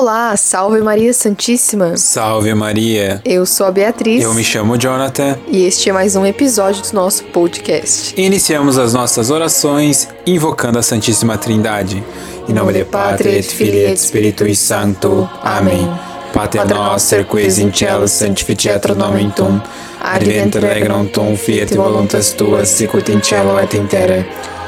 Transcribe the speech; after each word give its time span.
Olá, 0.00 0.36
salve 0.36 0.80
Maria 0.80 1.12
Santíssima. 1.12 1.96
Salve 1.96 2.54
Maria. 2.54 3.20
Eu 3.24 3.44
sou 3.44 3.66
a 3.66 3.72
Beatriz. 3.72 4.22
Eu 4.22 4.32
me 4.32 4.44
chamo 4.44 4.78
Jonathan. 4.78 5.36
E 5.48 5.64
este 5.64 5.90
é 5.90 5.92
mais 5.92 6.14
um 6.14 6.24
episódio 6.24 6.80
do 6.80 6.94
nosso 6.94 7.24
podcast. 7.24 8.14
Iniciamos 8.16 8.78
as 8.78 8.94
nossas 8.94 9.28
orações 9.28 10.08
invocando 10.24 10.78
a 10.78 10.82
Santíssima 10.82 11.36
Trindade. 11.36 12.04
Em 12.48 12.52
nome 12.52 12.74
de 12.74 12.84
Pátria 12.84 13.40
et 13.40 13.42
Filii 13.42 13.86
et 13.86 13.96
Spiritui 13.96 14.54
Sancto. 14.54 15.28
Amém. 15.42 15.92
Pater 16.32 16.64
noster 16.68 17.24
quis 17.24 17.58
in 17.58 17.72
cielo 17.72 18.06
sanctificetur 18.06 18.94
nomen 18.94 19.32
tuum. 19.32 19.60
Adventur 20.00 20.62
regnum 20.62 21.08
tuum 21.08 21.36
fiat 21.36 21.74
voluntas 21.74 22.30
tua 22.34 22.64
sicut 22.64 23.08
in 23.08 23.20
cielo 23.20 23.58
et 23.58 23.74
in 23.74 23.88
terra. 23.88 24.24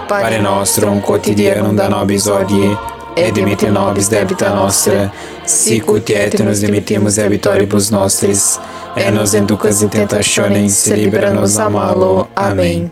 Pane 0.08 0.40
nostrum 0.40 1.00
quotidianum 1.00 1.72
da 1.72 1.88
nobis 1.88 2.26
hodie 2.26 2.76
et 3.16 3.34
dimitte 3.34 3.70
nobis 3.70 4.08
debita 4.08 4.54
nostra, 4.54 5.10
sicut 5.46 6.10
et 6.10 6.38
nos 6.44 6.60
dimittimus 6.60 7.16
debitoribus 7.16 7.90
nostris, 7.90 8.58
et 8.96 9.10
nos 9.14 9.34
inducas 9.34 9.82
in 9.82 9.88
tentationem, 9.88 10.68
se 10.68 10.96
libera 10.96 11.32
nos 11.32 11.58
a 11.58 11.68
malo. 11.70 12.28
Amém. 12.34 12.90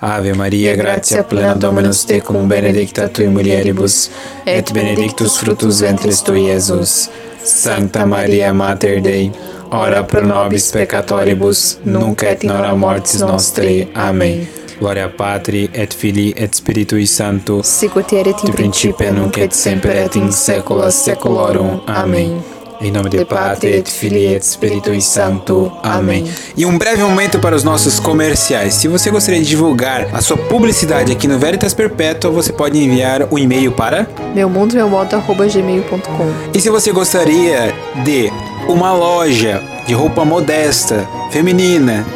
Ave 0.00 0.32
Maria, 0.32 0.76
gratia 0.76 1.22
plena 1.22 1.54
Dominus 1.54 2.04
tecum, 2.04 2.48
benedicta 2.48 3.08
tui 3.08 3.28
mulieribus, 3.28 4.10
et 4.46 4.72
benedictus 4.72 5.36
fructus 5.36 5.80
ventris 5.80 6.22
tui, 6.22 6.46
Jesus. 6.46 7.10
Sancta 7.44 8.06
Maria, 8.06 8.54
Mater 8.54 9.00
Dei, 9.00 9.30
ora 9.70 10.02
pro 10.02 10.24
nobis 10.24 10.70
peccatoribus, 10.72 11.78
nunc 11.84 12.22
et 12.22 12.44
in 12.44 12.50
mortis 12.76 13.20
nostrae. 13.20 13.88
Amém. 13.94 14.48
Gloria 14.80 15.10
Patri 15.10 15.68
et 15.74 15.94
Filii 15.94 16.32
et 16.34 16.54
Spiritui 16.54 17.06
Sancto, 17.06 17.62
Sicut 17.62 18.12
erit 18.12 18.42
in 18.44 18.52
principio 18.52 19.12
nunc 19.12 19.36
et 19.36 19.52
semper 19.52 20.06
et 20.06 20.16
in 20.16 20.30
saecula 20.32 20.90
saeculorum. 20.90 21.82
Amém. 21.86 22.40
Em 22.80 22.90
nome 22.90 23.10
de 23.10 23.22
Pátria 23.26 23.76
et 23.76 23.86
Filii 23.86 24.36
et 24.36 24.42
Spiritui 24.42 25.02
Sancto. 25.02 25.70
Amém. 25.82 26.24
E 26.56 26.64
um 26.64 26.78
breve 26.78 27.02
momento 27.02 27.38
para 27.38 27.54
os 27.54 27.62
nossos 27.62 28.00
comerciais. 28.00 28.72
Se 28.72 28.88
você 28.88 29.10
gostaria 29.10 29.38
de 29.38 29.46
divulgar 29.46 30.08
a 30.14 30.22
sua 30.22 30.38
publicidade 30.38 31.12
aqui 31.12 31.28
no 31.28 31.38
Veritas 31.38 31.74
Perpétua, 31.74 32.30
você 32.30 32.50
pode 32.50 32.82
enviar 32.82 33.28
um 33.30 33.38
e-mail 33.38 33.72
para 33.72 34.08
meu 34.34 34.48
mundo 34.48 34.74
meu 34.74 34.88
modo 34.88 35.14
gmail.com. 35.20 36.32
E 36.54 36.58
se 36.58 36.70
você 36.70 36.90
gostaria 36.90 37.74
de 38.02 38.32
uma 38.66 38.94
loja 38.94 39.62
de 39.86 39.92
roupa 39.92 40.24
modesta, 40.24 41.06
feminina 41.30 42.06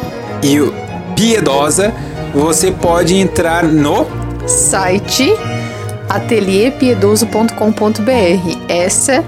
e 0.41 0.57
piedosa, 1.15 1.93
você 2.35 2.69
pode 2.69 3.15
entrar 3.15 3.63
no 3.63 4.05
site 4.45 5.33
atelierpiedoso.com.br. 6.09 8.59
Essa 8.67 9.23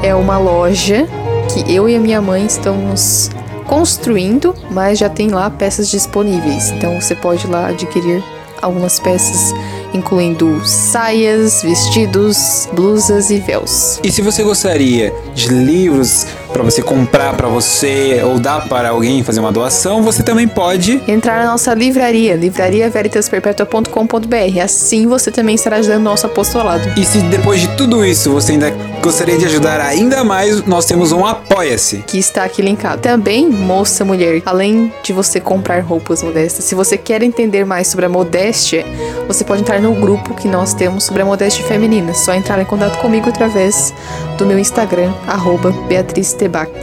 é 0.00 0.14
uma 0.14 0.38
loja 0.38 1.08
que 1.52 1.74
eu 1.74 1.88
e 1.88 1.96
a 1.96 1.98
minha 1.98 2.22
mãe 2.22 2.46
estamos 2.46 3.30
construindo, 3.66 4.54
mas 4.70 5.00
já 5.00 5.08
tem 5.08 5.28
lá 5.28 5.50
peças 5.50 5.90
disponíveis. 5.90 6.70
Então 6.70 7.00
você 7.00 7.16
pode 7.16 7.48
lá 7.48 7.66
adquirir 7.66 8.22
algumas 8.62 9.00
peças 9.00 9.52
incluindo 9.92 10.62
saias, 10.64 11.62
vestidos, 11.62 12.68
blusas 12.72 13.30
e 13.30 13.40
véus. 13.40 14.00
E 14.02 14.10
se 14.10 14.22
você 14.22 14.42
gostaria 14.42 15.12
de 15.34 15.48
livros 15.48 16.26
para 16.52 16.62
você 16.62 16.82
comprar 16.82 17.34
para 17.36 17.48
você 17.48 18.20
ou 18.24 18.38
dar 18.38 18.68
para 18.68 18.90
alguém 18.90 19.24
fazer 19.24 19.40
uma 19.40 19.50
doação, 19.50 20.02
você 20.02 20.22
também 20.22 20.46
pode 20.46 21.02
entrar 21.08 21.44
na 21.44 21.50
nossa 21.50 21.72
livraria, 21.74 22.36
livrariaveritasperpetua.com.br. 22.36 24.60
Assim 24.62 25.06
você 25.06 25.30
também 25.30 25.54
estará 25.54 25.76
ajudando 25.76 26.00
o 26.00 26.04
nosso 26.04 26.26
apostolado. 26.26 26.86
E 26.96 27.04
se 27.04 27.18
depois 27.22 27.60
de 27.60 27.68
tudo 27.76 28.04
isso 28.04 28.30
você 28.30 28.52
ainda 28.52 28.70
gostaria 29.02 29.38
de 29.38 29.46
ajudar 29.46 29.80
ainda 29.80 30.22
mais, 30.22 30.64
nós 30.64 30.84
temos 30.84 31.10
um 31.10 31.26
Apoia-se. 31.26 31.98
Que 32.06 32.18
está 32.18 32.44
aqui 32.44 32.62
linkado. 32.62 33.00
Também, 33.00 33.48
moça, 33.48 34.04
mulher, 34.04 34.42
além 34.44 34.92
de 35.02 35.12
você 35.12 35.40
comprar 35.40 35.80
roupas 35.80 36.22
modestas, 36.22 36.64
se 36.64 36.74
você 36.74 36.98
quer 36.98 37.22
entender 37.22 37.64
mais 37.64 37.88
sobre 37.88 38.06
a 38.06 38.08
modéstia, 38.08 38.84
você 39.26 39.44
pode 39.44 39.62
entrar 39.62 39.80
no 39.80 39.94
grupo 39.94 40.34
que 40.34 40.46
nós 40.46 40.74
temos 40.74 41.04
sobre 41.04 41.22
a 41.22 41.24
modéstia 41.24 41.64
feminina. 41.64 42.14
Só 42.14 42.34
entrar 42.34 42.60
em 42.60 42.64
contato 42.64 42.98
comigo 42.98 43.28
através 43.28 43.94
do 44.36 44.46
meu 44.46 44.58
Instagram, 44.58 45.12
arroba 45.26 45.70
Beatriz 45.88 46.32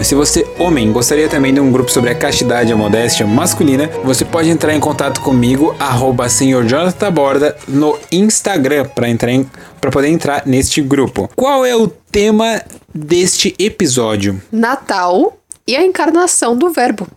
Se 0.02 0.16
você, 0.16 0.47
homem, 0.58 0.92
gostaria 0.92 1.28
também 1.28 1.53
de 1.53 1.59
um 1.59 1.72
grupo 1.72 1.92
sobre 1.92 2.09
a 2.09 2.16
castidade 2.16 2.70
e 2.70 2.74
a 2.74 2.78
modéstia 2.78 3.25
masculina, 3.25 3.90
você 4.03 4.24
pode 4.24 4.50
entrar 4.50 4.74
em 4.74 4.80
contato 4.80 5.22
comigo, 5.22 5.75
arroba 5.80 6.30
Senhor 6.30 6.66
Jonathan 6.66 7.12
Borda, 7.12 7.58
no 7.68 7.97
Instagram, 8.12 8.86
para 8.86 9.09
entrar 9.09 9.31
em, 9.31 9.50
para 9.81 9.92
poder 9.92 10.08
entrar 10.08 10.46
neste 10.46 10.81
grupo. 10.81 11.30
Qual 11.36 11.66
é 11.66 11.75
o 11.75 11.88
tema 11.88 12.62
deste 12.94 13.56
episódio? 13.59 14.42
Natal 14.52 15.38
e 15.68 15.76
a 15.76 15.84
encarnação 15.84 16.58
do 16.58 16.72
verbo. 16.72 17.08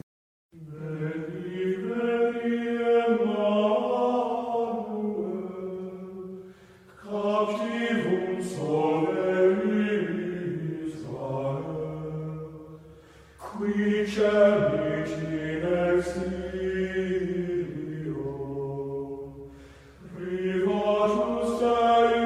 Rivatus 20.18 21.60
Dei 21.60 22.21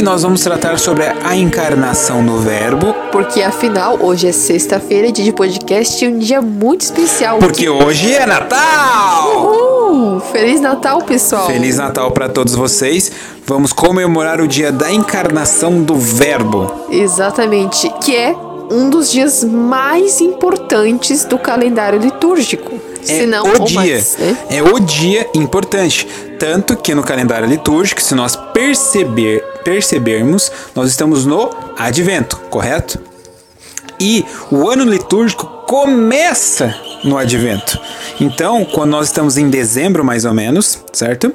Hoje 0.00 0.06
nós 0.06 0.22
vamos 0.22 0.40
tratar 0.40 0.78
sobre 0.78 1.04
a 1.04 1.36
encarnação 1.36 2.24
do 2.24 2.38
Verbo. 2.38 2.94
Porque 3.12 3.42
afinal, 3.42 3.98
hoje 4.00 4.28
é 4.28 4.32
sexta-feira, 4.32 5.12
dia 5.12 5.22
de 5.22 5.30
podcast 5.30 6.02
e 6.02 6.08
um 6.08 6.18
dia 6.18 6.40
muito 6.40 6.80
especial. 6.80 7.38
Porque 7.38 7.68
hoje 7.68 8.10
é 8.10 8.24
Natal! 8.24 9.28
Uhul! 9.44 10.20
Feliz 10.20 10.58
Natal, 10.58 11.02
pessoal! 11.02 11.46
Feliz 11.46 11.76
Natal 11.76 12.10
para 12.12 12.30
todos 12.30 12.54
vocês. 12.54 13.12
Vamos 13.44 13.74
comemorar 13.74 14.40
o 14.40 14.48
dia 14.48 14.72
da 14.72 14.90
encarnação 14.90 15.82
do 15.82 15.96
Verbo. 15.96 16.72
Exatamente, 16.90 17.92
que 18.02 18.16
é 18.16 18.34
um 18.70 18.88
dos 18.88 19.12
dias 19.12 19.44
mais 19.44 20.22
importantes 20.22 21.26
do 21.26 21.38
calendário 21.38 21.98
litúrgico. 21.98 22.89
É 23.02 23.20
se 23.20 23.26
não, 23.26 23.44
o 23.44 23.64
dia. 23.64 23.74
mais, 23.74 24.16
né? 24.16 24.36
É 24.50 24.62
o 24.62 24.78
dia 24.78 25.28
importante. 25.34 26.06
Tanto 26.38 26.76
que 26.76 26.94
no 26.94 27.02
calendário 27.02 27.46
litúrgico, 27.48 28.00
se 28.00 28.14
nós 28.14 28.36
perceber, 28.36 29.42
percebermos, 29.64 30.50
nós 30.74 30.90
estamos 30.90 31.26
no 31.26 31.50
advento, 31.76 32.36
correto? 32.50 32.98
E 34.00 34.24
o 34.50 34.68
ano 34.68 34.84
litúrgico 34.84 35.46
começa 35.66 36.74
no 37.04 37.18
advento. 37.18 37.78
Então, 38.18 38.64
quando 38.64 38.90
nós 38.90 39.06
estamos 39.06 39.36
em 39.36 39.50
dezembro, 39.50 40.04
mais 40.04 40.24
ou 40.24 40.32
menos, 40.32 40.78
certo? 40.92 41.32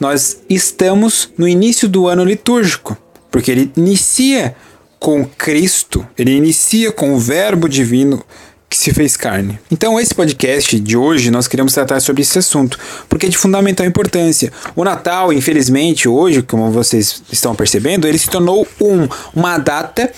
Nós 0.00 0.38
estamos 0.48 1.30
no 1.38 1.46
início 1.46 1.88
do 1.88 2.08
ano 2.08 2.24
litúrgico, 2.24 2.96
porque 3.30 3.50
ele 3.50 3.72
inicia 3.76 4.56
com 4.98 5.24
Cristo, 5.24 6.06
ele 6.18 6.32
inicia 6.32 6.90
com 6.90 7.14
o 7.14 7.18
Verbo 7.18 7.68
divino 7.68 8.24
que 8.68 8.76
se 8.76 8.92
fez 8.92 9.16
carne. 9.16 9.58
Então, 9.70 9.98
esse 9.98 10.14
podcast 10.14 10.78
de 10.78 10.96
hoje 10.96 11.30
nós 11.30 11.48
queremos 11.48 11.72
tratar 11.72 12.00
sobre 12.00 12.22
esse 12.22 12.38
assunto, 12.38 12.78
porque 13.08 13.26
é 13.26 13.28
de 13.28 13.38
fundamental 13.38 13.86
importância. 13.86 14.52
O 14.76 14.84
Natal, 14.84 15.32
infelizmente, 15.32 16.08
hoje, 16.08 16.42
como 16.42 16.70
vocês 16.70 17.22
estão 17.32 17.54
percebendo, 17.54 18.06
ele 18.06 18.18
se 18.18 18.28
tornou 18.28 18.66
um, 18.80 19.08
uma 19.34 19.56
data 19.56 20.12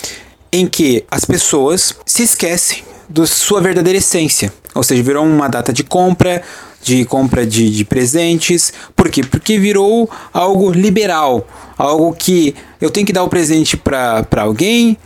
em 0.51 0.67
que 0.67 1.05
as 1.09 1.23
pessoas 1.23 1.95
se 2.05 2.23
esquecem 2.23 2.83
da 3.07 3.25
sua 3.25 3.61
verdadeira 3.61 3.99
essência. 3.99 4.51
Ou 4.75 4.83
seja, 4.83 5.01
virou 5.01 5.25
uma 5.25 5.47
data 5.47 5.71
de 5.71 5.83
compra, 5.83 6.41
de 6.83 7.05
compra 7.05 7.45
de, 7.45 7.69
de 7.69 7.85
presentes. 7.85 8.73
Por 8.95 9.09
quê? 9.09 9.23
Porque 9.23 9.57
virou 9.57 10.09
algo 10.33 10.71
liberal. 10.71 11.47
Algo 11.77 12.13
que 12.13 12.53
eu 12.81 12.89
tenho 12.89 13.05
que 13.05 13.13
dar 13.13 13.23
o 13.23 13.29
presente 13.29 13.77
para 13.77 14.25
alguém, 14.37 14.97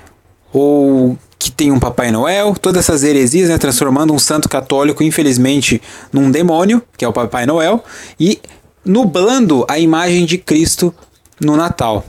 ou 0.51 1.17
que 1.45 1.51
tem 1.51 1.71
um 1.71 1.79
Papai 1.79 2.11
Noel, 2.11 2.55
todas 2.59 2.79
essas 2.79 3.03
heresias, 3.03 3.49
né, 3.49 3.57
transformando 3.59 4.11
um 4.11 4.17
santo 4.17 4.49
católico, 4.49 5.03
infelizmente, 5.03 5.79
num 6.11 6.31
demônio, 6.31 6.81
que 6.97 7.05
é 7.05 7.07
o 7.07 7.13
Papai 7.13 7.45
Noel, 7.45 7.83
e 8.19 8.39
nublando 8.83 9.63
a 9.67 9.77
imagem 9.77 10.25
de 10.25 10.39
Cristo 10.39 10.93
no 11.39 11.55
Natal. 11.55 12.03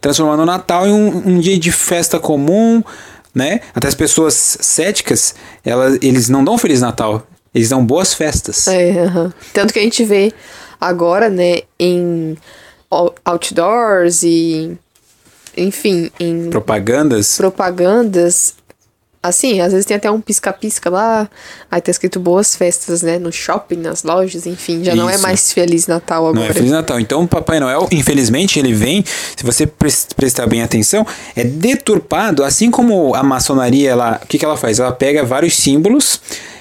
Transformando 0.00 0.42
o 0.42 0.46
Natal 0.46 0.86
em 0.86 0.92
um, 0.92 1.28
um 1.28 1.40
dia 1.40 1.58
de 1.58 1.70
festa 1.70 2.18
comum, 2.18 2.82
né? 3.34 3.60
Até 3.74 3.88
as 3.88 3.94
pessoas 3.94 4.56
céticas, 4.60 5.34
elas, 5.64 5.98
eles 6.00 6.28
não 6.28 6.42
dão 6.42 6.56
Feliz 6.56 6.80
Natal, 6.80 7.26
eles 7.54 7.68
dão 7.68 7.84
boas 7.84 8.14
festas. 8.14 8.66
É. 8.68 8.94
Tanto 9.52 9.72
que 9.72 9.78
a 9.78 9.82
gente 9.82 10.04
vê 10.04 10.32
agora, 10.80 11.28
né, 11.28 11.60
em 11.78 12.36
out- 12.90 13.16
outdoors 13.24 14.22
e, 14.22 14.78
enfim, 15.56 16.10
em 16.18 16.50
Propagandas. 16.50 17.36
propagandas, 17.36 18.54
assim, 19.22 19.60
às 19.60 19.72
vezes 19.72 19.86
tem 19.86 19.96
até 19.96 20.10
um 20.10 20.20
pisca-pisca 20.20 20.90
lá, 20.90 21.28
aí 21.70 21.80
tá 21.80 21.90
escrito 21.90 22.20
boas 22.20 22.54
festas, 22.54 23.00
né, 23.02 23.18
no 23.18 23.32
shopping, 23.32 23.76
nas 23.76 24.02
lojas, 24.02 24.46
enfim, 24.46 24.84
já 24.84 24.94
não 24.94 25.08
é 25.08 25.14
Isso. 25.14 25.22
mais 25.22 25.52
Feliz 25.52 25.86
Natal 25.86 26.26
agora. 26.26 26.40
Não 26.44 26.50
é 26.50 26.52
Feliz 26.52 26.70
Natal. 26.70 27.00
Então, 27.00 27.22
o 27.22 27.28
Papai 27.28 27.58
Noel, 27.58 27.88
infelizmente, 27.90 28.58
ele 28.58 28.72
vem, 28.74 29.02
se 29.36 29.42
você 29.44 29.66
pres- 29.66 30.08
prestar 30.14 30.46
bem 30.46 30.62
atenção, 30.62 31.06
é 31.34 31.42
deturpado, 31.42 32.44
assim 32.44 32.70
como 32.70 33.14
a 33.14 33.22
maçonaria, 33.22 33.90
ela, 33.90 34.20
o 34.22 34.26
que, 34.26 34.38
que 34.38 34.44
ela 34.44 34.56
faz? 34.56 34.78
Ela 34.78 34.92
pega 34.92 35.24
vários 35.24 35.56
símbolos 35.56 36.20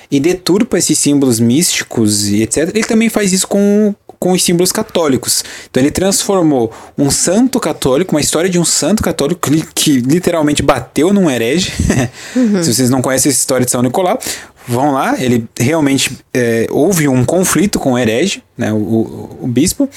e 0.10 0.20
deturpa 0.20 0.78
esses 0.78 0.98
símbolos 1.00 1.40
místicos 1.40 2.28
e 2.30 2.44
etc. 2.44 2.70
Ele 2.74 2.84
também 2.86 3.10
faz 3.10 3.34
isso 3.34 3.48
com, 3.48 3.94
com 4.24 4.32
os 4.32 4.42
símbolos 4.42 4.72
católicos. 4.72 5.44
Então, 5.70 5.84
ele 5.84 5.92
transformou 5.92 6.72
um 6.98 7.12
santo 7.12 7.60
católico, 7.60 8.16
uma 8.16 8.22
história 8.22 8.50
de 8.50 8.58
um 8.58 8.64
santo 8.64 9.04
católico 9.04 9.52
que, 9.52 9.66
que 9.76 10.00
literalmente 10.00 10.64
bateu 10.64 11.12
num 11.12 11.30
herege. 11.30 11.74
se 12.64 12.74
vocês 12.74 12.90
não 12.90 13.02
conhecem 13.02 13.30
essa 13.30 13.40
história 13.40 13.66
de 13.66 13.72
São 13.72 13.82
Nicolau, 13.82 14.18
vão 14.66 14.94
lá, 14.94 15.22
ele 15.22 15.46
realmente 15.60 16.18
é, 16.34 16.68
houve 16.72 17.06
um 17.10 17.26
conflito 17.26 17.78
com 17.80 17.92
o 17.92 18.00
herege, 18.00 18.42
né, 18.58 18.72
o, 18.72 18.78
o, 18.78 19.40
o 19.42 19.48
bispo, 19.48 19.90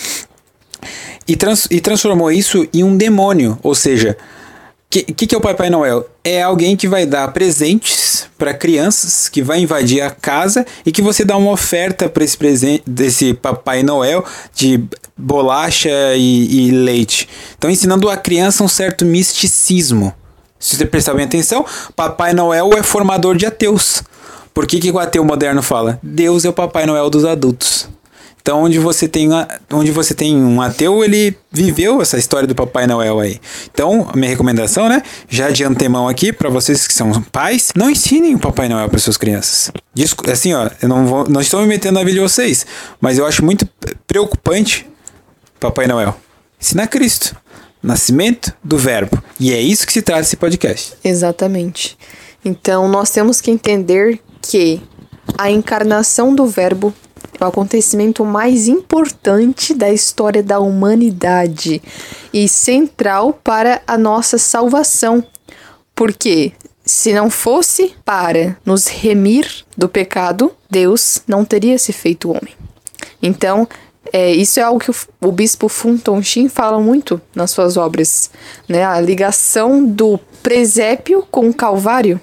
e, 1.29 1.37
trans, 1.37 1.69
e 1.71 1.81
transformou 1.81 2.33
isso 2.33 2.67
em 2.75 2.83
um 2.83 2.97
demônio. 2.97 3.57
Ou 3.63 3.77
seja, 3.77 4.17
que, 4.89 5.03
que, 5.03 5.27
que 5.27 5.35
é 5.35 5.39
o 5.39 5.41
Papai 5.41 5.69
Noel? 5.69 6.09
É 6.23 6.43
alguém 6.43 6.77
que 6.77 6.89
vai 6.89 7.05
dar 7.05 7.29
presentes 7.33 8.29
para 8.39 8.55
crianças, 8.55 9.29
que 9.29 9.43
vai 9.43 9.61
invadir 9.61 10.01
a 10.01 10.11
casa 10.11 10.65
e 10.85 10.93
que 10.93 11.03
você 11.03 11.25
dá 11.25 11.37
uma 11.37 11.51
oferta 11.51 12.09
para 12.09 12.25
esse 12.25 12.37
presente 12.37 12.83
desse 12.87 13.35
Papai 13.35 13.83
Noel 13.83 14.25
de 14.55 14.85
bolacha 15.17 15.91
e, 16.15 16.69
e 16.69 16.71
leite. 16.71 17.29
Então, 17.57 17.71
ensinando 17.71 18.09
a 18.09 18.17
criança 18.17 18.63
um 18.63 18.69
certo 18.69 19.05
misticismo. 19.05 20.15
Se 20.59 20.77
você 20.77 20.87
prestar 20.87 21.15
bem 21.15 21.25
atenção, 21.25 21.65
Papai 21.95 22.33
Noel 22.33 22.71
é 22.75 22.83
formador 22.83 23.37
de 23.37 23.47
ateus. 23.47 24.03
Por 24.55 24.67
que, 24.67 24.81
que 24.81 24.91
o 24.91 24.99
ateu 24.99 25.23
moderno 25.23 25.63
fala? 25.63 25.99
Deus 26.03 26.45
é 26.45 26.49
o 26.49 26.53
Papai 26.53 26.87
Noel 26.87 27.11
dos 27.11 27.25
adultos. 27.25 27.89
Então, 28.47 28.63
onde 28.63 28.79
você 28.79 29.09
tem, 29.09 29.29
onde 29.73 29.91
você 29.91 30.15
tem 30.15 30.37
um 30.37 30.63
ateu, 30.63 31.03
ele 31.03 31.37
viveu 31.51 32.01
essa 32.01 32.17
história 32.17 32.47
do 32.47 32.55
Papai 32.55 32.87
Noel 32.87 33.19
aí. 33.19 33.41
Então, 33.75 34.09
minha 34.15 34.29
recomendação, 34.31 34.89
né? 34.89 35.03
Já 35.29 35.51
de 35.51 35.65
antemão 35.65 36.07
aqui, 36.07 36.33
para 36.33 36.49
vocês 36.49 36.87
que 36.87 36.95
são 36.95 37.11
pais, 37.25 37.73
não 37.75 37.91
ensinem 37.91 38.37
o 38.37 38.39
Papai 38.39 38.69
Noel 38.69 38.89
para 38.89 39.01
suas 39.01 39.17
crianças. 39.17 39.73
Desco- 39.93 40.31
assim, 40.31 40.55
ó, 40.55 40.71
eu 40.81 40.89
não, 40.89 41.05
vou, 41.09 41.29
não 41.29 41.41
estou 41.41 41.61
me 41.61 41.67
metendo 41.67 41.95
na 41.99 42.05
vida 42.05 42.13
de 42.13 42.21
vocês, 42.21 42.65
mas 43.01 43.19
eu 43.19 43.27
acho 43.27 43.45
muito 43.45 43.69
preocupante 44.07 44.87
Papai 45.59 45.89
Noel. 45.89 46.17
Ensinar 46.61 46.87
Cristo. 46.87 47.35
Nascimento 47.83 48.53
do 48.63 48.79
Verbo. 48.79 49.21
E 49.41 49.53
é 49.53 49.61
isso 49.61 49.85
que 49.85 49.93
se 49.93 50.03
trata 50.03 50.21
esse 50.21 50.37
podcast. 50.37 50.93
Exatamente. 51.03 51.99
Então, 52.45 52.87
nós 52.87 53.11
temos 53.11 53.41
que 53.41 53.51
entender 53.51 54.21
que 54.41 54.81
a 55.37 55.51
encarnação 55.51 56.33
do 56.33 56.47
Verbo 56.47 56.95
o 57.41 57.45
acontecimento 57.45 58.25
mais 58.25 58.69
importante 58.69 59.75
da 59.75 59.91
história 59.91 60.43
da 60.43 60.59
humanidade 60.59 61.83
e 62.33 62.49
central 62.49 63.33
para 63.45 63.83
a 63.87 63.99
nossa 63.99 64.39
salvação. 64.39 65.25
Porque 65.95 66.53
se 66.85 67.13
não 67.13 67.29
fosse 67.29 67.95
para 68.05 68.57
nos 68.65 68.87
remir 68.87 69.65
do 69.77 69.89
pecado, 69.89 70.53
Deus 70.71 71.23
não 71.27 71.45
teria 71.45 71.79
se 71.79 71.93
feito 71.93 72.31
homem. 72.31 72.55
Então, 73.21 73.67
é, 74.13 74.31
isso 74.31 74.61
é 74.61 74.63
algo 74.63 74.79
que 74.79 74.91
o, 74.91 74.95
o 75.21 75.33
bispo 75.33 75.69
Funton 75.69 76.23
Shin 76.23 76.49
fala 76.49 76.79
muito 76.79 77.21
nas 77.35 77.51
suas 77.51 77.77
obras, 77.77 78.31
né? 78.69 78.85
A 78.85 79.01
ligação 79.01 79.85
do 79.85 80.19
presépio 80.43 81.27
com 81.31 81.49
o 81.49 81.55
calvário. 81.55 82.21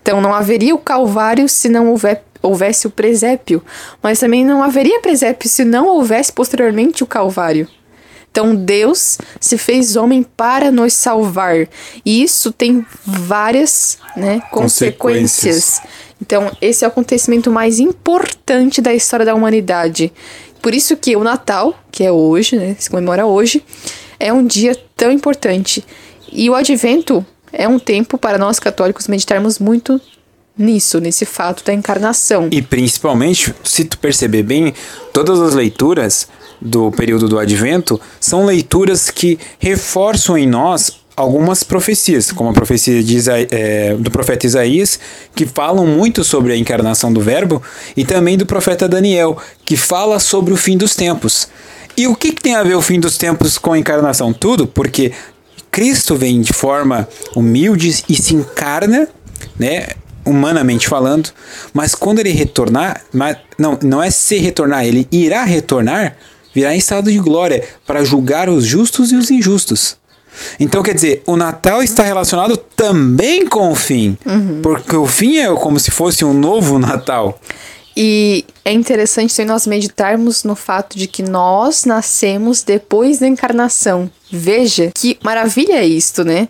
Então, 0.00 0.20
não 0.20 0.34
haveria 0.34 0.74
o 0.74 0.78
calvário 0.78 1.48
se 1.48 1.68
não 1.68 1.88
houver, 1.88 2.24
houvesse 2.42 2.86
o 2.86 2.90
presépio, 2.90 3.62
mas 4.02 4.18
também 4.18 4.44
não 4.44 4.62
haveria 4.62 5.00
presépio 5.00 5.48
se 5.48 5.64
não 5.64 5.86
houvesse 5.86 6.32
posteriormente 6.32 7.02
o 7.02 7.06
calvário. 7.06 7.68
Então 8.30 8.54
Deus 8.54 9.18
se 9.38 9.58
fez 9.58 9.94
homem 9.94 10.22
para 10.22 10.70
nos 10.70 10.94
salvar. 10.94 11.68
E 12.04 12.22
isso 12.22 12.50
tem 12.50 12.84
várias 13.04 13.98
né, 14.16 14.40
consequências. 14.50 15.78
Consequências. 15.78 15.82
Então, 16.20 16.56
esse 16.60 16.84
é 16.84 16.86
o 16.86 16.90
acontecimento 16.90 17.50
mais 17.50 17.80
importante 17.80 18.80
da 18.80 18.94
história 18.94 19.26
da 19.26 19.34
humanidade. 19.34 20.12
Por 20.62 20.72
isso 20.72 20.96
que 20.96 21.16
o 21.16 21.24
Natal, 21.24 21.76
que 21.90 22.04
é 22.04 22.12
hoje, 22.12 22.56
né, 22.56 22.76
se 22.78 22.88
comemora 22.88 23.26
hoje, 23.26 23.62
é 24.20 24.32
um 24.32 24.46
dia 24.46 24.80
tão 24.96 25.10
importante. 25.10 25.84
E 26.30 26.48
o 26.48 26.54
Advento 26.54 27.26
é 27.52 27.66
um 27.66 27.78
tempo 27.78 28.16
para 28.16 28.38
nós 28.38 28.60
católicos 28.60 29.08
meditarmos 29.08 29.58
muito 29.58 30.00
nisso, 30.56 31.00
nesse 31.00 31.24
fato 31.24 31.64
da 31.64 31.72
encarnação. 31.72 32.48
E 32.50 32.60
principalmente, 32.60 33.54
se 33.64 33.84
tu 33.84 33.98
perceber 33.98 34.42
bem, 34.42 34.74
todas 35.12 35.40
as 35.40 35.54
leituras 35.54 36.28
do 36.60 36.90
período 36.92 37.28
do 37.28 37.38
Advento 37.38 38.00
são 38.20 38.44
leituras 38.44 39.10
que 39.10 39.38
reforçam 39.58 40.38
em 40.38 40.46
nós 40.46 41.00
algumas 41.16 41.62
profecias, 41.62 42.32
como 42.32 42.50
a 42.50 42.52
profecia 42.52 43.02
de 43.02 43.16
Isa- 43.16 43.46
é, 43.50 43.94
do 43.94 44.10
profeta 44.10 44.46
Isaías, 44.46 44.98
que 45.34 45.44
falam 45.44 45.86
muito 45.86 46.24
sobre 46.24 46.52
a 46.52 46.56
encarnação 46.56 47.12
do 47.12 47.20
Verbo, 47.20 47.62
e 47.96 48.04
também 48.04 48.38
do 48.38 48.46
profeta 48.46 48.88
Daniel, 48.88 49.36
que 49.64 49.76
fala 49.76 50.18
sobre 50.18 50.54
o 50.54 50.56
fim 50.56 50.76
dos 50.76 50.94
tempos. 50.96 51.48
E 51.96 52.06
o 52.06 52.16
que, 52.16 52.32
que 52.32 52.40
tem 52.40 52.54
a 52.54 52.62
ver 52.62 52.74
o 52.76 52.80
fim 52.80 52.98
dos 52.98 53.18
tempos 53.18 53.58
com 53.58 53.72
a 53.72 53.78
encarnação? 53.78 54.32
Tudo, 54.32 54.66
porque 54.66 55.12
Cristo 55.70 56.16
vem 56.16 56.40
de 56.40 56.52
forma 56.52 57.06
humilde 57.36 58.04
e 58.08 58.14
se 58.14 58.34
encarna, 58.34 59.06
né? 59.58 59.88
Humanamente 60.24 60.88
falando, 60.88 61.30
mas 61.72 61.94
quando 61.94 62.20
ele 62.20 62.30
retornar, 62.30 63.02
mas 63.12 63.36
não, 63.58 63.78
não 63.82 64.02
é 64.02 64.10
se 64.10 64.38
retornar, 64.38 64.84
ele 64.84 65.08
irá 65.10 65.42
retornar, 65.42 66.16
virá 66.54 66.74
em 66.74 66.78
estado 66.78 67.10
de 67.10 67.18
glória 67.18 67.64
para 67.86 68.04
julgar 68.04 68.48
os 68.48 68.64
justos 68.64 69.10
e 69.10 69.16
os 69.16 69.30
injustos. 69.30 69.96
Então, 70.58 70.82
quer 70.82 70.94
dizer, 70.94 71.22
o 71.26 71.36
Natal 71.36 71.82
está 71.82 72.02
relacionado 72.02 72.56
também 72.56 73.46
com 73.46 73.70
o 73.70 73.74
fim, 73.74 74.16
porque 74.62 74.96
o 74.96 75.06
fim 75.06 75.38
é 75.38 75.52
como 75.54 75.78
se 75.78 75.90
fosse 75.90 76.24
um 76.24 76.32
novo 76.32 76.78
Natal. 76.78 77.38
E 77.96 78.44
é 78.64 78.72
interessante 78.72 79.34
também 79.34 79.52
nós 79.52 79.66
meditarmos 79.66 80.44
no 80.44 80.54
fato 80.54 80.96
de 80.96 81.06
que 81.06 81.22
nós 81.22 81.84
nascemos 81.84 82.62
depois 82.62 83.18
da 83.18 83.28
encarnação. 83.28 84.10
Veja 84.30 84.90
que 84.94 85.18
maravilha 85.22 85.74
é 85.74 85.84
isto, 85.84 86.24
né? 86.24 86.48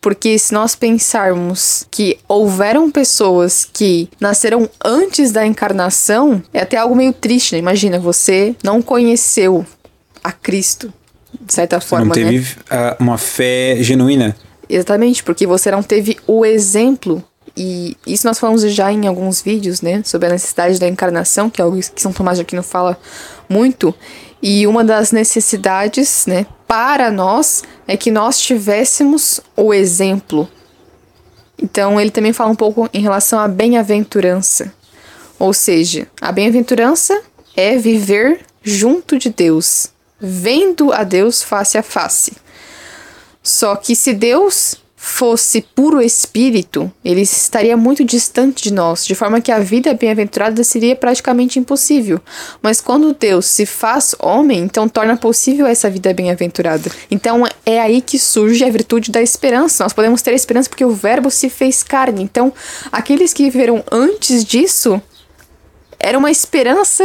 Porque 0.00 0.38
se 0.38 0.54
nós 0.54 0.76
pensarmos 0.76 1.86
que 1.90 2.18
houveram 2.28 2.90
pessoas 2.90 3.64
que 3.64 4.08
nasceram 4.20 4.68
antes 4.84 5.32
da 5.32 5.44
encarnação, 5.44 6.42
é 6.54 6.60
até 6.60 6.76
algo 6.76 6.94
meio 6.94 7.12
triste, 7.12 7.52
né? 7.52 7.58
Imagina, 7.58 7.98
você 7.98 8.54
não 8.62 8.80
conheceu 8.80 9.66
a 10.22 10.30
Cristo, 10.30 10.92
de 11.40 11.52
certa 11.52 11.80
forma, 11.80 12.06
não 12.06 12.14
teve 12.14 12.38
né? 12.70 12.96
uma 13.00 13.18
fé 13.18 13.76
genuína. 13.80 14.36
Exatamente, 14.68 15.24
porque 15.24 15.46
você 15.46 15.70
não 15.70 15.82
teve 15.82 16.16
o 16.26 16.44
exemplo. 16.44 17.24
E 17.56 17.96
isso 18.06 18.26
nós 18.26 18.38
falamos 18.38 18.62
já 18.62 18.92
em 18.92 19.06
alguns 19.06 19.42
vídeos, 19.42 19.80
né? 19.80 20.02
Sobre 20.04 20.28
a 20.28 20.30
necessidade 20.30 20.78
da 20.78 20.86
encarnação, 20.86 21.50
que 21.50 21.60
é 21.60 21.64
algo 21.64 21.76
que 21.76 22.00
São 22.00 22.12
Tomás 22.12 22.38
de 22.38 22.42
Aquino 22.42 22.62
fala 22.62 22.96
muito. 23.48 23.92
E 24.42 24.66
uma 24.66 24.84
das 24.84 25.10
necessidades, 25.10 26.26
né, 26.26 26.46
para 26.66 27.10
nós, 27.10 27.64
é 27.86 27.96
que 27.96 28.10
nós 28.10 28.38
tivéssemos 28.38 29.40
o 29.56 29.74
exemplo. 29.74 30.48
Então, 31.60 32.00
ele 32.00 32.10
também 32.10 32.32
fala 32.32 32.50
um 32.50 32.56
pouco 32.56 32.88
em 32.92 33.00
relação 33.00 33.38
à 33.38 33.48
bem-aventurança. 33.48 34.72
Ou 35.38 35.52
seja, 35.52 36.06
a 36.20 36.30
bem-aventurança 36.30 37.20
é 37.56 37.76
viver 37.76 38.40
junto 38.62 39.18
de 39.18 39.30
Deus, 39.30 39.88
vendo 40.20 40.92
a 40.92 41.02
Deus 41.02 41.42
face 41.42 41.78
a 41.78 41.82
face. 41.82 42.36
Só 43.42 43.74
que 43.76 43.96
se 43.96 44.12
Deus 44.12 44.76
fosse 45.08 45.62
puro 45.62 46.00
espírito, 46.00 46.92
ele 47.04 47.22
estaria 47.22 47.76
muito 47.76 48.04
distante 48.04 48.62
de 48.62 48.72
nós, 48.72 49.06
de 49.06 49.14
forma 49.14 49.40
que 49.40 49.50
a 49.50 49.58
vida 49.58 49.94
bem-aventurada 49.94 50.62
seria 50.62 50.94
praticamente 50.94 51.58
impossível. 51.58 52.20
Mas 52.62 52.80
quando 52.80 53.14
Deus 53.14 53.46
se 53.46 53.64
faz 53.64 54.14
homem, 54.18 54.60
então 54.60 54.88
torna 54.88 55.16
possível 55.16 55.66
essa 55.66 55.88
vida 55.88 56.12
bem-aventurada. 56.12 56.90
Então 57.10 57.44
é 57.64 57.80
aí 57.80 58.00
que 58.00 58.18
surge 58.18 58.64
a 58.64 58.70
virtude 58.70 59.10
da 59.10 59.22
esperança. 59.22 59.82
Nós 59.82 59.92
podemos 59.92 60.20
ter 60.20 60.34
esperança 60.34 60.68
porque 60.68 60.84
o 60.84 60.92
Verbo 60.92 61.30
se 61.30 61.48
fez 61.48 61.82
carne. 61.82 62.22
Então, 62.22 62.52
aqueles 62.92 63.32
que 63.32 63.44
viveram 63.44 63.82
antes 63.90 64.44
disso 64.44 65.00
era 65.98 66.18
uma 66.18 66.30
esperança 66.30 67.02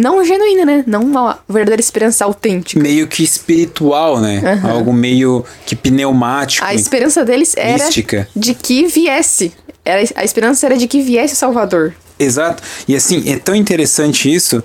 não 0.00 0.24
genuína, 0.24 0.64
né? 0.64 0.84
Não 0.86 1.02
uma 1.02 1.38
verdadeira 1.48 1.80
esperança 1.80 2.24
autêntica. 2.24 2.80
Meio 2.80 3.06
que 3.06 3.22
espiritual, 3.22 4.20
né? 4.20 4.60
Algo 4.62 4.92
meio 4.92 5.44
que 5.66 5.76
pneumático. 5.76 6.64
A 6.64 6.74
esperança 6.74 7.24
deles 7.24 7.54
era 7.56 7.84
Mística. 7.84 8.28
de 8.34 8.54
que 8.54 8.86
viesse. 8.86 9.52
Era, 9.84 10.02
a 10.14 10.24
esperança 10.24 10.66
era 10.66 10.76
de 10.76 10.86
que 10.86 11.00
viesse 11.00 11.34
o 11.34 11.36
Salvador. 11.36 11.94
Exato. 12.18 12.62
E 12.86 12.94
assim, 12.94 13.30
é 13.30 13.38
tão 13.38 13.54
interessante 13.54 14.32
isso 14.32 14.62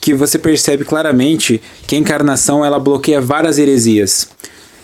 que 0.00 0.14
você 0.14 0.38
percebe 0.38 0.84
claramente 0.84 1.60
que 1.86 1.94
a 1.96 1.98
encarnação 1.98 2.64
ela 2.64 2.78
bloqueia 2.78 3.20
várias 3.20 3.58
heresias. 3.58 4.28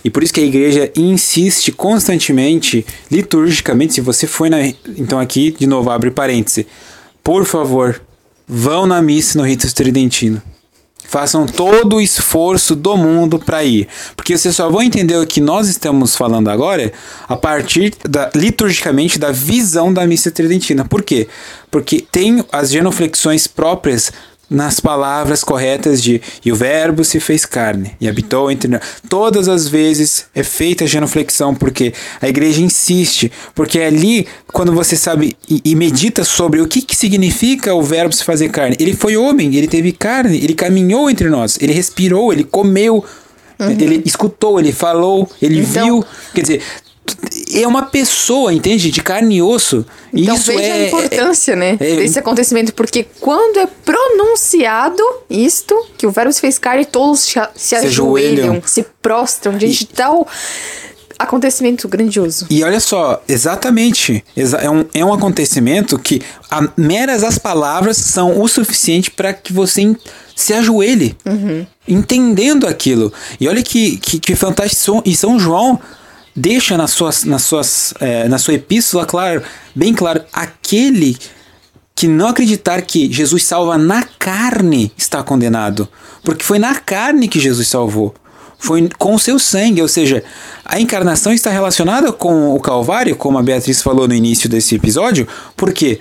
E 0.04 0.08
por 0.08 0.22
isso 0.22 0.32
que 0.32 0.40
a 0.40 0.44
igreja 0.44 0.90
insiste 0.96 1.70
constantemente, 1.72 2.86
liturgicamente, 3.10 3.94
se 3.94 4.00
você 4.00 4.26
foi 4.26 4.48
na. 4.48 4.66
Então 4.96 5.18
aqui, 5.18 5.54
de 5.58 5.66
novo, 5.66 5.90
abre 5.90 6.10
parêntese. 6.10 6.66
Por 7.22 7.44
favor, 7.44 8.00
vão 8.50 8.84
na 8.84 9.00
missa 9.00 9.38
no 9.38 9.46
rito 9.46 9.72
tridentino. 9.72 10.42
Façam 11.04 11.46
todo 11.46 11.96
o 11.96 12.00
esforço 12.00 12.76
do 12.76 12.96
mundo 12.96 13.38
para 13.38 13.64
ir. 13.64 13.88
Porque 14.16 14.36
vocês 14.36 14.54
só 14.54 14.68
vão 14.68 14.82
entender 14.82 15.16
o 15.16 15.26
que 15.26 15.40
nós 15.40 15.68
estamos 15.68 16.14
falando 16.14 16.48
agora 16.48 16.92
a 17.28 17.36
partir 17.36 17.94
da, 18.08 18.30
liturgicamente 18.34 19.18
da 19.18 19.32
visão 19.32 19.92
da 19.92 20.06
missa 20.06 20.30
tridentina. 20.30 20.84
Por 20.84 21.02
quê? 21.02 21.28
Porque 21.70 22.04
tem 22.12 22.44
as 22.52 22.70
genuflexões 22.70 23.46
próprias 23.46 24.12
nas 24.50 24.80
palavras 24.80 25.44
corretas 25.44 26.02
de 26.02 26.20
e 26.44 26.50
o 26.50 26.56
verbo 26.56 27.04
se 27.04 27.20
fez 27.20 27.46
carne 27.46 27.92
e 28.00 28.08
habitou 28.08 28.50
entre 28.50 28.68
nós. 28.68 28.80
Todas 29.08 29.48
as 29.48 29.68
vezes 29.68 30.26
é 30.34 30.42
feita 30.42 30.82
a 30.82 30.86
genuflexão 30.88 31.54
porque 31.54 31.94
a 32.20 32.28
igreja 32.28 32.60
insiste, 32.60 33.30
porque 33.54 33.78
é 33.78 33.86
ali 33.86 34.26
quando 34.52 34.72
você 34.72 34.96
sabe 34.96 35.36
e, 35.48 35.62
e 35.64 35.76
medita 35.76 36.24
sobre 36.24 36.60
o 36.60 36.66
que, 36.66 36.82
que 36.82 36.96
significa 36.96 37.72
o 37.74 37.82
verbo 37.82 38.12
se 38.12 38.24
fazer 38.24 38.48
carne. 38.48 38.76
Ele 38.80 38.92
foi 38.94 39.16
homem, 39.16 39.54
ele 39.54 39.68
teve 39.68 39.92
carne, 39.92 40.36
ele 40.42 40.54
caminhou 40.54 41.08
entre 41.08 41.28
nós, 41.28 41.56
ele 41.60 41.72
respirou, 41.72 42.32
ele 42.32 42.42
comeu, 42.42 43.04
ele 43.60 44.02
escutou, 44.04 44.58
ele 44.58 44.72
falou, 44.72 45.30
ele 45.40 45.60
Então- 45.60 45.84
viu. 45.84 46.04
Quer 46.34 46.40
dizer, 46.42 46.62
é 47.54 47.66
uma 47.66 47.82
pessoa, 47.86 48.52
entende? 48.52 48.90
De 48.90 49.02
carne 49.02 49.36
e 49.36 49.42
osso. 49.42 49.84
E 50.12 50.22
Então 50.22 50.34
isso 50.36 50.46
veja 50.52 50.62
é, 50.62 50.72
a 50.84 50.86
importância, 50.88 51.56
né, 51.56 51.76
é- 51.80 51.96
desse 51.96 52.18
acontecimento, 52.18 52.72
porque 52.74 53.06
quando 53.20 53.58
é 53.58 53.66
pronunciado 53.66 55.02
isto, 55.28 55.74
que 55.98 56.06
o 56.06 56.10
verbo 56.10 56.32
se 56.32 56.40
fez 56.40 56.58
carne, 56.58 56.84
todos 56.84 57.20
se, 57.20 57.40
se 57.54 57.74
ajoelham, 57.74 58.44
ajoelham. 58.44 58.62
se 58.64 58.84
prostram 59.02 59.56
diante 59.56 59.80
de 59.80 59.86
tal 59.86 60.26
acontecimento 61.18 61.86
grandioso. 61.86 62.46
E 62.48 62.64
olha 62.64 62.80
só, 62.80 63.22
exatamente. 63.28 64.24
exa- 64.36 64.58
é, 64.58 64.70
um, 64.70 64.84
é 64.94 65.04
um 65.04 65.12
acontecimento 65.12 65.98
que 65.98 66.22
a, 66.50 66.66
meras 66.76 67.22
as 67.22 67.36
palavras 67.38 67.96
são 67.98 68.40
o 68.40 68.48
suficiente 68.48 69.10
para 69.10 69.34
que 69.34 69.52
você 69.52 69.94
se 70.34 70.54
ajoelhe, 70.54 71.14
entendendo 71.86 72.66
aquilo. 72.66 73.12
E 73.38 73.46
olha 73.48 73.62
que, 73.62 73.98
que, 73.98 74.18
que 74.18 74.34
fantástico. 74.34 75.02
E 75.04 75.14
São 75.14 75.38
João 75.38 75.78
deixa 76.34 76.76
nas 76.76 76.92
suas, 76.92 77.24
nas 77.24 77.42
suas, 77.42 77.94
eh, 78.00 78.28
na 78.28 78.38
sua 78.38 78.54
epístola, 78.54 79.04
claro, 79.06 79.42
bem 79.74 79.92
claro, 79.92 80.22
aquele 80.32 81.16
que 81.94 82.08
não 82.08 82.28
acreditar 82.28 82.80
que 82.82 83.12
Jesus 83.12 83.44
salva 83.44 83.76
na 83.76 84.02
carne 84.02 84.90
está 84.96 85.22
condenado. 85.22 85.88
Porque 86.24 86.44
foi 86.44 86.58
na 86.58 86.74
carne 86.74 87.28
que 87.28 87.38
Jesus 87.38 87.68
salvou. 87.68 88.14
Foi 88.58 88.88
com 88.98 89.14
o 89.14 89.18
seu 89.18 89.38
sangue, 89.38 89.80
ou 89.80 89.88
seja, 89.88 90.22
a 90.64 90.80
encarnação 90.80 91.32
está 91.32 91.50
relacionada 91.50 92.12
com 92.12 92.54
o 92.54 92.60
Calvário, 92.60 93.16
como 93.16 93.38
a 93.38 93.42
Beatriz 93.42 93.82
falou 93.82 94.06
no 94.06 94.14
início 94.14 94.48
desse 94.48 94.74
episódio. 94.74 95.26
Por 95.56 95.72
quê? 95.72 95.98
Porque 95.98 96.00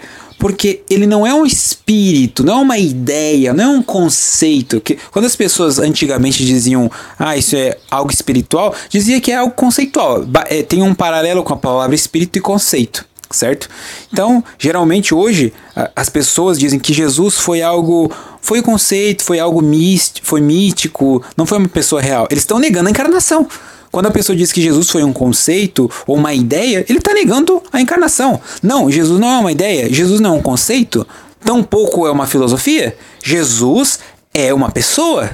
ele 0.90 1.06
não 1.06 1.28
é 1.28 1.34
um 1.34 1.46
espírito, 1.46 2.44
não 2.44 2.60
é 2.60 2.62
uma 2.62 2.78
ideia, 2.78 3.54
não 3.54 3.64
é 3.64 3.68
um 3.68 3.84
conceito. 3.84 4.80
Que 4.80 4.98
quando 5.12 5.26
as 5.26 5.36
pessoas 5.36 5.80
antigamente 5.80 6.46
diziam, 6.46 6.90
ah, 7.18 7.36
isso 7.36 7.56
é 7.56 7.78
algo 7.92 8.12
espiritual, 8.12 8.74
dizia 8.90 9.20
que 9.20 9.32
é 9.32 9.36
algo 9.36 9.54
conceitual. 9.54 10.26
É, 10.48 10.64
tem 10.64 10.82
um 10.82 10.96
paralelo 10.96 11.44
com 11.44 11.54
a 11.54 11.58
palavra 11.58 11.96
espírito 11.96 12.38
e 12.38 12.42
conceito 12.42 13.10
certo? 13.32 13.70
Então, 14.12 14.44
geralmente 14.58 15.14
hoje 15.14 15.54
as 15.96 16.10
pessoas 16.10 16.58
dizem 16.58 16.80
que 16.80 16.94
Jesus 16.94 17.36
foi 17.36 17.62
algo, 17.62 18.12
foi 18.42 18.62
conceito, 18.62 19.24
foi 19.24 19.40
algo 19.40 19.62
místico, 19.62 20.26
foi 20.26 20.42
mítico, 20.42 21.24
não 21.38 21.46
foi 21.46 21.58
uma 21.58 21.68
pessoa 21.68 22.02
real. 22.02 22.28
Eles 22.30 22.44
estão 22.44 22.60
negando 22.60 22.88
a 22.88 22.92
encarnação. 22.92 23.48
Quando 23.92 24.08
a 24.08 24.12
pessoa 24.12 24.36
diz 24.36 24.52
que 24.52 24.62
Jesus 24.62 24.90
foi 24.90 25.04
um 25.04 25.14
conceito 25.14 25.90
ou 26.06 26.16
uma 26.16 26.34
ideia, 26.34 26.86
ele 26.88 27.00
está 27.00 27.14
negando 27.14 27.62
a 27.72 27.82
encarnação. 27.82 28.40
Não, 28.62 28.90
Jesus 28.90 29.20
não 29.20 29.30
é 29.30 29.38
uma 29.40 29.52
ideia, 29.52 29.92
Jesus 29.92 30.20
não 30.20 30.36
é 30.36 30.38
um 30.38 30.42
conceito, 30.42 31.06
tampouco 31.44 32.06
é 32.06 32.12
uma 32.12 32.28
filosofia. 32.28 32.96
Jesus 33.24 34.00
é 34.34 34.54
uma 34.54 34.72
pessoa. 34.72 35.30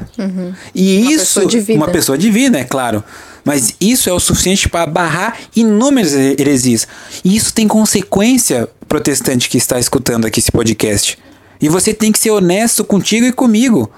E 0.73 1.01
Uma 1.01 1.11
isso, 1.11 1.41
pessoa 1.41 1.75
uma 1.75 1.87
pessoa 1.89 2.17
divina, 2.17 2.59
é 2.59 2.63
claro. 2.63 3.03
Mas 3.43 3.75
isso 3.79 4.09
é 4.09 4.13
o 4.13 4.19
suficiente 4.19 4.67
para 4.67 4.87
barrar 4.87 5.37
inúmeras 5.55 6.13
heresias. 6.13 6.87
E 7.23 7.35
isso 7.35 7.53
tem 7.53 7.67
consequência, 7.67 8.67
protestante 8.87 9.49
que 9.49 9.57
está 9.57 9.79
escutando 9.79 10.25
aqui 10.25 10.39
esse 10.39 10.51
podcast. 10.51 11.17
E 11.61 11.69
você 11.69 11.93
tem 11.93 12.11
que 12.11 12.17
ser 12.17 12.31
honesto 12.31 12.83
contigo 12.83 13.25
e 13.25 13.31
comigo. 13.31 13.89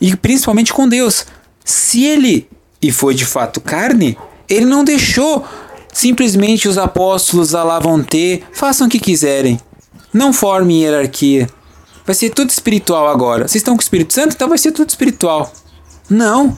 E 0.00 0.16
principalmente 0.16 0.72
com 0.72 0.88
Deus. 0.88 1.24
Se 1.64 2.04
ele, 2.04 2.48
e 2.84 2.92
foi 2.92 3.14
de 3.14 3.24
fato 3.24 3.62
carne, 3.62 4.16
ele 4.46 4.66
não 4.66 4.84
deixou 4.84 5.42
simplesmente 5.90 6.68
os 6.68 6.76
apóstolos 6.76 7.52
lá 7.52 7.78
vão 7.78 8.02
ter, 8.02 8.44
façam 8.52 8.86
o 8.86 8.90
que 8.90 8.98
quiserem. 8.98 9.58
Não 10.12 10.34
formem 10.34 10.82
hierarquia. 10.82 11.48
Vai 12.04 12.14
ser 12.14 12.28
tudo 12.30 12.50
espiritual 12.50 13.08
agora. 13.08 13.48
Vocês 13.48 13.56
estão 13.56 13.74
com 13.74 13.80
o 13.80 13.82
Espírito 13.82 14.12
Santo, 14.12 14.34
então 14.34 14.48
vai 14.48 14.58
ser 14.58 14.72
tudo 14.72 14.90
espiritual. 14.90 15.50
Não. 16.10 16.54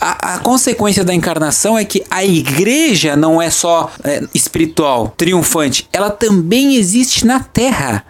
A, 0.00 0.36
a 0.36 0.38
consequência 0.38 1.04
da 1.04 1.12
encarnação 1.12 1.78
é 1.78 1.84
que 1.84 2.02
a 2.10 2.24
igreja 2.24 3.14
não 3.14 3.40
é 3.40 3.50
só 3.50 3.92
é, 4.02 4.22
espiritual, 4.34 5.12
triunfante, 5.16 5.86
ela 5.92 6.10
também 6.10 6.76
existe 6.76 7.26
na 7.26 7.40
terra. 7.40 8.06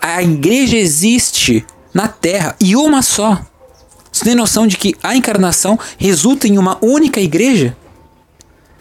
A 0.00 0.22
igreja 0.22 0.76
existe 0.76 1.66
na 1.92 2.06
terra 2.06 2.54
e 2.60 2.76
uma 2.76 3.02
só. 3.02 3.40
Você 4.14 4.24
tem 4.26 4.34
noção 4.36 4.64
de 4.64 4.76
que 4.76 4.94
a 5.02 5.16
encarnação 5.16 5.76
resulta 5.98 6.46
em 6.46 6.56
uma 6.56 6.78
única 6.80 7.20
igreja? 7.20 7.76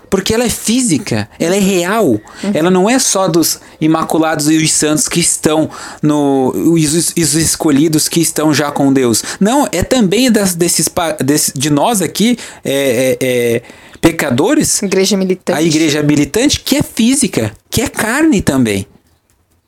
Porque 0.07 0.31
ela 0.31 0.43
é 0.43 0.49
física, 0.49 1.27
ela 1.39 1.55
é 1.55 1.59
real. 1.59 2.21
Ela 2.53 2.69
não 2.69 2.87
é 2.87 2.99
só 2.99 3.27
dos 3.27 3.59
imaculados 3.81 4.47
e 4.47 4.57
os 4.57 4.71
santos 4.71 5.07
que 5.09 5.19
estão 5.19 5.67
no. 6.03 6.53
os, 6.55 7.13
os 7.17 7.33
escolhidos 7.33 8.07
que 8.07 8.19
estão 8.21 8.53
já 8.53 8.71
com 8.71 8.93
Deus. 8.93 9.23
Não, 9.39 9.67
é 9.71 9.81
também 9.81 10.31
das, 10.31 10.53
desses, 10.53 10.87
desse- 11.25 11.51
de 11.57 11.71
nós 11.71 11.99
aqui, 11.99 12.37
é, 12.63 13.17
é, 13.19 13.27
é, 13.27 13.61
pecadores, 13.99 14.83
Igreja 14.83 15.17
militante. 15.17 15.57
a 15.57 15.63
igreja 15.63 16.03
militante, 16.03 16.59
que 16.59 16.75
é 16.75 16.83
física, 16.83 17.51
que 17.71 17.81
é 17.81 17.87
carne 17.87 18.39
também. 18.39 18.85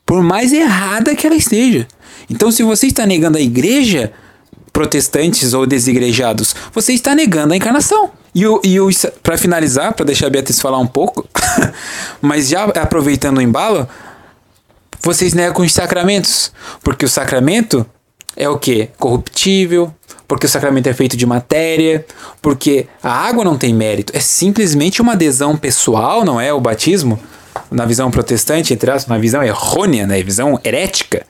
Por 0.06 0.22
mais 0.22 0.52
errada 0.52 1.16
que 1.16 1.26
ela 1.26 1.34
esteja. 1.34 1.88
Então, 2.30 2.52
se 2.52 2.62
você 2.62 2.86
está 2.86 3.04
negando 3.04 3.36
a 3.36 3.40
igreja, 3.40 4.12
protestantes 4.76 5.54
ou 5.54 5.64
desigrejados, 5.64 6.54
você 6.70 6.92
está 6.92 7.14
negando 7.14 7.54
a 7.54 7.56
encarnação. 7.56 8.10
E, 8.34 8.46
o, 8.46 8.60
e 8.62 8.78
o, 8.78 8.90
para 9.22 9.38
finalizar, 9.38 9.94
para 9.94 10.04
deixar 10.04 10.26
a 10.26 10.30
Beatriz 10.30 10.60
falar 10.60 10.76
um 10.76 10.86
pouco, 10.86 11.26
mas 12.20 12.48
já 12.48 12.64
aproveitando 12.64 13.38
o 13.38 13.40
embalo, 13.40 13.88
vocês 15.00 15.32
negam 15.32 15.64
os 15.64 15.72
sacramentos. 15.72 16.52
Porque 16.84 17.06
o 17.06 17.08
sacramento 17.08 17.86
é 18.36 18.50
o 18.50 18.58
que? 18.58 18.90
Corruptível, 18.98 19.94
porque 20.28 20.44
o 20.44 20.48
sacramento 20.48 20.90
é 20.90 20.92
feito 20.92 21.16
de 21.16 21.24
matéria, 21.24 22.04
porque 22.42 22.86
a 23.02 23.10
água 23.10 23.42
não 23.42 23.56
tem 23.56 23.72
mérito. 23.72 24.12
É 24.14 24.20
simplesmente 24.20 25.00
uma 25.00 25.12
adesão 25.12 25.56
pessoal, 25.56 26.22
não 26.22 26.38
é? 26.38 26.52
O 26.52 26.60
batismo, 26.60 27.18
na 27.70 27.86
visão 27.86 28.10
protestante, 28.10 28.74
entre 28.74 28.90
aspas, 28.90 29.10
uma 29.10 29.18
visão 29.18 29.42
errônea, 29.42 30.06
né? 30.06 30.22
visão 30.22 30.60
herética. 30.62 31.24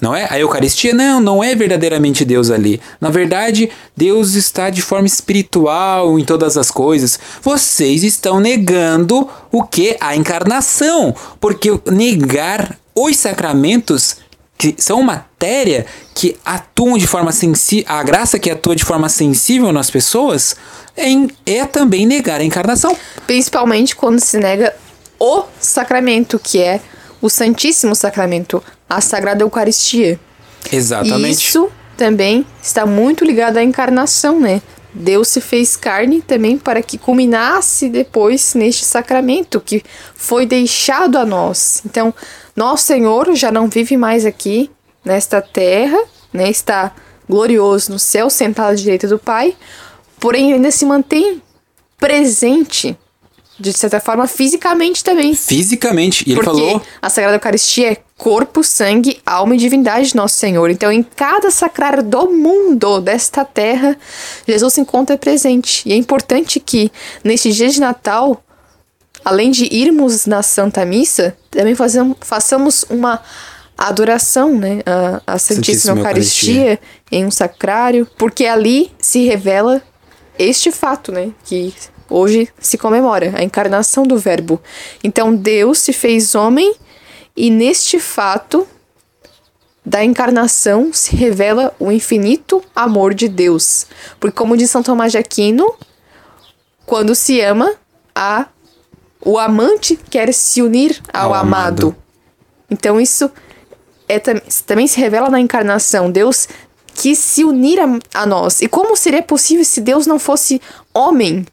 Não 0.00 0.14
é? 0.14 0.26
A 0.30 0.38
Eucaristia, 0.38 0.92
não, 0.92 1.20
não 1.20 1.42
é 1.42 1.54
verdadeiramente 1.54 2.24
Deus 2.24 2.50
ali. 2.50 2.80
Na 3.00 3.08
verdade, 3.08 3.70
Deus 3.96 4.34
está 4.34 4.68
de 4.68 4.82
forma 4.82 5.06
espiritual 5.06 6.18
em 6.18 6.24
todas 6.24 6.56
as 6.56 6.70
coisas. 6.70 7.18
Vocês 7.42 8.02
estão 8.02 8.38
negando 8.38 9.28
o 9.50 9.62
que? 9.62 9.96
A 10.00 10.14
encarnação. 10.14 11.14
Porque 11.40 11.70
negar 11.86 12.78
os 12.94 13.16
sacramentos 13.16 14.18
que 14.58 14.74
são 14.78 15.02
matéria 15.02 15.86
que 16.14 16.36
atuam 16.44 16.96
de 16.96 17.06
forma 17.06 17.30
sensível, 17.30 17.84
a 17.88 18.02
graça 18.02 18.38
que 18.38 18.50
atua 18.50 18.74
de 18.74 18.84
forma 18.84 19.08
sensível 19.08 19.70
nas 19.72 19.90
pessoas 19.90 20.56
é, 20.96 21.08
é 21.44 21.64
também 21.66 22.06
negar 22.06 22.40
a 22.40 22.44
encarnação. 22.44 22.96
Principalmente 23.26 23.94
quando 23.94 24.18
se 24.18 24.38
nega 24.38 24.74
o 25.18 25.44
sacramento, 25.60 26.38
que 26.38 26.58
é 26.58 26.80
o 27.20 27.28
Santíssimo 27.28 27.94
Sacramento, 27.94 28.62
a 28.88 29.00
Sagrada 29.00 29.42
Eucaristia. 29.42 30.18
Exatamente. 30.70 31.46
Isso 31.46 31.70
também 31.96 32.46
está 32.62 32.84
muito 32.86 33.24
ligado 33.24 33.56
à 33.56 33.62
encarnação, 33.62 34.38
né? 34.38 34.60
Deus 34.92 35.28
se 35.28 35.40
fez 35.40 35.76
carne 35.76 36.22
também 36.22 36.56
para 36.56 36.82
que 36.82 36.96
culminasse 36.96 37.88
depois 37.88 38.54
neste 38.54 38.84
sacramento 38.84 39.60
que 39.60 39.82
foi 40.14 40.46
deixado 40.46 41.18
a 41.18 41.26
nós. 41.26 41.82
Então, 41.84 42.14
nosso 42.54 42.84
Senhor 42.84 43.34
já 43.34 43.52
não 43.52 43.68
vive 43.68 43.96
mais 43.96 44.24
aqui 44.24 44.70
nesta 45.04 45.42
terra, 45.42 45.98
né? 46.32 46.48
Está 46.48 46.92
glorioso 47.28 47.92
no 47.92 47.98
céu, 47.98 48.30
sentado 48.30 48.70
à 48.70 48.74
direita 48.74 49.06
do 49.06 49.18
Pai, 49.18 49.54
porém 50.18 50.52
ainda 50.52 50.70
se 50.70 50.86
mantém 50.86 51.42
presente 51.98 52.96
de 53.58 53.72
certa 53.72 54.00
forma, 54.00 54.26
fisicamente 54.26 55.02
também. 55.02 55.34
Fisicamente. 55.34 56.24
E 56.26 56.32
ele 56.32 56.42
Porque 56.42 56.60
falou. 56.60 56.82
A 57.00 57.08
Sagrada 57.08 57.36
Eucaristia 57.36 57.92
é 57.92 57.96
corpo, 58.16 58.64
sangue, 58.64 59.20
alma 59.26 59.54
e 59.54 59.58
divindade 59.58 60.08
de 60.08 60.16
Nosso 60.16 60.36
Senhor. 60.36 60.70
Então, 60.70 60.90
em 60.90 61.02
cada 61.02 61.50
sacrário 61.50 62.02
do 62.02 62.30
mundo, 62.30 63.00
desta 63.00 63.44
terra, 63.44 63.96
Jesus 64.46 64.74
se 64.74 64.80
encontra 64.80 65.18
presente. 65.18 65.82
E 65.86 65.92
é 65.92 65.96
importante 65.96 66.58
que, 66.58 66.90
neste 67.22 67.52
dia 67.52 67.68
de 67.68 67.78
Natal, 67.78 68.42
além 69.24 69.50
de 69.50 69.68
irmos 69.72 70.26
na 70.26 70.42
Santa 70.42 70.84
Missa, 70.84 71.36
também 71.50 71.74
façamos, 71.74 72.16
façamos 72.20 72.86
uma 72.88 73.20
adoração, 73.76 74.56
né? 74.56 74.80
A, 74.86 75.34
a 75.34 75.38
Santíssima, 75.38 75.38
Santíssima 75.38 75.98
Eucaristia, 75.98 76.54
Eucaristia 76.54 76.80
em 77.12 77.26
um 77.26 77.30
sacrário, 77.30 78.08
porque 78.16 78.46
ali 78.46 78.90
se 78.98 79.24
revela 79.24 79.82
este 80.38 80.72
fato, 80.72 81.12
né? 81.12 81.30
Que 81.44 81.74
hoje 82.08 82.48
se 82.58 82.78
comemora 82.78 83.34
a 83.36 83.42
encarnação 83.42 84.04
do 84.04 84.16
Verbo. 84.16 84.60
Então 85.04 85.34
Deus 85.34 85.78
se 85.80 85.92
fez 85.92 86.34
homem 86.34 86.74
e 87.36 87.50
neste 87.50 87.98
fato 87.98 88.66
da 89.84 90.04
encarnação 90.04 90.92
se 90.92 91.14
revela 91.14 91.74
o 91.78 91.92
infinito 91.92 92.62
amor 92.74 93.14
de 93.14 93.28
Deus. 93.28 93.86
Porque 94.18 94.36
como 94.36 94.56
diz 94.56 94.70
São 94.70 94.82
Tomás 94.82 95.12
de 95.12 95.18
Aquino, 95.18 95.74
quando 96.84 97.14
se 97.14 97.40
ama, 97.40 97.72
a 98.14 98.46
o 99.24 99.38
amante 99.38 99.96
quer 100.10 100.32
se 100.32 100.62
unir 100.62 101.00
ao, 101.12 101.26
Ao 101.26 101.34
amado. 101.34 101.88
amado. 101.88 101.96
Então 102.70 103.00
isso 103.00 103.30
é, 104.08 104.18
tam- 104.18 104.40
também 104.66 104.86
se 104.86 104.98
revela 105.00 105.28
na 105.28 105.40
encarnação. 105.40 106.10
Deus 106.10 106.48
quis 106.94 107.18
se 107.18 107.44
unir 107.44 107.78
a, 107.80 107.98
a 108.14 108.24
nós. 108.26 108.62
E 108.62 108.68
como 108.68 108.96
seria 108.96 109.22
possível 109.22 109.64
se 109.64 109.80
Deus 109.80 110.06
não 110.06 110.18
fosse 110.18 110.60
homem? 110.94 111.44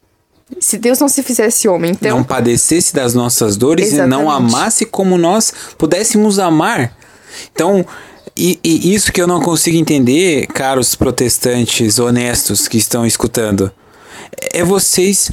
Se 0.60 0.78
Deus 0.78 1.00
não 1.00 1.08
se 1.08 1.24
fizesse 1.24 1.68
homem? 1.68 1.92
Então, 1.92 2.18
não 2.18 2.24
padecesse 2.24 2.94
das 2.94 3.14
nossas 3.14 3.58
dores 3.58 3.92
e 3.92 3.98
não 3.98 4.24
Exatamente. 4.24 4.56
amasse 4.56 4.86
como 4.86 5.18
nós 5.18 5.54
pudéssemos 5.78 6.40
amar. 6.40 6.96
Então, 7.52 7.86
e, 8.36 8.60
e 8.64 8.94
isso 8.94 9.12
que 9.12 9.22
eu 9.22 9.28
não 9.28 9.40
consigo 9.40 9.78
entender, 9.78 10.48
caros 10.48 10.96
protestantes 10.96 12.00
honestos 12.00 12.68
que 12.68 12.78
estão 12.78 13.06
escutando, 13.06 13.72
é 14.52 14.64
vocês 14.64 15.32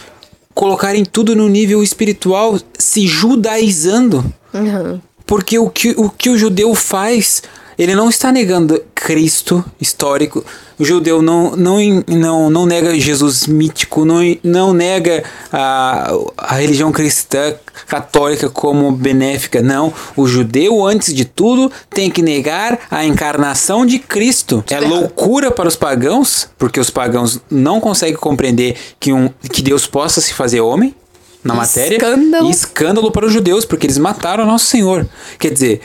colocarem 0.54 1.04
tudo 1.04 1.34
no 1.34 1.48
nível 1.48 1.82
espiritual, 1.82 2.58
se 2.78 3.06
judaizando. 3.06 4.24
Uhum. 4.52 5.00
Porque 5.24 5.58
o 5.58 5.70
que, 5.70 5.90
o 5.96 6.10
que 6.10 6.28
o 6.28 6.36
judeu 6.36 6.74
faz, 6.74 7.42
ele 7.80 7.94
não 7.94 8.10
está 8.10 8.30
negando 8.30 8.82
Cristo 8.94 9.64
histórico. 9.80 10.44
O 10.78 10.84
judeu 10.84 11.22
não, 11.22 11.56
não, 11.56 11.78
não, 12.06 12.50
não 12.50 12.66
nega 12.66 12.94
Jesus 13.00 13.46
mítico, 13.46 14.04
não, 14.04 14.18
não 14.44 14.74
nega 14.74 15.24
a, 15.50 16.12
a 16.36 16.54
religião 16.56 16.92
cristã 16.92 17.54
católica 17.86 18.50
como 18.50 18.92
benéfica. 18.92 19.62
Não. 19.62 19.94
O 20.14 20.26
judeu, 20.26 20.84
antes 20.84 21.14
de 21.14 21.24
tudo, 21.24 21.72
tem 21.88 22.10
que 22.10 22.20
negar 22.20 22.80
a 22.90 23.02
encarnação 23.02 23.86
de 23.86 23.98
Cristo. 23.98 24.62
É 24.68 24.78
loucura 24.78 25.50
para 25.50 25.66
os 25.66 25.74
pagãos, 25.74 26.50
porque 26.58 26.78
os 26.78 26.90
pagãos 26.90 27.40
não 27.50 27.80
conseguem 27.80 28.16
compreender 28.16 28.76
que, 29.00 29.10
um, 29.10 29.30
que 29.50 29.62
Deus 29.62 29.86
possa 29.86 30.20
se 30.20 30.34
fazer 30.34 30.60
homem 30.60 30.94
na 31.42 31.54
matéria. 31.54 31.96
Escândalo. 31.96 32.46
E 32.46 32.50
escândalo 32.50 33.10
para 33.10 33.24
os 33.24 33.32
judeus, 33.32 33.64
porque 33.64 33.86
eles 33.86 33.96
mataram 33.96 34.44
nosso 34.44 34.66
Senhor. 34.66 35.08
Quer 35.38 35.50
dizer, 35.50 35.80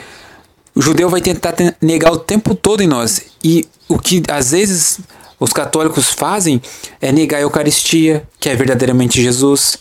o 0.76 0.82
judeu 0.82 1.08
vai 1.08 1.20
tentar 1.20 1.52
te- 1.52 1.74
negar 1.80 2.12
o 2.12 2.18
tempo 2.18 2.54
todo 2.54 2.82
em 2.82 2.86
nós. 2.86 3.22
E 3.42 3.66
o 3.88 3.98
que 3.98 4.22
às 4.28 4.50
vezes 4.52 5.00
os 5.40 5.52
católicos 5.52 6.10
fazem 6.10 6.60
é 7.00 7.10
negar 7.10 7.38
a 7.38 7.40
Eucaristia, 7.40 8.28
que 8.38 8.48
é 8.48 8.54
verdadeiramente 8.54 9.20
Jesus. 9.20 9.78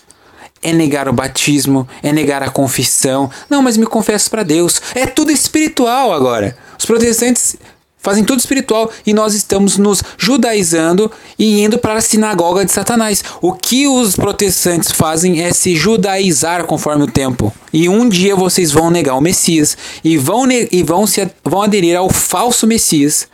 É 0.64 0.74
negar 0.74 1.08
o 1.08 1.14
batismo, 1.14 1.88
é 2.02 2.12
negar 2.12 2.42
a 2.42 2.50
confissão. 2.50 3.30
Não, 3.50 3.62
mas 3.62 3.78
me 3.78 3.86
confesso 3.86 4.32
para 4.32 4.42
Deus. 4.42 4.82
É 4.96 5.06
tudo 5.06 5.32
espiritual 5.32 6.12
agora. 6.12 6.58
Os 6.80 6.86
protestantes 6.86 7.56
fazem 8.06 8.24
tudo 8.24 8.40
espiritual 8.40 8.90
e 9.06 9.14
nós 9.14 9.34
estamos 9.34 9.78
nos 9.78 10.02
judaizando 10.18 11.12
e 11.38 11.62
indo 11.62 11.78
para 11.80 11.96
a 11.96 12.02
sinagoga 12.02 12.64
de 12.64 12.72
Satanás. 12.72 13.24
O 13.42 13.52
que 13.52 13.88
os 13.88 14.16
protestantes 14.16 14.92
fazem 14.92 15.42
é 15.42 15.52
se 15.52 15.76
judaizar 15.76 16.66
conforme 16.66 17.04
o 17.04 17.08
tempo. 17.08 17.52
E 17.74 17.90
um 17.90 18.08
dia 18.08 18.36
vocês 18.36 18.72
vão 18.72 18.90
negar 18.92 19.16
o 19.16 19.22
Messias 19.22 19.76
e 20.04 20.18
vão, 20.18 20.46
e 20.50 20.84
vão, 20.84 21.08
se, 21.08 21.28
vão 21.44 21.62
aderir 21.64 21.98
ao 21.98 22.10
falso 22.10 22.68
Messias 22.68 23.28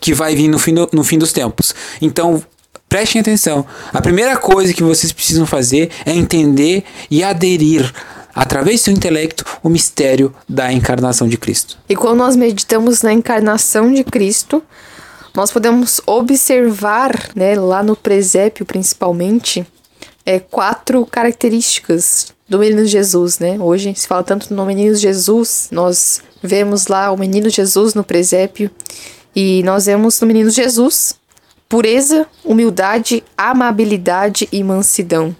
que 0.00 0.14
vai 0.14 0.34
vir 0.34 0.48
no 0.48 0.58
fim, 0.58 0.72
do- 0.72 0.88
no 0.92 1.04
fim 1.04 1.18
dos 1.18 1.32
tempos. 1.32 1.74
Então, 2.00 2.42
prestem 2.88 3.20
atenção. 3.20 3.66
A 3.92 4.00
primeira 4.00 4.36
coisa 4.36 4.72
que 4.72 4.82
vocês 4.82 5.12
precisam 5.12 5.44
fazer 5.44 5.90
é 6.06 6.12
entender 6.12 6.84
e 7.10 7.22
aderir, 7.22 7.92
através 8.34 8.80
do 8.80 8.84
seu 8.84 8.92
intelecto, 8.92 9.44
o 9.62 9.68
mistério 9.68 10.34
da 10.48 10.72
encarnação 10.72 11.28
de 11.28 11.36
Cristo. 11.36 11.78
E 11.88 11.96
quando 11.96 12.18
nós 12.18 12.36
meditamos 12.36 13.02
na 13.02 13.12
encarnação 13.12 13.92
de 13.92 14.04
Cristo, 14.04 14.62
nós 15.34 15.50
podemos 15.52 16.00
observar, 16.06 17.30
né, 17.34 17.54
lá 17.54 17.82
no 17.82 17.96
presépio 17.96 18.64
principalmente, 18.66 19.66
é, 20.24 20.38
quatro 20.38 21.06
características 21.06 22.32
do 22.48 22.58
menino 22.58 22.84
Jesus, 22.84 23.38
né? 23.38 23.56
Hoje 23.60 23.94
se 23.94 24.08
fala 24.08 24.24
tanto 24.24 24.52
no 24.52 24.66
menino 24.66 24.94
Jesus, 24.94 25.68
nós 25.70 26.20
vemos 26.42 26.88
lá 26.88 27.12
o 27.12 27.16
menino 27.16 27.48
Jesus 27.48 27.94
no 27.94 28.02
presépio 28.02 28.70
e 29.34 29.62
nós 29.62 29.86
vemos 29.86 30.20
no 30.20 30.26
menino 30.26 30.50
Jesus 30.50 31.20
pureza, 31.70 32.26
humildade, 32.44 33.22
amabilidade 33.38 34.48
e 34.50 34.60
mansidão. 34.64 35.34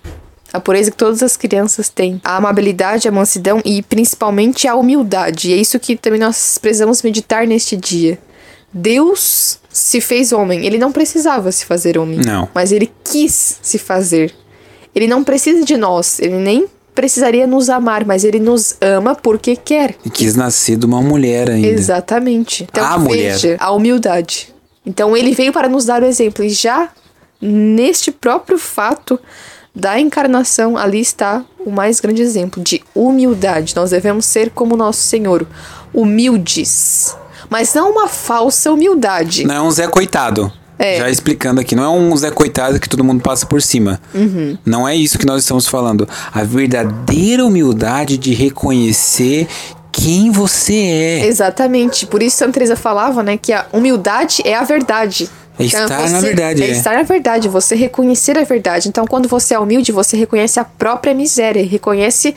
A 0.53 0.61
pureza 0.61 0.91
que 0.91 0.97
todas 0.97 1.23
as 1.23 1.37
crianças 1.37 1.89
têm. 1.89 2.21
A 2.25 2.37
amabilidade, 2.37 3.07
a 3.07 3.13
mansidão 3.13 3.61
e 3.65 3.83
principalmente 3.83 4.67
a 4.67 4.75
humildade. 4.75 5.51
E 5.51 5.53
é 5.55 5.57
isso 5.57 5.79
que 5.79 5.97
também 5.97 6.19
nós 6.21 6.59
precisamos 6.59 7.03
meditar 7.03 7.47
neste 7.47 7.77
dia. 7.77 8.19
Deus 8.73 9.59
se 9.69 10.01
fez 10.01 10.33
homem. 10.33 10.65
Ele 10.67 10.79
não 10.79 10.93
precisava 10.93 11.51
se 11.53 11.65
fazer 11.65 11.99
homem. 11.99 12.21
Não. 12.25 12.49
Mas 12.55 12.73
ele 12.73 12.91
quis 13.05 13.59
se 13.63 13.79
fazer. 13.79 14.35
Ele 14.95 15.07
não 15.07 15.23
precisa 15.23 15.65
de 15.65 15.77
nós. 15.77 16.19
Ele 16.21 16.37
nem 16.37 16.67
precisaria 16.95 17.47
nos 17.47 17.71
amar, 17.71 18.05
mas 18.05 18.25
ele 18.25 18.39
nos 18.41 18.77
ama 18.81 19.15
porque 19.15 19.57
quer. 19.57 19.95
E 20.05 20.11
quis 20.11 20.35
nascer 20.35 20.77
de 20.77 20.87
uma 20.87 21.01
mulher 21.01 21.49
ainda. 21.49 21.69
Exatamente. 21.69 22.65
Então 22.65 22.85
A 22.85 22.99
mulher. 22.99 23.33
veja 23.33 23.57
a 23.59 23.71
humildade. 23.73 24.53
Então 24.85 25.17
ele 25.17 25.33
veio 25.33 25.53
para 25.53 25.69
nos 25.69 25.85
dar 25.85 26.03
o 26.03 26.07
exemplo. 26.07 26.45
E 26.45 26.51
já 26.51 26.91
neste 27.41 28.11
próprio 28.11 28.59
fato 28.59 29.19
da 29.75 29.99
encarnação, 29.99 30.77
ali 30.77 31.01
está 31.01 31.45
o 31.65 31.71
mais 31.71 32.01
grande 32.01 32.23
exemplo 32.23 32.63
de 32.63 32.83
humildade. 32.95 33.75
Nós 33.77 33.91
devemos 33.91 34.27
ser 34.27 34.51
como 34.51 34.77
nosso 34.77 35.03
Senhor, 35.03 35.47
humildes. 35.93 37.17
mas 37.49 37.75
não 37.75 37.91
uma 37.93 38.09
falsa 38.09 38.71
humildade. 38.73 39.45
Não 39.45 39.55
é 39.55 39.63
um 39.63 39.71
Zé 39.71 39.87
Coitado. 39.89 40.53
É. 40.79 40.97
Já 40.97 41.11
explicando 41.11 41.61
aqui, 41.61 41.77
não 41.77 41.85
é 41.85 41.89
um 41.91 42.17
Zé 42.17 42.31
Coitado 42.31 42.81
que 42.81 42.89
todo 42.89 43.05
mundo 43.05 43.21
passa 43.21 43.45
por 43.45 43.61
cima. 43.61 44.01
Uhum. 44.15 44.57
Não 44.65 44.89
é 44.89 44.97
isso 44.97 45.19
que 45.19 45.27
nós 45.27 45.43
estamos 45.43 45.67
falando. 45.69 46.09
A 46.33 46.43
verdadeira 46.43 47.45
humildade 47.45 48.17
de 48.17 48.33
reconhecer 48.33 49.47
quem 49.93 50.31
você 50.31 50.75
é. 50.75 51.27
Exatamente. 51.27 52.07
Por 52.07 52.23
isso 52.23 52.39
Santa 52.39 52.53
Teresa 52.53 52.77
falava, 52.77 53.23
né, 53.23 53.37
que 53.37 53.53
a 53.53 53.67
humildade 53.73 54.43
é 54.45 54.55
a 54.55 54.65
verdade. 54.65 55.29
É 55.61 55.67
estar 55.67 56.11
na 56.11 56.21
verdade, 56.21 56.63
é. 56.63 56.71
estar 56.71 56.95
na 56.95 57.03
verdade, 57.03 57.49
você 57.49 57.75
reconhecer 57.75 58.39
a 58.39 58.45
verdade. 58.45 58.89
Então, 58.89 59.07
quando 59.07 59.29
você 59.29 59.55
é 59.55 59.59
humilde, 59.59 59.93
você 59.93 60.17
reconhece 60.17 60.59
a 60.59 60.65
própria 60.65 61.15
miséria, 61.15 61.65
reconhece 61.65 62.35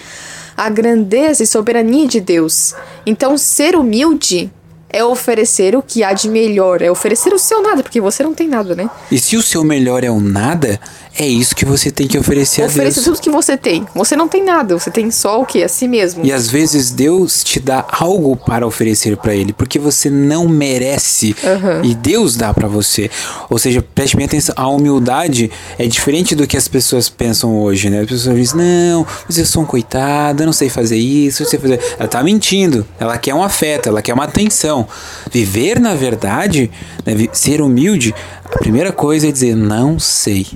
a 0.55 0.69
grandeza 0.69 1.43
e 1.43 1.47
soberania 1.47 2.07
de 2.07 2.19
Deus. 2.19 2.75
Então, 3.05 3.37
ser 3.37 3.75
humilde 3.75 4.51
é 4.89 5.03
oferecer 5.03 5.75
o 5.75 5.81
que 5.81 6.03
há 6.03 6.13
de 6.13 6.29
melhor, 6.29 6.83
é 6.83 6.91
oferecer 6.91 7.33
o 7.33 7.39
seu 7.39 7.63
nada, 7.63 7.81
porque 7.81 7.99
você 7.99 8.21
não 8.21 8.33
tem 8.35 8.47
nada, 8.47 8.75
né? 8.75 8.87
E 9.11 9.17
se 9.17 9.35
o 9.35 9.41
seu 9.41 9.63
melhor 9.63 10.03
é 10.03 10.11
o 10.11 10.19
nada, 10.19 10.79
é 11.17 11.27
isso 11.27 11.55
que 11.55 11.63
você 11.65 11.91
tem 11.91 12.07
que 12.07 12.17
oferecer 12.17 12.63
a 12.63 12.65
Ofereça 12.65 13.01
Deus. 13.01 13.05
tudo 13.19 13.23
que 13.23 13.29
você 13.29 13.55
tem. 13.55 13.85
Você 13.93 14.15
não 14.15 14.27
tem 14.27 14.43
nada, 14.43 14.77
você 14.77 14.89
tem 14.89 15.11
só 15.11 15.41
o 15.41 15.45
que? 15.45 15.63
A 15.63 15.69
si 15.69 15.87
mesmo. 15.87 16.25
E 16.25 16.31
às 16.31 16.49
vezes 16.49 16.89
Deus 16.89 17.43
te 17.43 17.59
dá 17.59 17.85
algo 17.91 18.35
para 18.35 18.65
oferecer 18.65 19.15
para 19.17 19.35
ele, 19.35 19.53
porque 19.53 19.77
você 19.77 20.09
não 20.09 20.47
merece 20.47 21.35
Aham. 21.43 21.81
e 21.83 21.93
Deus 21.93 22.35
dá 22.35 22.53
para 22.53 22.67
você. 22.67 23.11
Ou 23.49 23.59
seja, 23.59 23.83
preste 23.93 24.17
bem 24.17 24.25
atenção, 24.25 24.55
a 24.57 24.67
humildade 24.67 25.51
é 25.77 25.85
diferente 25.85 26.33
do 26.33 26.47
que 26.47 26.57
as 26.57 26.67
pessoas 26.67 27.09
pensam 27.09 27.59
hoje, 27.61 27.89
né? 27.89 28.01
As 28.01 28.07
pessoas 28.07 28.35
dizem: 28.35 28.57
"Não, 28.57 29.05
mas 29.27 29.37
eu 29.37 29.45
sou 29.45 29.61
um 29.63 29.65
coitado, 29.65 30.41
eu 30.41 30.45
não 30.47 30.53
sei 30.53 30.69
fazer 30.69 30.97
isso, 30.97 31.41
eu 31.41 31.45
não 31.45 31.49
sei 31.51 31.59
fazer". 31.59 31.79
Ela 31.99 32.07
tá 32.09 32.23
mentindo. 32.23 32.85
Ela 32.99 33.17
quer 33.19 33.35
um 33.35 33.43
afeto, 33.43 33.87
ela 33.87 34.01
quer 34.01 34.13
uma 34.13 34.23
atenção. 34.23 34.87
Viver 35.31 35.79
na 35.79 35.93
verdade, 35.93 36.71
né, 37.05 37.13
ser 37.33 37.61
humilde, 37.61 38.15
a 38.45 38.57
primeira 38.57 38.91
coisa 38.91 39.27
é 39.27 39.31
dizer: 39.31 39.55
"Não 39.55 39.99
sei". 39.99 40.47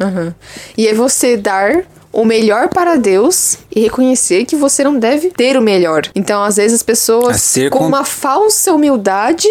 Aham. 0.00 0.34
E 0.76 0.86
é 0.88 0.94
você 0.94 1.36
dar 1.36 1.82
o 2.12 2.24
melhor 2.24 2.68
para 2.68 2.96
Deus 2.96 3.58
e 3.74 3.80
reconhecer 3.80 4.44
que 4.44 4.56
você 4.56 4.82
não 4.82 4.98
deve 4.98 5.30
ter 5.30 5.56
o 5.56 5.62
melhor. 5.62 6.02
Então, 6.14 6.42
às 6.42 6.56
vezes, 6.56 6.76
as 6.76 6.82
pessoas 6.82 7.54
com 7.70 7.78
com- 7.78 7.86
uma 7.86 8.04
falsa 8.04 8.72
humildade 8.72 9.46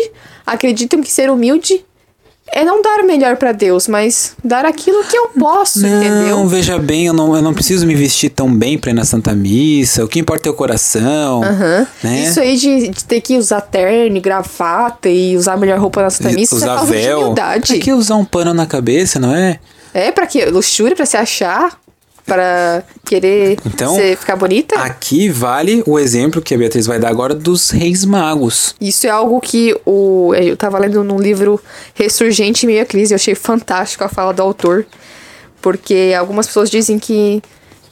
acreditam 0.45 1.01
que 1.01 1.11
ser 1.11 1.29
humilde 1.29 1.85
é 2.51 2.65
não 2.65 2.81
dar 2.81 3.01
o 3.01 3.05
melhor 3.05 3.37
para 3.37 3.51
Deus, 3.51 3.87
mas 3.87 4.33
dar 4.43 4.65
aquilo 4.65 5.03
que 5.03 5.15
eu 5.15 5.29
posso, 5.39 5.81
Não, 5.81 6.03
entendeu? 6.03 6.47
veja 6.47 6.79
bem, 6.79 7.05
eu 7.05 7.13
não, 7.13 7.35
eu 7.35 7.43
não 7.43 7.53
preciso 7.53 7.85
me 7.85 7.93
vestir 7.93 8.29
tão 8.31 8.51
bem 8.51 8.75
pra 8.75 8.89
ir 8.89 8.95
na 8.95 9.05
Santa 9.05 9.35
Missa. 9.35 10.03
O 10.03 10.07
que 10.07 10.19
importa 10.19 10.49
é 10.49 10.51
o 10.51 10.55
coração. 10.55 11.43
Aham. 11.43 11.87
Né? 12.03 12.23
Isso 12.23 12.39
aí 12.39 12.57
de, 12.57 12.87
de 12.89 13.05
ter 13.05 13.21
que 13.21 13.37
usar 13.37 13.61
terno, 13.61 14.17
e 14.17 14.19
gravata 14.19 15.07
e 15.07 15.37
usar 15.37 15.53
a 15.53 15.57
melhor 15.57 15.77
roupa 15.79 16.01
na 16.01 16.09
Santa 16.09 16.29
Missa 16.31 16.55
isso 16.55 16.55
é 16.55 16.57
usar 16.57 16.77
falta 16.79 16.91
de 16.99 17.13
humildade. 17.13 17.67
Pra 17.73 17.77
que 17.83 17.93
usar 17.93 18.15
um 18.15 18.25
pano 18.25 18.51
na 18.53 18.65
cabeça, 18.65 19.19
não 19.19 19.33
é? 19.33 19.59
É 19.93 20.11
pra 20.11 20.27
quê? 20.27 20.45
Luxúria 20.45 20.95
pra 20.95 21.05
se 21.05 21.17
achar? 21.17 21.79
Pra 22.25 22.83
querer 23.05 23.57
Então, 23.65 23.95
ser- 23.95 24.15
ficar 24.15 24.35
bonita? 24.35 24.75
Aqui 24.79 25.29
vale 25.29 25.81
o 25.87 25.97
exemplo 25.97 26.41
que 26.43 26.53
a 26.53 26.57
Beatriz 26.59 26.85
vai 26.85 26.99
dar 26.99 27.09
agora 27.09 27.33
dos 27.33 27.71
reis 27.71 28.05
magos. 28.05 28.75
Isso 28.79 29.07
é 29.07 29.09
algo 29.09 29.41
que 29.41 29.75
o, 29.83 30.31
eu 30.35 30.55
tava 30.55 30.77
lendo 30.77 31.03
num 31.03 31.17
livro 31.19 31.59
Ressurgente 31.95 32.67
à 32.79 32.85
Crise, 32.85 33.13
eu 33.13 33.15
achei 33.15 33.33
fantástico 33.33 34.03
a 34.03 34.09
fala 34.09 34.31
do 34.31 34.43
autor, 34.43 34.85
porque 35.59 36.13
algumas 36.17 36.45
pessoas 36.45 36.69
dizem 36.69 36.99
que 36.99 37.41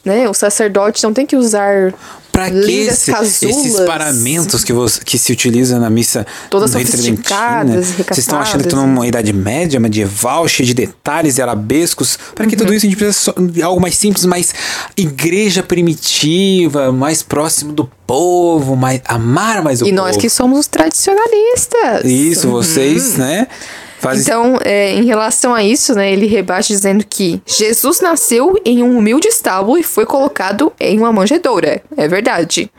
né, 0.04 0.28
o 0.28 0.34
sacerdote 0.34 1.02
não 1.02 1.12
tem 1.12 1.26
que 1.26 1.34
usar 1.36 1.92
Pra 2.38 2.50
que 2.50 2.70
esse- 2.86 3.10
esses 3.46 3.80
paramentos 3.80 4.62
que, 4.62 4.72
você, 4.72 5.00
que 5.04 5.18
se 5.18 5.32
utiliza 5.32 5.78
na 5.78 5.90
missa 5.90 6.26
Todas 6.48 6.70
sofisticadas, 6.70 7.70
Tridentina? 7.88 8.04
Vocês 8.06 8.18
estão 8.18 8.38
achando 8.38 8.60
que 8.62 8.68
estão 8.68 8.86
numa 8.86 9.06
idade 9.06 9.32
média, 9.32 9.80
medieval, 9.80 10.46
cheia 10.46 10.66
de 10.66 10.74
detalhes 10.74 11.38
e 11.38 11.42
arabescos? 11.42 12.18
Para 12.34 12.46
que 12.46 12.54
Uhum. 12.54 12.58
tudo 12.60 12.74
isso 12.74 12.86
a 12.86 12.88
gente 12.88 12.98
precisa 12.98 13.34
de 13.50 13.62
algo 13.62 13.80
mais 13.80 13.96
simples, 13.96 14.24
mais 14.24 14.54
igreja 14.96 15.62
primitiva, 15.62 16.92
mais 16.92 17.22
próximo 17.22 17.72
do 17.72 17.90
povo, 18.06 18.76
mais 18.76 19.00
amar 19.06 19.62
mais 19.62 19.82
o 19.82 19.86
E 19.86 19.90
povo. 19.90 20.02
nós 20.02 20.16
que 20.16 20.30
somos 20.30 20.60
os 20.60 20.66
tradicionalistas. 20.66 22.04
Isso, 22.04 22.48
vocês, 22.48 23.16
né? 23.16 23.46
Fazem 23.98 24.22
Então, 24.22 24.58
é, 24.64 24.92
em 24.94 25.04
relação 25.04 25.54
a 25.54 25.62
isso, 25.62 25.94
né, 25.94 26.12
ele 26.12 26.26
rebate 26.26 26.68
dizendo 26.68 27.04
que 27.04 27.42
Jesus 27.46 28.00
nasceu 28.00 28.60
em 28.64 28.82
um 28.82 28.96
humilde 28.96 29.28
estábulo 29.28 29.78
e 29.78 29.82
foi 29.82 30.06
colocado 30.06 30.72
em 30.78 30.98
uma 30.98 31.12
manjedoura. 31.12 31.82
É 31.96 32.06
verdade. 32.06 32.70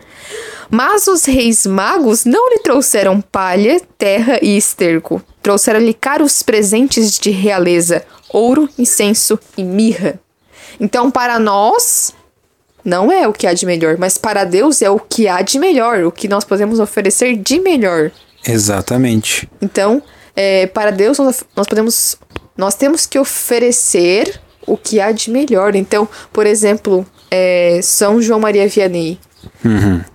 Mas 0.70 1.08
os 1.08 1.26
reis 1.26 1.66
magos 1.66 2.26
não 2.26 2.50
lhe 2.50 2.60
trouxeram 2.60 3.20
palha, 3.20 3.82
terra 3.98 4.40
e 4.42 4.56
esterco. 4.56 5.22
Trouxeram-lhe 5.42 5.94
caros 5.94 6.44
presentes 6.44 7.18
de 7.18 7.32
realeza, 7.32 8.06
ouro, 8.30 8.70
incenso 8.78 9.40
e 9.58 9.64
mirra. 9.64 10.20
Então, 10.80 11.10
para 11.10 11.40
nós, 11.40 12.14
não 12.86 13.12
é 13.12 13.28
o 13.28 13.34
que 13.34 13.48
há 13.48 13.54
de 13.54 13.66
melhor, 13.66 13.98
mas 13.98 14.18
para 14.18 14.46
Deus 14.46 14.82
é 14.82 14.90
o 14.90 15.00
que 15.00 15.28
há 15.28 15.42
de 15.42 15.60
melhor, 15.60 16.04
o 16.04 16.12
que 16.12 16.28
nós 16.28 16.46
podemos 16.46 16.80
oferecer 16.80 17.36
de 17.36 17.60
melhor. 17.60 18.12
Exatamente. 18.48 19.50
Então, 19.62 20.02
é, 20.42 20.68
para 20.68 20.90
Deus 20.90 21.18
nós, 21.18 21.44
nós 21.54 21.68
podemos, 21.68 22.16
nós 22.56 22.74
temos 22.74 23.06
que 23.06 23.20
oferecer 23.20 24.40
o 24.66 24.78
que 24.78 25.02
há 25.02 25.12
de 25.12 25.30
melhor. 25.30 25.76
Então, 25.76 26.08
por 26.32 26.46
exemplo, 26.46 27.06
é, 27.30 27.82
São 27.84 28.22
João 28.22 28.40
Maria 28.40 28.66
Vianney. 28.66 29.20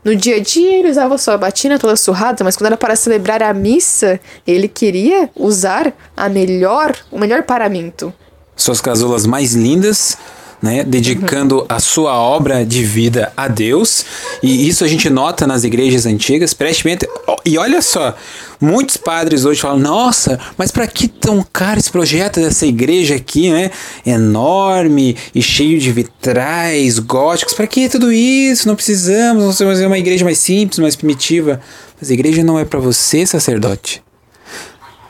No 0.02 0.16
dia 0.16 0.37
a 0.37 0.40
dia 0.40 0.78
ele 0.78 0.90
usava 0.90 1.18
sua 1.18 1.37
batina 1.37 1.78
toda 1.78 1.94
surrada, 1.94 2.42
mas 2.42 2.56
quando 2.56 2.68
era 2.68 2.76
para 2.76 2.96
celebrar 2.96 3.42
a 3.42 3.52
missa, 3.52 4.18
ele 4.46 4.66
queria 4.66 5.28
usar 5.37 5.92
a 6.16 6.26
melhor, 6.30 6.96
o 7.10 7.18
melhor 7.18 7.42
paramento. 7.42 8.12
Suas 8.56 8.80
casulas 8.80 9.26
mais 9.26 9.54
lindas, 9.54 10.16
né? 10.64 10.83
Dedicando 10.83 11.66
a 11.68 11.79
sua 11.79 12.18
obra 12.18 12.64
de 12.64 12.83
vida 12.83 13.31
a 13.37 13.48
Deus. 13.48 14.03
E 14.42 14.66
isso 14.66 14.83
a 14.83 14.88
gente 14.88 15.11
nota 15.11 15.46
nas 15.46 15.62
igrejas 15.62 16.07
antigas. 16.07 16.55
Preste 16.55 16.85
bem 16.85 16.96
E 17.44 17.59
olha 17.59 17.83
só, 17.83 18.16
muitos 18.59 18.96
padres 18.96 19.44
hoje 19.44 19.61
falam: 19.61 19.79
Nossa, 19.79 20.40
mas 20.57 20.70
para 20.70 20.87
que 20.87 21.07
tão 21.07 21.46
caro 21.53 21.79
esse 21.79 21.92
projeto 21.92 22.40
dessa 22.40 22.64
igreja 22.64 23.14
aqui, 23.14 23.50
né? 23.50 23.70
Enorme 24.07 25.14
e 25.35 25.42
cheio 25.42 25.79
de 25.79 25.92
vitrais 25.92 26.98
góticos. 26.98 27.53
Para 27.53 27.66
que 27.66 27.87
tudo 27.87 28.11
isso? 28.11 28.66
Não 28.66 28.74
precisamos. 28.74 29.42
Vamos 29.42 29.59
fazer 29.59 29.87
uma 29.87 29.98
igreja 29.98 30.24
mais 30.24 30.38
simples, 30.38 30.79
mais 30.79 30.96
primitiva. 30.96 31.61
Mas 32.00 32.11
a 32.11 32.14
igreja 32.14 32.42
não 32.42 32.59
é 32.59 32.64
para 32.64 32.81
você, 32.81 33.27
sacerdote. 33.27 34.03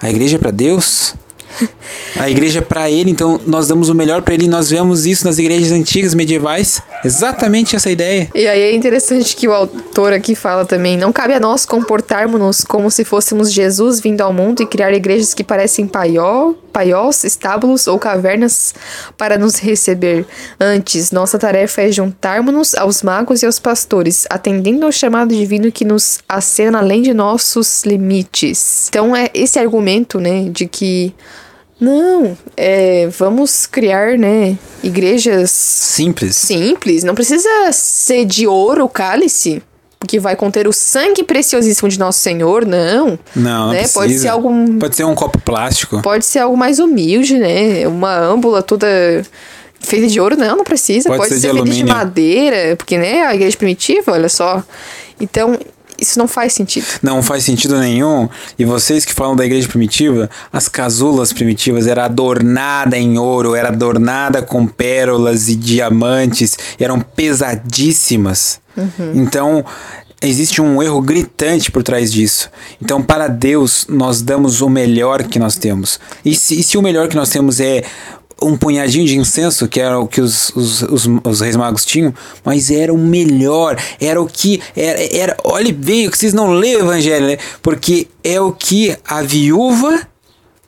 A 0.02 0.10
igreja 0.10 0.34
é 0.34 0.38
para 0.40 0.50
Deus. 0.50 1.14
A 2.18 2.30
igreja 2.30 2.60
é 2.60 2.62
para 2.62 2.90
ele, 2.90 3.10
então 3.10 3.40
nós 3.46 3.66
damos 3.66 3.88
o 3.88 3.94
melhor 3.94 4.22
para 4.22 4.34
ele. 4.34 4.46
Nós 4.46 4.70
vemos 4.70 5.04
isso 5.04 5.24
nas 5.24 5.38
igrejas 5.38 5.72
antigas, 5.72 6.14
medievais. 6.14 6.80
Exatamente 7.04 7.74
essa 7.74 7.90
ideia. 7.90 8.30
E 8.34 8.46
aí 8.46 8.60
é 8.60 8.74
interessante 8.74 9.34
que 9.34 9.48
o 9.48 9.52
autor 9.52 10.12
aqui 10.12 10.34
fala 10.34 10.64
também: 10.64 10.96
não 10.96 11.12
cabe 11.12 11.34
a 11.34 11.40
nós 11.40 11.66
comportarmos-nos 11.66 12.62
como 12.62 12.90
se 12.90 13.04
fôssemos 13.04 13.52
Jesus 13.52 14.00
vindo 14.00 14.20
ao 14.20 14.32
mundo 14.32 14.62
e 14.62 14.66
criar 14.66 14.92
igrejas 14.92 15.34
que 15.34 15.42
parecem 15.42 15.86
paió, 15.86 16.54
paiós, 16.72 17.24
estábulos 17.24 17.86
ou 17.86 17.98
cavernas 17.98 18.74
para 19.18 19.36
nos 19.36 19.56
receber. 19.56 20.24
Antes, 20.60 21.10
nossa 21.10 21.38
tarefa 21.38 21.82
é 21.82 21.92
juntarmos-nos 21.92 22.74
aos 22.74 23.02
magos 23.02 23.42
e 23.42 23.46
aos 23.46 23.58
pastores, 23.58 24.24
atendendo 24.30 24.86
ao 24.86 24.92
chamado 24.92 25.34
divino 25.34 25.70
que 25.72 25.84
nos 25.84 26.20
acena 26.28 26.78
além 26.78 27.02
de 27.02 27.12
nossos 27.12 27.84
limites. 27.84 28.88
Então 28.88 29.14
é 29.14 29.30
esse 29.34 29.58
argumento, 29.58 30.20
né, 30.20 30.48
de 30.48 30.66
que 30.66 31.14
não, 31.84 32.36
é, 32.56 33.08
vamos 33.18 33.66
criar, 33.66 34.16
né, 34.18 34.56
igrejas 34.82 35.50
Simples. 35.50 36.36
simples, 36.36 37.04
não 37.04 37.14
precisa 37.14 37.48
ser 37.72 38.24
de 38.24 38.46
ouro 38.46 38.84
o 38.84 38.88
cálice, 38.88 39.62
que 40.06 40.18
vai 40.18 40.36
conter 40.36 40.68
o 40.68 40.72
sangue 40.72 41.22
preciosíssimo 41.22 41.88
de 41.88 41.98
nosso 41.98 42.20
Senhor, 42.20 42.66
não. 42.66 43.18
Não, 43.34 43.66
não 43.66 43.72
né? 43.72 43.78
precisa. 43.78 44.00
Pode 44.00 44.18
ser 44.18 44.28
algo 44.28 44.78
Pode 44.78 44.96
ser 44.96 45.04
um 45.04 45.14
copo 45.14 45.40
plástico. 45.40 46.02
pode 46.02 46.26
ser 46.26 46.40
algo 46.40 46.56
mais 46.56 46.78
humilde, 46.78 47.38
né? 47.38 47.86
Uma 47.88 48.18
âmbula 48.18 48.62
toda 48.62 48.86
feita 49.80 50.06
de 50.06 50.20
ouro, 50.20 50.36
não, 50.36 50.56
não 50.58 50.64
precisa. 50.64 51.08
Pode 51.08 51.18
Pode, 51.18 51.28
ser 51.30 51.34
de 51.36 51.40
ser, 51.40 51.52
feita 51.52 51.70
de 51.70 51.84
madeira, 51.84 52.76
porque 52.76 52.98
né, 52.98 53.22
a 53.26 53.34
igreja 53.34 53.56
primitiva, 53.56 54.12
olha 54.12 54.28
só. 54.28 54.62
Então, 55.20 55.58
isso 56.00 56.18
não 56.18 56.28
faz 56.28 56.52
sentido. 56.52 56.86
Não 57.02 57.22
faz 57.22 57.44
sentido 57.44 57.78
nenhum. 57.78 58.28
E 58.58 58.64
vocês 58.64 59.04
que 59.04 59.12
falam 59.12 59.36
da 59.36 59.44
igreja 59.44 59.68
primitiva, 59.68 60.28
as 60.52 60.68
casulas 60.68 61.32
primitivas 61.32 61.86
era 61.86 62.04
adornada 62.04 62.96
em 62.96 63.18
ouro, 63.18 63.54
era 63.54 63.68
adornada 63.68 64.42
com 64.42 64.66
pérolas 64.66 65.48
e 65.48 65.54
diamantes, 65.54 66.56
eram 66.78 67.00
pesadíssimas. 67.00 68.60
Então, 69.14 69.64
existe 70.20 70.60
um 70.60 70.82
erro 70.82 71.00
gritante 71.00 71.70
por 71.70 71.82
trás 71.82 72.12
disso. 72.12 72.50
Então, 72.82 73.02
para 73.02 73.28
Deus, 73.28 73.86
nós 73.88 74.22
damos 74.22 74.60
o 74.60 74.68
melhor 74.68 75.22
que 75.24 75.38
nós 75.38 75.56
temos. 75.56 76.00
E 76.24 76.34
se, 76.34 76.58
e 76.58 76.62
se 76.62 76.76
o 76.76 76.82
melhor 76.82 77.08
que 77.08 77.16
nós 77.16 77.28
temos 77.28 77.60
é 77.60 77.84
um 78.42 78.56
punhadinho 78.56 79.06
de 79.06 79.16
incenso, 79.16 79.68
que 79.68 79.80
era 79.80 79.98
o 79.98 80.06
que 80.06 80.20
os, 80.20 80.50
os, 80.50 80.82
os, 80.82 81.08
os 81.24 81.40
reis 81.40 81.56
magos 81.56 81.84
tinham, 81.84 82.12
mas 82.44 82.70
era 82.70 82.92
o 82.92 82.98
melhor, 82.98 83.76
era 84.00 84.20
o 84.20 84.26
que. 84.26 84.60
Era, 84.76 85.16
era, 85.16 85.36
olha 85.44 85.72
bem, 85.72 86.10
que 86.10 86.18
vocês 86.18 86.32
não 86.32 86.52
lêem 86.52 86.76
o 86.76 86.80
evangelho, 86.80 87.26
né? 87.26 87.38
Porque 87.62 88.08
é 88.22 88.40
o 88.40 88.52
que 88.52 88.96
a 89.06 89.22
viúva 89.22 90.06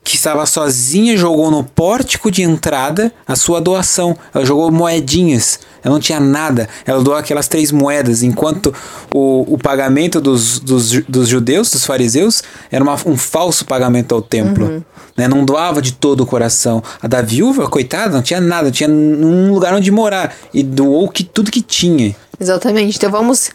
que 0.06 0.14
estava 0.14 0.46
sozinha 0.46 1.16
jogou 1.16 1.50
no 1.50 1.64
pórtico 1.64 2.30
de 2.30 2.42
entrada 2.42 3.12
a 3.26 3.34
sua 3.34 3.60
doação. 3.60 4.16
Ela 4.32 4.44
jogou 4.44 4.70
moedinhas. 4.70 5.58
Ela 5.86 5.94
não 5.94 6.00
tinha 6.00 6.18
nada. 6.18 6.68
Ela 6.84 7.00
doou 7.00 7.16
aquelas 7.16 7.46
três 7.46 7.70
moedas, 7.70 8.24
enquanto 8.24 8.74
o, 9.14 9.54
o 9.54 9.56
pagamento 9.56 10.20
dos, 10.20 10.58
dos, 10.58 10.90
dos 11.04 11.28
judeus, 11.28 11.70
dos 11.70 11.86
fariseus, 11.86 12.42
era 12.72 12.82
uma, 12.82 12.96
um 13.06 13.16
falso 13.16 13.64
pagamento 13.64 14.12
ao 14.12 14.20
templo. 14.20 14.66
Uhum. 14.66 14.82
Né? 15.16 15.28
Não 15.28 15.44
doava 15.44 15.80
de 15.80 15.92
todo 15.92 16.22
o 16.22 16.26
coração. 16.26 16.82
A 17.00 17.06
da 17.06 17.22
viúva, 17.22 17.68
coitada, 17.68 18.16
não 18.16 18.22
tinha 18.22 18.40
nada, 18.40 18.64
não 18.64 18.72
tinha 18.72 18.90
um 18.90 19.52
lugar 19.52 19.72
onde 19.74 19.88
morar. 19.92 20.34
E 20.52 20.64
doou 20.64 21.08
que, 21.08 21.22
tudo 21.22 21.52
que 21.52 21.62
tinha. 21.62 22.16
Exatamente. 22.40 22.96
Então 22.96 23.08
vamos 23.08 23.50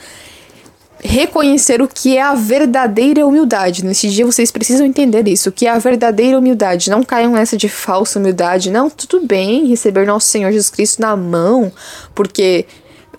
reconhecer 1.03 1.81
o 1.81 1.87
que 1.87 2.17
é 2.17 2.21
a 2.21 2.35
verdadeira 2.35 3.25
humildade. 3.25 3.83
Nesse 3.83 4.09
dia 4.09 4.25
vocês 4.25 4.51
precisam 4.51 4.85
entender 4.85 5.27
isso, 5.27 5.49
o 5.49 5.51
que 5.51 5.65
é 5.65 5.69
a 5.69 5.79
verdadeira 5.79 6.37
humildade. 6.37 6.89
Não 6.89 7.03
caiam 7.03 7.31
nessa 7.33 7.57
de 7.57 7.67
falsa 7.67 8.19
humildade. 8.19 8.69
Não, 8.69 8.89
tudo 8.89 9.25
bem 9.25 9.65
receber 9.67 10.05
nosso 10.05 10.27
Senhor 10.27 10.51
Jesus 10.51 10.69
Cristo 10.69 11.01
na 11.01 11.15
mão, 11.15 11.71
porque 12.13 12.65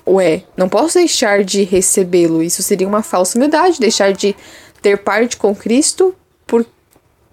ué, 0.07 0.43
não 0.57 0.69
posso 0.69 0.99
deixar 0.99 1.45
de 1.45 1.63
recebê-lo. 1.63 2.43
Isso 2.43 2.63
seria 2.63 2.87
uma 2.87 3.03
falsa 3.03 3.37
humildade, 3.37 3.81
deixar 3.81 4.13
de 4.13 4.35
ter 4.81 4.99
parte 4.99 5.37
com 5.37 5.55
Cristo 5.55 6.15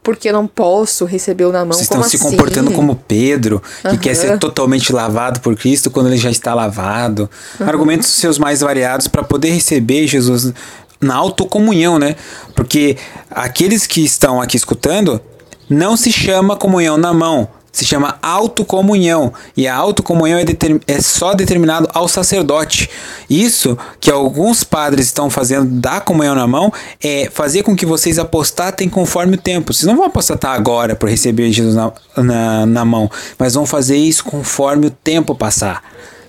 porque 0.10 0.32
não 0.32 0.48
posso 0.48 1.06
recebê-lo 1.06 1.52
na 1.52 1.60
mão. 1.60 1.74
Vocês 1.74 1.84
estão 1.84 2.02
se 2.02 2.16
assim? 2.16 2.30
comportando 2.32 2.72
como 2.72 2.96
Pedro, 2.96 3.62
que 3.82 3.90
uhum. 3.90 3.98
quer 3.98 4.16
ser 4.16 4.40
totalmente 4.40 4.92
lavado 4.92 5.40
por 5.40 5.56
Cristo 5.56 5.92
quando 5.92 6.08
ele 6.08 6.18
já 6.18 6.32
está 6.32 6.56
lavado. 6.56 7.30
Uhum. 7.60 7.68
Argumentos 7.68 8.08
seus 8.08 8.40
mais 8.40 8.62
variados 8.62 9.08
para 9.08 9.22
poder 9.22 9.52
receber 9.52 10.08
Jesus 10.08 10.52
na 11.00 11.14
autocomunhão, 11.14 12.00
né? 12.00 12.16
Porque 12.56 12.98
aqueles 13.30 13.86
que 13.86 14.04
estão 14.04 14.42
aqui 14.42 14.58
escutando 14.58 15.22
não 15.70 15.96
se 15.96 16.12
chama 16.12 16.56
comunhão 16.56 16.98
na 16.98 17.14
mão, 17.14 17.48
se 17.72 17.86
chama 17.86 18.18
autocomunhão. 18.22 19.34
E 19.56 19.68
a 19.68 19.76
autocomunhão 19.76 20.40
é, 20.40 20.46
é 20.88 21.02
só 21.02 21.34
determinado 21.34 21.88
ao 21.94 22.08
sacerdote. 22.08 22.90
Isso 23.30 23.78
que 24.00 24.12
alguns 24.12 24.64
padres 24.64 25.08
estão 25.08 25.30
fazendo 25.30 25.66
da 25.66 26.02
comunhão 26.02 26.36
na 26.36 26.48
mão 26.48 26.72
é 27.04 27.30
fazer 27.32 27.64
com 27.64 27.76
que 27.76 27.86
vocês 27.86 28.18
apostatem 28.20 28.90
conforme 28.90 29.36
o 29.36 29.40
tempo. 29.40 29.74
Vocês 29.74 29.86
não 29.86 29.98
vão 29.98 30.06
apostatar 30.06 30.54
agora 30.54 30.96
para 30.96 31.10
receber 31.10 31.52
Jesus 31.52 31.76
na, 31.76 31.92
na, 32.18 32.66
na 32.66 32.86
mão, 32.86 33.10
mas 33.38 33.54
vão 33.54 33.66
fazer 33.66 33.98
isso 33.98 34.24
conforme 34.24 34.88
o 34.88 34.92
tempo 34.92 35.36
passar. 35.36 35.84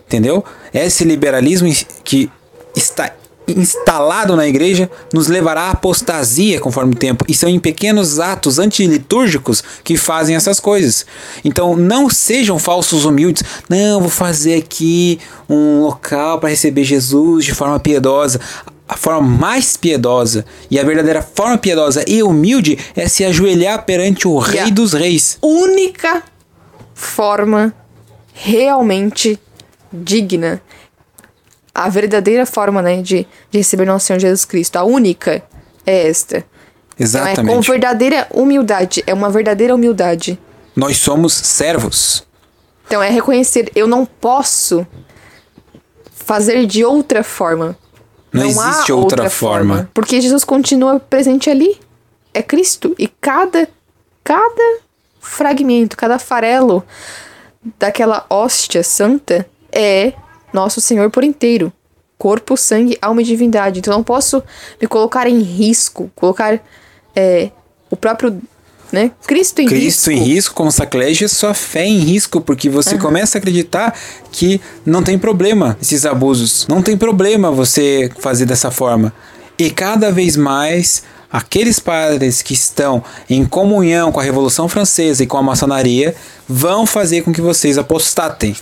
Entendeu? 0.07 0.45
Esse 0.75 1.05
liberalismo 1.05 1.69
que 2.03 2.31
está 2.75 3.11
instalado 3.53 4.37
na 4.37 4.47
igreja 4.47 4.91
nos 5.13 5.29
levará 5.29 5.63
à 5.63 5.71
apostasia 5.71 6.61
conforme 6.61 6.95
o 6.95 6.97
tempo. 6.97 7.25
E 7.29 7.35
são 7.35 7.49
em 7.49 7.59
pequenos 7.59 8.19
atos 8.19 8.59
antilitúrgicos 8.59 9.63
que 9.85 9.97
fazem 9.97 10.37
essas 10.37 10.61
coisas. 10.61 11.07
Então 11.45 11.77
não 11.77 12.09
sejam 12.09 12.59
falsos 12.59 13.05
humildes. 13.05 13.43
Não, 13.69 14.01
vou 14.01 14.11
fazer 14.11 14.57
aqui 14.57 15.19
um 15.49 15.83
local 15.83 16.39
para 16.39 16.51
receber 16.51 16.85
Jesus 16.85 17.45
de 17.45 17.55
forma 17.55 17.79
piedosa. 17.79 18.41
A 18.89 18.97
forma 18.97 19.21
mais 19.21 19.77
piedosa 19.77 20.45
e 20.69 20.77
a 20.77 20.83
verdadeira 20.83 21.23
forma 21.23 21.57
piedosa 21.57 22.05
e 22.09 22.25
humilde 22.25 22.77
é 22.97 23.07
se 23.07 23.25
ajoelhar 23.25 23.85
perante 23.85 24.27
o 24.27 24.37
Rei 24.39 24.73
dos 24.73 24.93
Reis. 24.93 25.39
Única 25.41 26.25
forma 26.93 27.73
realmente 28.35 29.39
digna 29.93 30.61
a 31.75 31.89
verdadeira 31.89 32.45
forma 32.47 32.83
né, 32.83 33.03
de, 33.03 33.27
de 33.51 33.59
receber 33.59 33.85
nosso 33.85 34.07
Senhor 34.07 34.19
Jesus 34.19 34.45
Cristo, 34.45 34.77
a 34.77 34.85
única, 34.85 35.43
é 35.87 36.09
esta. 36.09 36.45
Exatamente. 36.99 37.41
Então 37.41 37.53
é 37.53 37.57
com 37.57 37.61
verdadeira 37.63 38.27
humildade, 38.31 39.03
é 39.07 39.15
uma 39.15 39.31
verdadeira 39.31 39.75
humildade. 39.75 40.39
Nós 40.77 40.99
somos 40.99 41.33
servos. 41.33 42.27
Então 42.87 43.03
é 43.03 43.09
reconhecer, 43.09 43.71
eu 43.75 43.87
não 43.87 44.05
posso 44.05 44.87
fazer 46.13 46.67
de 46.67 46.85
outra 46.85 47.23
forma. 47.23 47.77
Não, 48.33 48.43
não 48.43 48.49
existe 48.49 48.93
outra, 48.93 49.23
outra 49.23 49.31
forma. 49.31 49.75
forma. 49.75 49.91
Porque 49.93 50.21
Jesus 50.21 50.45
continua 50.45 51.01
presente 51.01 51.51
ali. 51.51 51.79
É 52.33 52.43
Cristo. 52.43 52.95
E 52.97 53.09
cada, 53.09 53.69
cada 54.23 54.79
fragmento, 55.21 55.97
cada 55.97 56.19
farelo 56.19 56.85
daquela 57.79 58.25
hóstia 58.31 58.83
santa 58.83 59.47
é 59.73 60.13
nosso 60.53 60.81
Senhor 60.81 61.11
por 61.11 61.25
inteiro. 61.25 61.73
Corpo, 62.19 62.57
sangue, 62.57 62.99
alma 63.01 63.23
e 63.23 63.25
divindade. 63.25 63.79
Então 63.79 63.95
não 63.95 64.03
posso 64.03 64.43
me 64.81 64.87
colocar 64.87 65.27
em 65.27 65.41
risco, 65.41 66.11
colocar 66.15 66.61
é, 67.17 67.51
o 67.91 67.97
próprio 67.97 68.41
né? 68.93 69.13
Cristo 69.27 69.61
em 69.61 69.67
Cristo 69.67 70.11
risco. 70.11 70.11
em 70.11 70.29
risco, 70.35 70.55
como 70.55 70.71
sacrilégio, 70.73 71.29
sua 71.29 71.55
fé 71.55 71.87
em 71.87 71.99
risco, 71.99 72.41
porque 72.41 72.69
você 72.69 72.95
uhum. 72.95 73.01
começa 73.01 73.39
a 73.39 73.39
acreditar 73.39 73.97
que 74.33 74.61
não 74.85 75.03
tem 75.03 75.19
problema 75.19 75.79
esses 75.81 76.05
abusos. 76.05 76.67
Não 76.69 76.83
tem 76.83 76.97
problema 76.97 77.51
você 77.51 78.11
fazer 78.19 78.47
dessa 78.47 78.71
forma. 78.71 79.13
E 79.59 79.71
cada 79.71 80.11
vez 80.11 80.37
mais 80.37 81.03
aqueles 81.33 81.79
padres 81.79 82.43
que 82.43 82.55
estão 82.55 83.05
em 83.29 83.45
comunhão 83.45 84.11
com 84.11 84.19
a 84.19 84.23
Revolução 84.23 84.69
Francesa 84.69 85.23
e 85.23 85.27
com 85.27 85.37
a 85.37 85.43
maçonaria 85.43 86.15
vão 86.49 86.85
fazer 86.85 87.23
com 87.23 87.33
que 87.33 87.41
vocês 87.41 87.79
apostatem. 87.79 88.57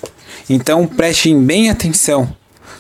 Então 0.49 0.87
prestem 0.87 1.41
bem 1.41 1.71
atenção. 1.71 2.33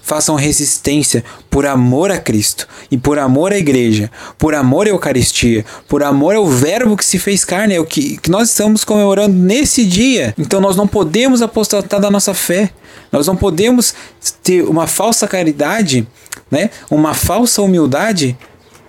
Façam 0.03 0.37
resistência 0.37 1.23
por 1.51 1.67
amor 1.67 2.11
a 2.11 2.19
Cristo 2.19 2.67
e 2.91 2.97
por 2.97 3.19
amor 3.19 3.53
à 3.53 3.59
igreja, 3.59 4.11
por 4.39 4.55
amor 4.55 4.87
à 4.87 4.91
Eucaristia, 4.91 5.67
por 5.87 6.03
amor 6.03 6.35
ao 6.35 6.47
Verbo 6.47 6.97
que 6.97 7.05
se 7.05 7.19
fez 7.19 7.45
carne, 7.45 7.75
é 7.75 7.81
o 7.81 7.85
que, 7.85 8.17
que 8.17 8.31
nós 8.31 8.49
estamos 8.49 8.85
comemorando 8.85 9.37
nesse 9.37 9.85
dia. 9.85 10.35
Então 10.39 10.63
nós 10.63 10.77
não 10.77 10.89
podemos 10.89 11.43
apostatar 11.43 12.01
da 12.01 12.11
nossa 12.11 12.33
fé, 12.33 12.71
nós 13.13 13.27
não 13.27 13.37
podemos 13.37 13.95
ter 14.43 14.63
uma 14.63 14.87
falsa 14.87 15.29
caridade, 15.29 16.07
né? 16.51 16.71
uma 16.91 17.13
falsa 17.13 17.61
humildade, 17.61 18.35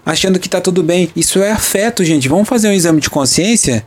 achando 0.06 0.40
que 0.40 0.48
está 0.48 0.62
tudo 0.62 0.82
bem. 0.82 1.10
Isso 1.16 1.40
é 1.40 1.52
afeto, 1.52 2.04
gente. 2.06 2.30
Vamos 2.30 2.48
fazer 2.48 2.70
um 2.70 2.74
exame 2.74 3.02
de 3.02 3.10
consciência? 3.10 3.86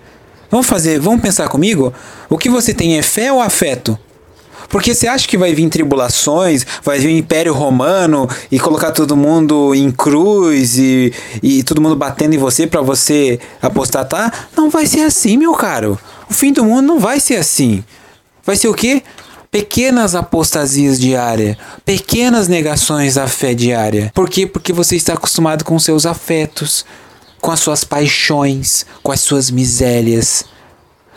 Vamos 0.50 0.66
fazer, 0.66 1.00
vamos 1.00 1.22
pensar 1.22 1.48
comigo? 1.48 1.94
O 2.28 2.36
que 2.36 2.50
você 2.50 2.74
tem 2.74 2.98
é 2.98 3.02
fé 3.02 3.32
ou 3.32 3.40
afeto? 3.40 3.98
Porque 4.72 4.94
você 4.94 5.06
acha 5.06 5.28
que 5.28 5.36
vai 5.36 5.54
vir 5.54 5.68
tribulações, 5.68 6.66
vai 6.82 6.98
vir 6.98 7.08
o 7.08 7.10
Império 7.10 7.52
Romano 7.52 8.26
e 8.50 8.58
colocar 8.58 8.90
todo 8.90 9.14
mundo 9.14 9.74
em 9.74 9.90
cruz 9.90 10.78
e, 10.78 11.12
e 11.42 11.62
todo 11.62 11.80
mundo 11.80 11.94
batendo 11.94 12.34
em 12.34 12.38
você 12.38 12.66
para 12.66 12.80
você 12.80 13.38
apostatar? 13.60 14.48
Não 14.56 14.70
vai 14.70 14.86
ser 14.86 15.00
assim, 15.00 15.36
meu 15.36 15.52
caro. 15.52 15.98
O 16.28 16.32
fim 16.32 16.54
do 16.54 16.64
mundo 16.64 16.86
não 16.86 16.98
vai 16.98 17.20
ser 17.20 17.36
assim. 17.36 17.84
Vai 18.46 18.56
ser 18.56 18.68
o 18.68 18.74
quê? 18.74 19.02
Pequenas 19.50 20.14
apostasias 20.14 20.98
diárias, 20.98 21.58
pequenas 21.84 22.48
negações 22.48 23.18
à 23.18 23.28
fé 23.28 23.52
diária. 23.52 24.10
Por 24.14 24.30
quê? 24.30 24.46
Porque 24.46 24.72
você 24.72 24.96
está 24.96 25.12
acostumado 25.12 25.64
com 25.66 25.78
seus 25.78 26.06
afetos, 26.06 26.86
com 27.42 27.50
as 27.50 27.60
suas 27.60 27.84
paixões, 27.84 28.86
com 29.02 29.12
as 29.12 29.20
suas 29.20 29.50
misérias. 29.50 30.46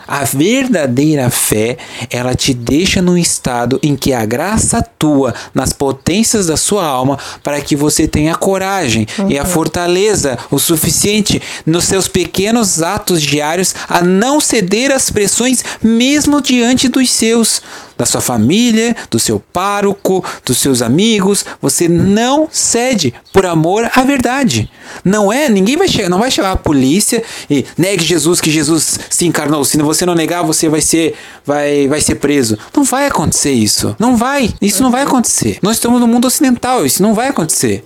A 0.07 0.23
verdadeira 0.23 1.29
fé, 1.29 1.77
ela 2.09 2.35
te 2.35 2.53
deixa 2.53 3.01
num 3.01 3.17
estado 3.17 3.79
em 3.81 3.95
que 3.95 4.13
a 4.13 4.25
graça 4.25 4.79
atua 4.79 5.33
nas 5.53 5.73
potências 5.73 6.47
da 6.47 6.57
sua 6.57 6.85
alma 6.85 7.17
para 7.43 7.59
que 7.61 7.75
você 7.75 8.07
tenha 8.07 8.35
coragem 8.35 9.07
uhum. 9.17 9.29
e 9.31 9.37
a 9.37 9.43
uhum. 9.43 9.49
fortaleza 9.49 10.37
o 10.51 10.59
suficiente 10.59 11.41
nos 11.65 11.85
seus 11.85 12.07
pequenos 12.07 12.81
atos 12.81 13.21
diários 13.21 13.73
a 13.87 14.01
não 14.01 14.39
ceder 14.39 14.91
às 14.91 15.09
pressões 15.09 15.63
mesmo 15.81 16.41
diante 16.41 16.87
dos 16.87 17.11
seus 17.11 17.61
da 17.97 18.05
sua 18.05 18.21
família, 18.21 18.95
do 19.09 19.19
seu 19.19 19.39
pároco, 19.39 20.23
dos 20.45 20.57
seus 20.57 20.81
amigos. 20.81 21.45
Você 21.61 21.87
não 21.87 22.47
cede 22.51 23.13
por 23.33 23.45
amor 23.45 23.89
à 23.95 24.03
verdade. 24.03 24.69
Não 25.03 25.31
é, 25.31 25.49
ninguém 25.49 25.77
vai 25.77 25.87
chegar, 25.87 26.09
não 26.09 26.19
vai 26.19 26.31
chegar 26.31 26.51
a 26.51 26.57
polícia 26.57 27.23
e 27.49 27.65
negue 27.77 28.03
Jesus 28.03 28.39
que 28.41 28.51
Jesus 28.51 28.99
se 29.09 29.25
encarnou. 29.25 29.63
Se 29.63 29.77
você 29.77 30.05
não 30.05 30.15
negar, 30.15 30.43
você 30.43 30.69
vai 30.69 30.81
ser 30.81 31.15
vai 31.45 31.87
vai 31.87 32.01
ser 32.01 32.15
preso. 32.15 32.57
Não 32.75 32.83
vai 32.83 33.07
acontecer 33.07 33.51
isso. 33.51 33.95
Não 33.99 34.15
vai. 34.17 34.53
Isso 34.61 34.83
não 34.83 34.91
vai 34.91 35.03
acontecer. 35.03 35.59
Nós 35.61 35.77
estamos 35.77 35.99
no 35.99 36.07
mundo 36.07 36.25
ocidental, 36.25 36.85
isso 36.85 37.01
não 37.01 37.13
vai 37.13 37.27
acontecer. 37.27 37.83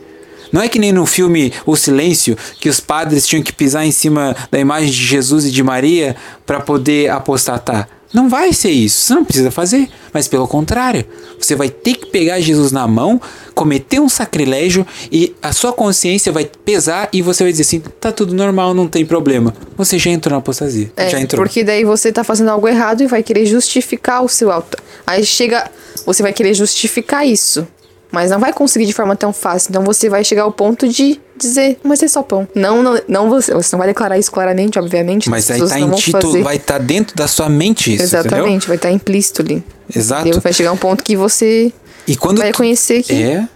Não 0.52 0.62
é 0.62 0.68
que 0.68 0.80
nem 0.80 0.92
no 0.92 1.06
filme 1.06 1.54
O 1.66 1.76
Silêncio, 1.76 2.36
que 2.60 2.70
os 2.70 2.80
padres 2.80 3.28
tinham 3.28 3.44
que 3.44 3.54
pisar 3.54 3.86
em 3.86 3.92
cima 3.92 4.36
da 4.50 4.60
imagem 4.60 4.90
de 4.90 5.06
Jesus 5.06 5.46
e 5.46 5.52
de 5.52 5.64
Maria 5.64 6.16
para 6.46 6.60
poder 6.60 7.10
apostatar. 7.12 7.88
Não 8.14 8.28
vai 8.28 8.54
ser 8.54 8.72
isso. 8.72 9.02
Você 9.02 9.14
não 9.14 9.24
precisa 9.24 9.52
fazer. 9.52 9.88
Mas 10.12 10.28
pelo 10.28 10.48
contrário, 10.48 11.06
você 11.40 11.56
vai 11.56 11.70
ter 11.70 11.94
que 11.94 12.08
pegar 12.08 12.40
Jesus 12.40 12.72
na 12.72 12.88
mão, 12.88 13.22
cometer 13.54 14.00
um 14.00 14.10
sacrilégio 14.10 14.86
e 15.12 15.36
a 15.42 15.54
sua 15.54 15.72
consciência 15.72 16.32
vai 16.32 16.50
pesar 16.66 17.10
e 17.14 17.22
você 17.22 17.44
vai 17.44 17.52
dizer 17.52 17.64
assim: 17.64 17.80
tá 18.00 18.12
tudo 18.12 18.34
normal, 18.34 18.74
não 18.74 18.88
tem 18.88 19.06
problema. 19.06 19.54
Você 19.78 20.00
já 20.00 20.10
entrou 20.10 20.32
na 20.32 20.40
apostasia. 20.40 20.92
É, 20.98 21.10
já 21.10 21.20
entrou. 21.20 21.44
porque 21.44 21.64
daí 21.64 21.84
você 21.84 22.12
tá 22.12 22.24
fazendo 22.24 22.50
algo 22.50 22.68
errado 22.68 23.02
e 23.02 23.08
vai 23.08 23.22
querer 23.22 23.46
justificar 23.46 24.24
o 24.24 24.30
seu 24.30 24.52
alto. 24.52 24.78
Aí 25.06 25.24
chega, 25.24 25.70
você 26.06 26.24
vai 26.24 26.34
querer 26.34 26.54
justificar 26.54 27.26
isso. 27.26 27.68
Mas 28.12 28.32
não 28.32 28.40
vai 28.40 28.52
conseguir 28.52 28.86
de 28.86 28.94
forma 28.94 29.16
tão 29.16 29.32
fácil. 29.32 29.70
Então 29.70 29.84
você 29.84 30.10
vai 30.10 30.24
chegar 30.24 30.44
ao 30.44 30.52
ponto 30.52 30.88
de 30.88 31.20
dizer, 31.38 31.80
mas 31.84 32.02
é 32.04 32.08
só 32.08 32.22
pão. 32.22 32.48
Não, 32.54 32.82
não, 32.84 33.00
não 33.08 33.30
você, 33.30 33.54
você 33.54 33.76
não 33.76 33.80
vai 33.80 33.88
declarar 33.88 34.18
isso 34.18 34.32
claramente, 34.32 34.78
obviamente. 34.80 35.30
Mas 35.30 35.50
as 35.50 35.62
aí 35.62 35.68
tá 35.70 35.80
em 35.80 35.92
título, 35.92 36.24
fazer. 36.24 36.44
vai 36.44 36.56
estar 36.58 36.80
dentro 36.80 37.16
da 37.16 37.28
sua 37.28 37.50
mente 37.50 37.94
isso, 37.94 38.04
Exatamente, 38.04 38.38
entendeu? 38.40 38.68
vai 38.68 38.76
estar 38.76 38.92
implícito 38.92 39.42
ali. 39.42 39.64
Exato. 39.96 40.22
Entendeu? 40.22 40.42
Vai 40.42 40.54
chegar 40.54 40.72
um 40.72 40.78
ponto 40.78 41.04
que 41.04 41.16
você 41.16 41.72
E 42.08 42.16
quando 42.16 42.40
vai 42.40 42.48
tu, 42.48 42.54
reconhecer 42.54 43.04
que 43.04 43.14
É. 43.14 43.48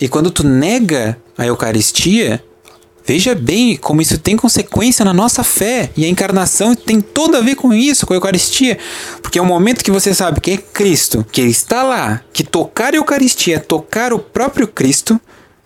E 0.00 0.08
quando 0.08 0.30
tu 0.30 0.46
nega 0.46 1.16
a 1.36 1.46
Eucaristia, 1.46 2.42
veja 3.06 3.34
bem 3.34 3.76
como 3.76 4.02
isso 4.02 4.18
tem 4.18 4.36
consequência 4.36 5.04
na 5.04 5.14
nossa 5.14 5.44
fé. 5.44 5.90
E 5.96 6.04
a 6.04 6.08
encarnação 6.08 6.74
tem 6.74 7.00
tudo 7.00 7.36
a 7.36 7.40
ver 7.40 7.54
com 7.54 7.72
isso, 7.72 8.06
com 8.06 8.12
a 8.12 8.16
Eucaristia. 8.16 8.78
Porque 9.22 9.38
é 9.38 9.42
o 9.42 9.46
momento 9.46 9.84
que 9.84 9.90
você 9.90 10.12
sabe 10.12 10.40
que 10.40 10.50
é 10.50 10.56
Cristo, 10.56 11.24
que 11.30 11.40
Ele 11.40 11.50
está 11.50 11.82
lá, 11.82 12.22
que 12.32 12.42
tocar 12.42 12.92
a 12.92 12.96
Eucaristia 12.96 13.56
é 13.56 13.58
tocar 13.58 14.12
o 14.12 14.18
próprio 14.18 14.66
Cristo, 14.66 15.20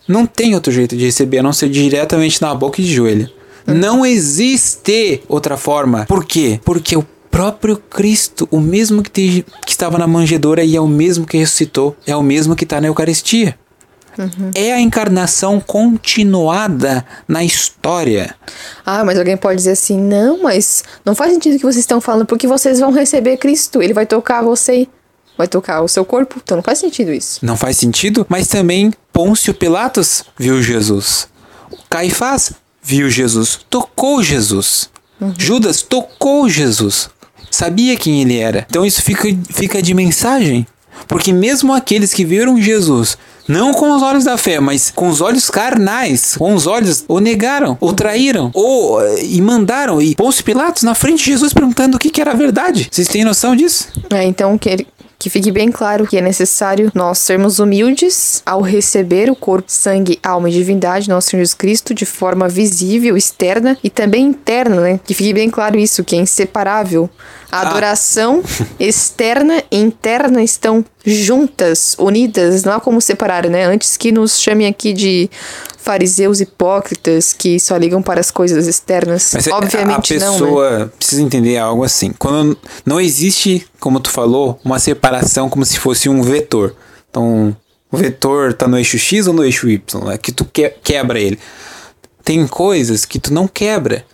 não 0.07 0.25
tem 0.25 0.53
outro 0.55 0.71
jeito 0.71 0.95
de 0.95 1.05
receber 1.05 1.39
a 1.39 1.43
não 1.43 1.53
ser 1.53 1.69
diretamente 1.69 2.41
na 2.41 2.53
boca 2.53 2.79
e 2.81 2.83
de 2.85 2.93
joelho. 2.93 3.29
Não 3.65 4.05
existe 4.05 5.21
outra 5.27 5.55
forma. 5.57 6.05
Por 6.07 6.25
quê? 6.25 6.59
Porque 6.65 6.95
o 6.97 7.05
próprio 7.29 7.77
Cristo, 7.77 8.47
o 8.51 8.59
mesmo 8.59 9.01
que, 9.01 9.09
te- 9.09 9.45
que 9.65 9.71
estava 9.71 9.97
na 9.97 10.05
manjedoura 10.07 10.63
e 10.63 10.75
é 10.75 10.81
o 10.81 10.87
mesmo 10.87 11.25
que 11.25 11.37
ressuscitou, 11.37 11.95
é 12.05 12.15
o 12.15 12.23
mesmo 12.23 12.55
que 12.55 12.63
está 12.65 12.81
na 12.81 12.87
Eucaristia. 12.87 13.55
É 14.55 14.73
a 14.73 14.79
encarnação 14.79 15.59
continuada 15.59 17.05
na 17.27 17.43
história. 17.43 18.35
Ah, 18.85 19.03
mas 19.03 19.17
alguém 19.17 19.37
pode 19.37 19.57
dizer 19.57 19.71
assim: 19.71 19.99
não, 19.99 20.43
mas 20.43 20.83
não 21.05 21.15
faz 21.15 21.31
sentido 21.33 21.55
o 21.55 21.57
que 21.57 21.65
vocês 21.65 21.77
estão 21.77 22.01
falando, 22.01 22.25
porque 22.25 22.47
vocês 22.47 22.79
vão 22.79 22.91
receber 22.91 23.37
Cristo. 23.37 23.81
Ele 23.81 23.93
vai 23.93 24.05
tocar 24.05 24.41
você, 24.43 24.87
vai 25.37 25.47
tocar 25.47 25.81
o 25.81 25.87
seu 25.87 26.05
corpo. 26.05 26.39
Então 26.43 26.57
não 26.57 26.63
faz 26.63 26.79
sentido 26.79 27.13
isso. 27.13 27.39
Não 27.45 27.55
faz 27.57 27.77
sentido, 27.77 28.25
mas 28.29 28.47
também 28.47 28.93
Pôncio 29.13 29.53
Pilatos 29.53 30.23
viu 30.37 30.61
Jesus. 30.61 31.27
Caifás 31.89 32.53
viu 32.81 33.09
Jesus, 33.09 33.59
tocou 33.69 34.23
Jesus. 34.23 34.89
Judas 35.37 35.81
tocou 35.81 36.49
Jesus. 36.49 37.09
Sabia 37.51 37.95
quem 37.95 38.21
ele 38.21 38.39
era. 38.39 38.65
Então 38.69 38.85
isso 38.85 39.01
fica, 39.03 39.27
fica 39.51 39.81
de 39.81 39.93
mensagem. 39.93 40.65
Porque 41.07 41.31
mesmo 41.33 41.73
aqueles 41.73 42.13
que 42.13 42.25
viram 42.25 42.61
Jesus, 42.61 43.17
não 43.51 43.73
com 43.73 43.91
os 43.91 44.01
olhos 44.01 44.23
da 44.23 44.37
fé, 44.37 44.59
mas 44.59 44.91
com 44.91 45.07
os 45.09 45.21
olhos 45.21 45.49
carnais, 45.49 46.35
com 46.37 46.53
os 46.55 46.65
olhos, 46.67 47.03
ou 47.07 47.19
negaram, 47.19 47.77
ou 47.79 47.93
traíram, 47.93 48.49
ou 48.53 49.01
eh, 49.01 49.23
e 49.25 49.41
mandaram, 49.41 50.01
e 50.01 50.15
Pôncio 50.15 50.43
Pilatos 50.43 50.83
na 50.83 50.95
frente 50.95 51.19
de 51.23 51.31
Jesus 51.31 51.53
perguntando 51.53 51.97
o 51.97 51.99
que, 51.99 52.09
que 52.09 52.21
era 52.21 52.31
a 52.31 52.35
verdade. 52.35 52.87
Vocês 52.91 53.07
têm 53.07 53.23
noção 53.23 53.55
disso? 53.55 53.87
É, 54.09 54.23
então 54.23 54.57
que, 54.57 54.69
ele- 54.69 54.87
que 55.19 55.29
fique 55.29 55.51
bem 55.51 55.69
claro 55.71 56.07
que 56.07 56.17
é 56.17 56.21
necessário 56.21 56.91
nós 56.95 57.19
sermos 57.19 57.59
humildes 57.59 58.41
ao 58.45 58.59
receber 58.61 59.29
o 59.29 59.35
corpo, 59.35 59.65
sangue, 59.71 60.17
alma 60.23 60.49
e 60.49 60.53
divindade 60.53 61.07
do 61.07 61.13
nosso 61.13 61.29
Senhor 61.29 61.41
Jesus 61.43 61.53
Cristo 61.53 61.93
de 61.93 62.05
forma 62.05 62.49
visível, 62.49 63.15
externa 63.15 63.77
e 63.83 63.89
também 63.89 64.25
interna, 64.25 64.81
né? 64.81 64.99
Que 65.05 65.13
fique 65.13 65.33
bem 65.33 65.49
claro 65.49 65.77
isso, 65.77 66.03
que 66.03 66.15
é 66.15 66.19
inseparável. 66.19 67.07
A 67.51 67.59
Ah. 67.59 67.69
adoração 67.69 68.41
externa 68.79 69.61
e 69.69 69.77
interna 69.77 70.41
estão 70.41 70.83
juntas, 71.05 71.95
unidas, 71.97 72.63
não 72.63 72.73
há 72.73 72.79
como 72.79 73.01
separar, 73.01 73.47
né? 73.49 73.65
Antes 73.65 73.97
que 73.97 74.11
nos 74.11 74.39
chamem 74.39 74.67
aqui 74.67 74.93
de 74.93 75.29
fariseus 75.77 76.39
hipócritas 76.39 77.33
que 77.33 77.59
só 77.59 77.75
ligam 77.75 78.01
para 78.01 78.19
as 78.19 78.29
coisas 78.29 78.67
externas. 78.67 79.31
Mas 79.33 79.47
é- 79.47 79.51
Obviamente 79.51 80.15
a 80.15 80.19
não, 80.19 80.33
né? 80.33 80.39
pessoa 80.39 80.93
precisa 80.97 81.21
entender 81.21 81.57
algo 81.57 81.83
assim. 81.83 82.13
Quando 82.17 82.57
não 82.85 82.99
existe, 83.01 83.65
como 83.79 83.99
tu 83.99 84.09
falou, 84.09 84.59
uma 84.63 84.77
separação 84.77 85.49
como 85.49 85.65
se 85.65 85.79
fosse 85.79 86.07
um 86.07 86.21
vetor. 86.21 86.75
Então, 87.09 87.55
o 87.91 87.97
vetor 87.97 88.53
tá 88.53 88.67
no 88.67 88.77
eixo 88.77 88.97
X 88.97 89.27
ou 89.27 89.33
no 89.33 89.43
eixo 89.43 89.67
Y, 89.69 90.05
né? 90.05 90.17
que 90.17 90.31
tu 90.31 90.45
que, 90.45 90.69
quebra 90.83 91.19
ele. 91.19 91.39
Tem 92.23 92.45
coisas 92.45 93.03
que 93.03 93.19
tu 93.19 93.33
não 93.33 93.47
quebra. 93.47 94.05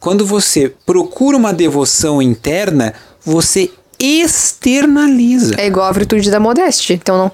Quando 0.00 0.26
você 0.26 0.74
procura 0.84 1.36
uma 1.36 1.52
devoção 1.52 2.20
interna, 2.20 2.94
você 3.24 3.70
externaliza. 4.02 5.54
É 5.56 5.66
igual 5.66 5.86
a 5.86 5.92
virtude 5.92 6.28
da 6.28 6.40
modéstia. 6.40 6.94
Então 6.94 7.16
não, 7.16 7.32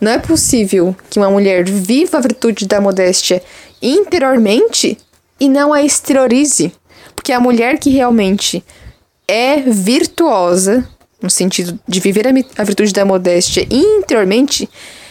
não 0.00 0.12
é 0.12 0.18
possível 0.18 0.96
que 1.10 1.18
uma 1.18 1.30
mulher 1.30 1.68
viva 1.68 2.16
a 2.16 2.20
virtude 2.22 2.66
da 2.66 2.80
modéstia 2.80 3.42
interiormente 3.82 4.96
e 5.38 5.48
não 5.48 5.74
a 5.74 5.82
exteriorize. 5.82 6.72
Porque 7.14 7.32
a 7.32 7.40
mulher 7.40 7.78
que 7.78 7.90
realmente 7.90 8.64
é 9.28 9.60
virtuosa, 9.60 10.88
no 11.20 11.28
sentido 11.28 11.78
de 11.86 12.00
viver 12.00 12.26
a, 12.26 12.64
virtude 12.64 12.92
da 12.92 13.04
modéstia 13.04 13.66
interiormente, 13.70 14.68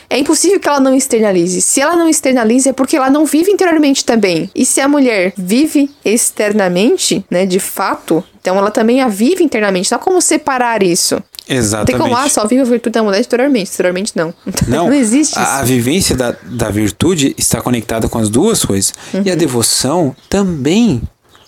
é 0.09 0.17
impossível 0.19 0.59
que 0.59 0.67
ela 0.67 0.79
não 0.79 0.93
externalize. 0.95 1.61
Se 1.61 1.81
ela 1.81 1.95
não 1.95 2.07
externaliza, 2.07 2.69
é 2.69 2.73
porque 2.73 2.95
ela 2.95 3.09
não 3.09 3.25
vive 3.25 3.51
interiormente 3.51 4.03
também. 4.05 4.49
E 4.55 4.65
se 4.65 4.79
a 4.81 4.87
mulher 4.87 5.33
vive 5.37 5.89
externamente, 6.03 7.25
né, 7.29 7.45
de 7.45 7.59
fato, 7.59 8.23
então 8.39 8.57
ela 8.57 8.71
também 8.71 9.01
a 9.01 9.07
vive 9.07 9.43
internamente. 9.43 9.91
Não 9.91 9.97
há 9.97 9.99
como 9.99 10.21
separar 10.21 10.83
isso. 10.83 11.15
Não 11.47 11.55
Exatamente. 11.57 11.87
tem 11.91 11.97
como, 11.97 12.15
ah, 12.15 12.27
só 12.29 12.45
vive 12.47 12.61
a 12.61 12.65
virtude 12.65 12.93
da 12.93 13.03
modéstia 13.03 13.21
exteriormente. 13.21 13.69
Exteriormente 13.69 14.13
não. 14.15 14.33
Não, 14.67 14.91
existe 14.93 15.31
isso. 15.31 15.39
a, 15.39 15.59
a 15.59 15.61
vivência 15.63 16.15
da, 16.15 16.35
da 16.43 16.69
virtude 16.69 17.35
está 17.37 17.61
conectada 17.61 18.09
com 18.09 18.17
as 18.17 18.29
duas 18.29 18.65
coisas. 18.65 18.93
E 19.13 19.17
Uhum. 19.17 19.31
a 19.31 19.35
devoção 19.35 20.15
também. 20.29 21.01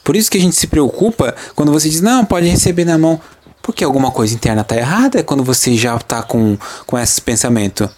Por 0.04 0.16
isso 0.16 0.30
que 0.32 0.38
a 0.38 0.42
gente 0.42 0.56
se 0.56 0.68
preocupa 0.68 1.36
quando 1.56 1.72
você 1.72 1.90
diz, 1.90 2.00
não, 2.02 2.24
pode 2.24 2.48
receber 2.48 2.86
na 2.86 2.98
mão. 2.98 3.20
Porque 3.62 3.84
alguma 3.84 4.12
coisa 4.12 4.34
interna 4.34 4.62
está 4.62 4.78
errada 4.78 5.24
quando 5.24 5.44
você 5.44 5.76
já 5.76 5.96
está 5.96 6.22
com, 6.24 6.58
com 6.86 6.98
esse 6.98 7.20
pensamento. 7.22 7.90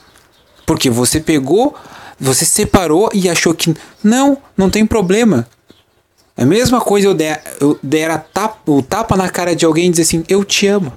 Porque 0.69 0.87
você 0.87 1.19
pegou, 1.19 1.73
você 2.19 2.45
separou 2.45 3.09
e 3.11 3.27
achou 3.27 3.55
que 3.55 3.75
não, 4.03 4.37
não 4.55 4.69
tem 4.69 4.85
problema. 4.85 5.47
É 6.37 6.43
a 6.43 6.45
mesma 6.45 6.79
coisa 6.79 7.07
eu 7.07 7.15
der, 7.15 7.41
eu 7.59 7.79
der 7.81 8.11
a 8.11 8.19
tapa, 8.19 8.71
o 8.71 8.83
tapa 8.83 9.17
na 9.17 9.27
cara 9.29 9.55
de 9.55 9.65
alguém 9.65 9.87
e 9.87 9.89
dizer 9.89 10.03
assim, 10.03 10.23
eu 10.29 10.45
te 10.45 10.67
amo. 10.67 10.93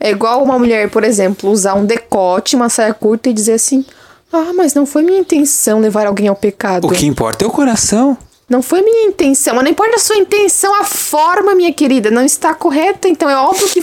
É 0.00 0.10
igual 0.10 0.42
uma 0.42 0.58
mulher, 0.58 0.88
por 0.88 1.04
exemplo, 1.04 1.50
usar 1.50 1.74
um 1.74 1.84
decote, 1.84 2.56
uma 2.56 2.70
saia 2.70 2.94
curta 2.94 3.28
e 3.28 3.34
dizer 3.34 3.52
assim: 3.52 3.84
Ah, 4.32 4.54
mas 4.56 4.72
não 4.72 4.86
foi 4.86 5.02
minha 5.02 5.18
intenção 5.18 5.80
levar 5.80 6.06
alguém 6.06 6.28
ao 6.28 6.34
pecado. 6.34 6.86
O 6.86 6.90
que 6.90 7.04
importa 7.04 7.44
é 7.44 7.46
o 7.46 7.50
coração. 7.50 8.16
Não 8.48 8.62
foi 8.62 8.80
minha 8.80 9.06
intenção. 9.06 9.54
Mas 9.54 9.64
não 9.64 9.70
importa 9.70 9.96
a 9.96 10.00
sua 10.00 10.16
intenção, 10.16 10.74
a 10.80 10.84
forma, 10.84 11.54
minha 11.54 11.72
querida, 11.74 12.10
não 12.10 12.24
está 12.24 12.54
correta. 12.54 13.06
Então 13.06 13.28
é 13.28 13.36
óbvio 13.36 13.68
que, 13.68 13.80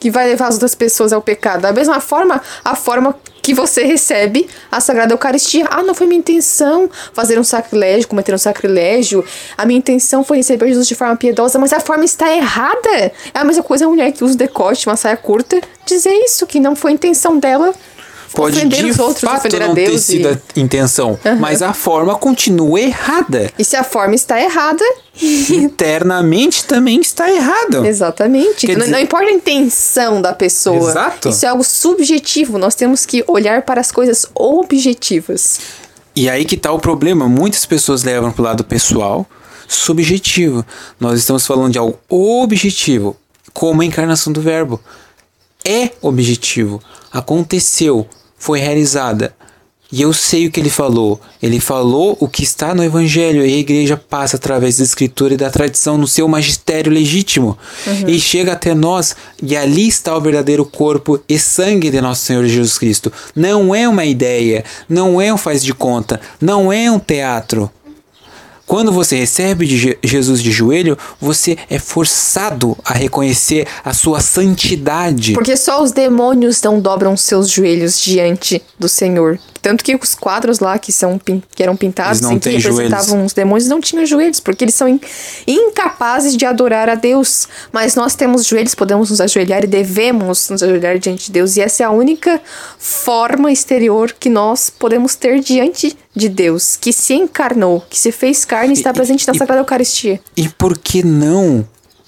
que 0.00 0.10
vai 0.10 0.26
levar 0.26 0.48
as 0.48 0.54
outras 0.54 0.74
pessoas 0.74 1.12
ao 1.12 1.20
pecado. 1.20 1.60
Da 1.60 1.72
mesma 1.72 2.00
forma, 2.00 2.40
a 2.64 2.74
forma 2.74 3.14
que 3.48 3.54
você 3.54 3.82
recebe 3.82 4.46
a 4.70 4.78
Sagrada 4.78 5.14
Eucaristia. 5.14 5.66
Ah, 5.70 5.82
não 5.82 5.94
foi 5.94 6.06
minha 6.06 6.18
intenção 6.18 6.86
fazer 7.14 7.38
um 7.38 7.42
sacrilégio, 7.44 8.06
cometer 8.06 8.34
um 8.34 8.38
sacrilégio. 8.38 9.24
A 9.56 9.64
minha 9.64 9.78
intenção 9.78 10.22
foi 10.22 10.36
receber 10.36 10.68
Jesus 10.68 10.86
de 10.86 10.94
forma 10.94 11.16
piedosa, 11.16 11.58
mas 11.58 11.72
a 11.72 11.80
forma 11.80 12.04
está 12.04 12.30
errada. 12.30 13.10
É 13.32 13.38
a 13.38 13.44
mesma 13.44 13.62
coisa 13.62 13.86
a 13.86 13.88
mulher 13.88 14.12
que 14.12 14.22
usa 14.22 14.36
decote, 14.36 14.86
uma 14.86 14.96
saia 14.96 15.16
curta, 15.16 15.58
dizer 15.86 16.12
isso, 16.12 16.46
que 16.46 16.60
não 16.60 16.76
foi 16.76 16.90
a 16.90 16.94
intenção 16.94 17.38
dela 17.38 17.74
Pode 18.34 18.56
ofender 18.56 18.84
de 18.84 18.90
os 18.90 18.98
outros, 18.98 19.20
fato 19.20 19.38
ofender 19.38 19.62
a 19.62 19.68
não 19.68 19.74
ter 19.74 19.86
Deus. 19.86 20.02
sido 20.02 20.28
E... 20.28 20.32
a 20.32 20.60
intenção, 20.60 21.18
mas 21.40 21.62
a 21.62 21.72
forma 21.72 22.14
continua 22.16 22.78
errada. 22.80 23.50
e 23.58 23.64
se 23.64 23.74
a 23.76 23.82
forma 23.82 24.14
está 24.14 24.40
errada, 24.40 24.84
Internamente 25.50 26.64
também 26.64 27.00
está 27.00 27.28
errado. 27.30 27.84
Exatamente. 27.84 28.66
Quer 28.66 28.74
Não- 28.76 28.80
dizer- 28.84 28.92
Não 28.92 29.00
importa 29.00 29.26
a 29.26 29.32
intenção 29.32 30.22
da 30.22 30.32
pessoa. 30.32 30.90
Exato. 30.90 31.28
Isso 31.28 31.44
é 31.44 31.48
algo 31.48 31.64
subjetivo. 31.64 32.58
Nós 32.58 32.74
temos 32.74 33.04
que 33.04 33.24
olhar 33.26 33.62
para 33.62 33.80
as 33.80 33.90
coisas 33.90 34.26
objetivas. 34.34 35.58
E 36.14 36.28
aí 36.28 36.44
que 36.44 36.56
tá 36.56 36.70
o 36.72 36.78
problema. 36.78 37.28
Muitas 37.28 37.64
pessoas 37.66 38.02
levam 38.04 38.30
pro 38.30 38.42
lado 38.44 38.62
pessoal, 38.64 39.26
subjetivo. 39.66 40.64
Nós 41.00 41.18
estamos 41.18 41.46
falando 41.46 41.72
de 41.72 41.78
algo 41.78 41.98
objetivo, 42.08 43.16
como 43.52 43.82
a 43.82 43.84
encarnação 43.84 44.32
do 44.32 44.40
verbo. 44.40 44.80
É 45.64 45.90
objetivo. 46.00 46.80
Aconteceu, 47.12 48.06
foi 48.38 48.60
realizada. 48.60 49.34
E 49.90 50.02
eu 50.02 50.12
sei 50.12 50.46
o 50.46 50.50
que 50.50 50.60
ele 50.60 50.68
falou. 50.68 51.18
Ele 51.42 51.58
falou 51.58 52.14
o 52.20 52.28
que 52.28 52.42
está 52.42 52.74
no 52.74 52.84
Evangelho 52.84 53.44
e 53.44 53.54
a 53.54 53.58
igreja 53.58 53.96
passa 53.96 54.36
através 54.36 54.76
da 54.76 54.84
Escritura 54.84 55.32
e 55.32 55.36
da 55.36 55.48
tradição 55.48 55.96
no 55.96 56.06
seu 56.06 56.28
magistério 56.28 56.92
legítimo. 56.92 57.56
E 58.06 58.20
chega 58.20 58.52
até 58.52 58.74
nós 58.74 59.16
e 59.42 59.56
ali 59.56 59.88
está 59.88 60.14
o 60.14 60.20
verdadeiro 60.20 60.66
corpo 60.66 61.18
e 61.26 61.38
sangue 61.38 61.90
de 61.90 62.02
nosso 62.02 62.26
Senhor 62.26 62.44
Jesus 62.44 62.76
Cristo. 62.76 63.10
Não 63.34 63.74
é 63.74 63.88
uma 63.88 64.04
ideia, 64.04 64.62
não 64.86 65.22
é 65.22 65.32
um 65.32 65.38
faz 65.38 65.64
de 65.64 65.72
conta, 65.72 66.20
não 66.38 66.70
é 66.70 66.90
um 66.90 66.98
teatro. 66.98 67.70
Quando 68.68 68.92
você 68.92 69.16
recebe 69.16 69.66
de 69.66 69.76
Je- 69.78 69.98
Jesus 70.04 70.42
de 70.42 70.52
joelho, 70.52 70.96
você 71.20 71.56
é 71.70 71.78
forçado 71.78 72.76
a 72.84 72.92
reconhecer 72.92 73.66
a 73.84 73.92
sua 73.94 74.20
santidade. 74.20 75.32
Porque 75.32 75.56
só 75.56 75.82
os 75.82 75.90
demônios 75.90 76.60
não 76.62 76.78
dobram 76.78 77.16
seus 77.16 77.48
joelhos 77.50 77.98
diante 78.00 78.62
do 78.78 78.88
Senhor. 78.88 79.38
Tanto 79.60 79.82
que 79.84 79.94
os 79.96 80.14
quadros 80.14 80.58
lá 80.60 80.78
que, 80.78 80.92
são, 80.92 81.18
que 81.18 81.62
eram 81.62 81.76
pintados 81.76 82.20
em 82.34 82.38
que 82.38 82.48
representavam 82.68 83.24
os 83.24 83.32
demônios 83.32 83.68
não 83.68 83.80
tinham 83.80 84.04
joelhos, 84.06 84.40
porque 84.40 84.64
eles 84.64 84.74
são 84.74 84.88
in- 84.88 85.00
incapazes 85.46 86.36
de 86.36 86.44
adorar 86.46 86.88
a 86.88 86.94
Deus. 86.94 87.48
Mas 87.72 87.94
nós 87.94 88.14
temos 88.14 88.44
joelhos, 88.46 88.74
podemos 88.74 89.10
nos 89.10 89.20
ajoelhar 89.20 89.64
e 89.64 89.66
devemos 89.66 90.48
nos 90.50 90.62
ajoelhar 90.62 90.98
diante 90.98 91.26
de 91.26 91.32
Deus. 91.32 91.56
E 91.56 91.60
essa 91.60 91.82
é 91.82 91.86
a 91.86 91.90
única 91.90 92.40
forma 92.78 93.50
exterior 93.52 94.12
que 94.18 94.28
nós 94.28 94.70
podemos 94.70 95.14
ter 95.14 95.40
diante 95.40 95.96
de 96.14 96.28
Deus, 96.28 96.76
que 96.76 96.92
se 96.92 97.14
encarnou, 97.14 97.80
que 97.88 97.98
se 97.98 98.10
fez 98.12 98.44
carne 98.44 98.70
e 98.74 98.76
está 98.78 98.90
E- 98.90 98.94
presente 98.94 99.26
na 99.26 99.34
e- 99.34 99.38
Sagrada 99.38 99.60
Eucaristia. 99.60 100.20
E 100.36 100.48
por 100.48 100.76
que 100.78 101.02
não 101.04 101.66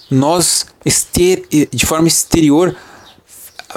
nós, 0.09 0.65
ester- 0.85 1.43
de 1.71 1.85
forma 1.85 2.07
exterior, 2.07 2.75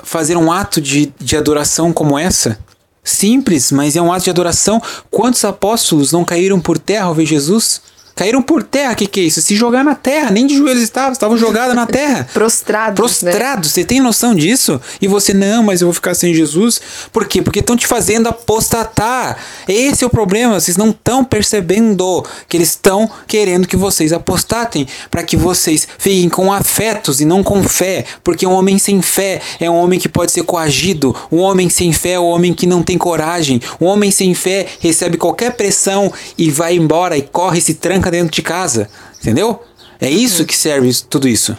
fazer 0.03 0.37
um 0.37 0.51
ato 0.51 0.81
de, 0.81 1.13
de 1.21 1.37
adoração 1.37 1.93
como 1.93 2.19
essa? 2.19 2.59
Simples, 3.05 3.71
mas 3.71 3.95
é 3.95 4.03
um 4.03 4.11
ato 4.11 4.25
de 4.25 4.31
adoração. 4.31 4.83
Quantos 5.11 5.45
apóstolos 5.45 6.11
não 6.11 6.25
caíram 6.25 6.59
por 6.59 6.79
terra 6.79 7.05
ao 7.05 7.15
ver 7.15 7.27
Jesus? 7.27 7.83
Caíram 8.15 8.41
por 8.41 8.63
terra, 8.63 8.93
o 8.93 8.97
que, 8.97 9.07
que 9.09 9.21
é 9.21 9.23
isso? 9.25 9.43
Se 9.43 9.57
jogar 9.57 9.83
na 9.83 9.97
terra, 9.97 10.31
nem 10.31 10.47
de 10.47 10.57
joelhos 10.57 10.83
estavam, 10.83 11.13
estavam 11.13 11.37
jogados 11.37 11.75
na 11.75 11.85
terra. 11.85 12.29
Prostrados, 12.33 13.23
né? 13.23 13.33
Prostrado, 13.33 13.69
você 13.69 13.85
tem 13.85 14.01
noção 14.01 14.35
disso? 14.35 14.81
E 15.01 15.09
você, 15.09 15.35
não, 15.35 15.65
mas 15.65 15.81
eu 15.81 15.89
vou 15.89 15.95
ficar 15.95 16.15
sem 16.15 16.33
Jesus. 16.33 16.81
Por 17.13 17.27
quê? 17.27 17.43
Porque 17.43 17.59
estão 17.59 17.77
te 17.77 17.89
fazendo 17.89 18.29
apostatar. 18.29 19.37
Esse 19.67 20.05
é 20.05 20.07
o 20.07 20.11
problema. 20.11 20.61
Vocês 20.61 20.77
não 20.77 20.91
estão 20.91 21.25
percebendo 21.25 22.25
que 22.49 22.57
eles 22.57 22.69
estão 22.69 23.11
querendo 23.27 23.67
que 23.67 23.77
vocês 23.77 24.13
apostatem. 24.13 24.87
Para 25.11 25.25
que 25.25 25.37
vocês 25.37 25.89
fiquem 25.99 26.29
com 26.29 26.53
afetos 26.53 27.21
e 27.21 27.25
não 27.25 27.43
com 27.43 27.65
fé. 27.65 28.05
Porque 28.23 28.47
um 28.47 28.53
homem 28.53 28.79
sem 28.79 29.03
fé 29.03 29.41
é 29.59 29.69
um 29.69 29.77
homem 29.77 29.99
que 29.99 30.09
pode 30.09 30.31
ser 30.31 30.45
coagido. 30.45 31.17
Um 31.33 31.39
homem 31.39 31.69
sem 31.69 31.93
fé 31.93 32.13
é 32.13 32.21
um 32.21 32.27
homem 32.27 32.55
que 32.55 32.67
não 32.67 32.81
tem 32.81 32.97
coragem. 32.97 33.61
Um 33.81 33.87
homem 33.87 34.13
sem 34.13 34.35
fé 34.35 34.67
recebe 34.79 35.17
qualquer 35.17 35.57
pressão 35.57 36.13
e 36.39 36.49
vai 36.49 36.77
embora 36.77 37.17
e 37.17 37.23
corre 37.23 37.61
se 37.61 37.75
tranca 37.75 38.04
dentro 38.11 38.33
de 38.33 38.43
casa. 38.43 38.89
Entendeu? 39.21 39.61
É 40.01 40.11
isso 40.11 40.45
que 40.45 40.57
serve 40.57 40.89
isso- 40.89 41.07
tudo 41.09 41.27
isso. 41.29 41.57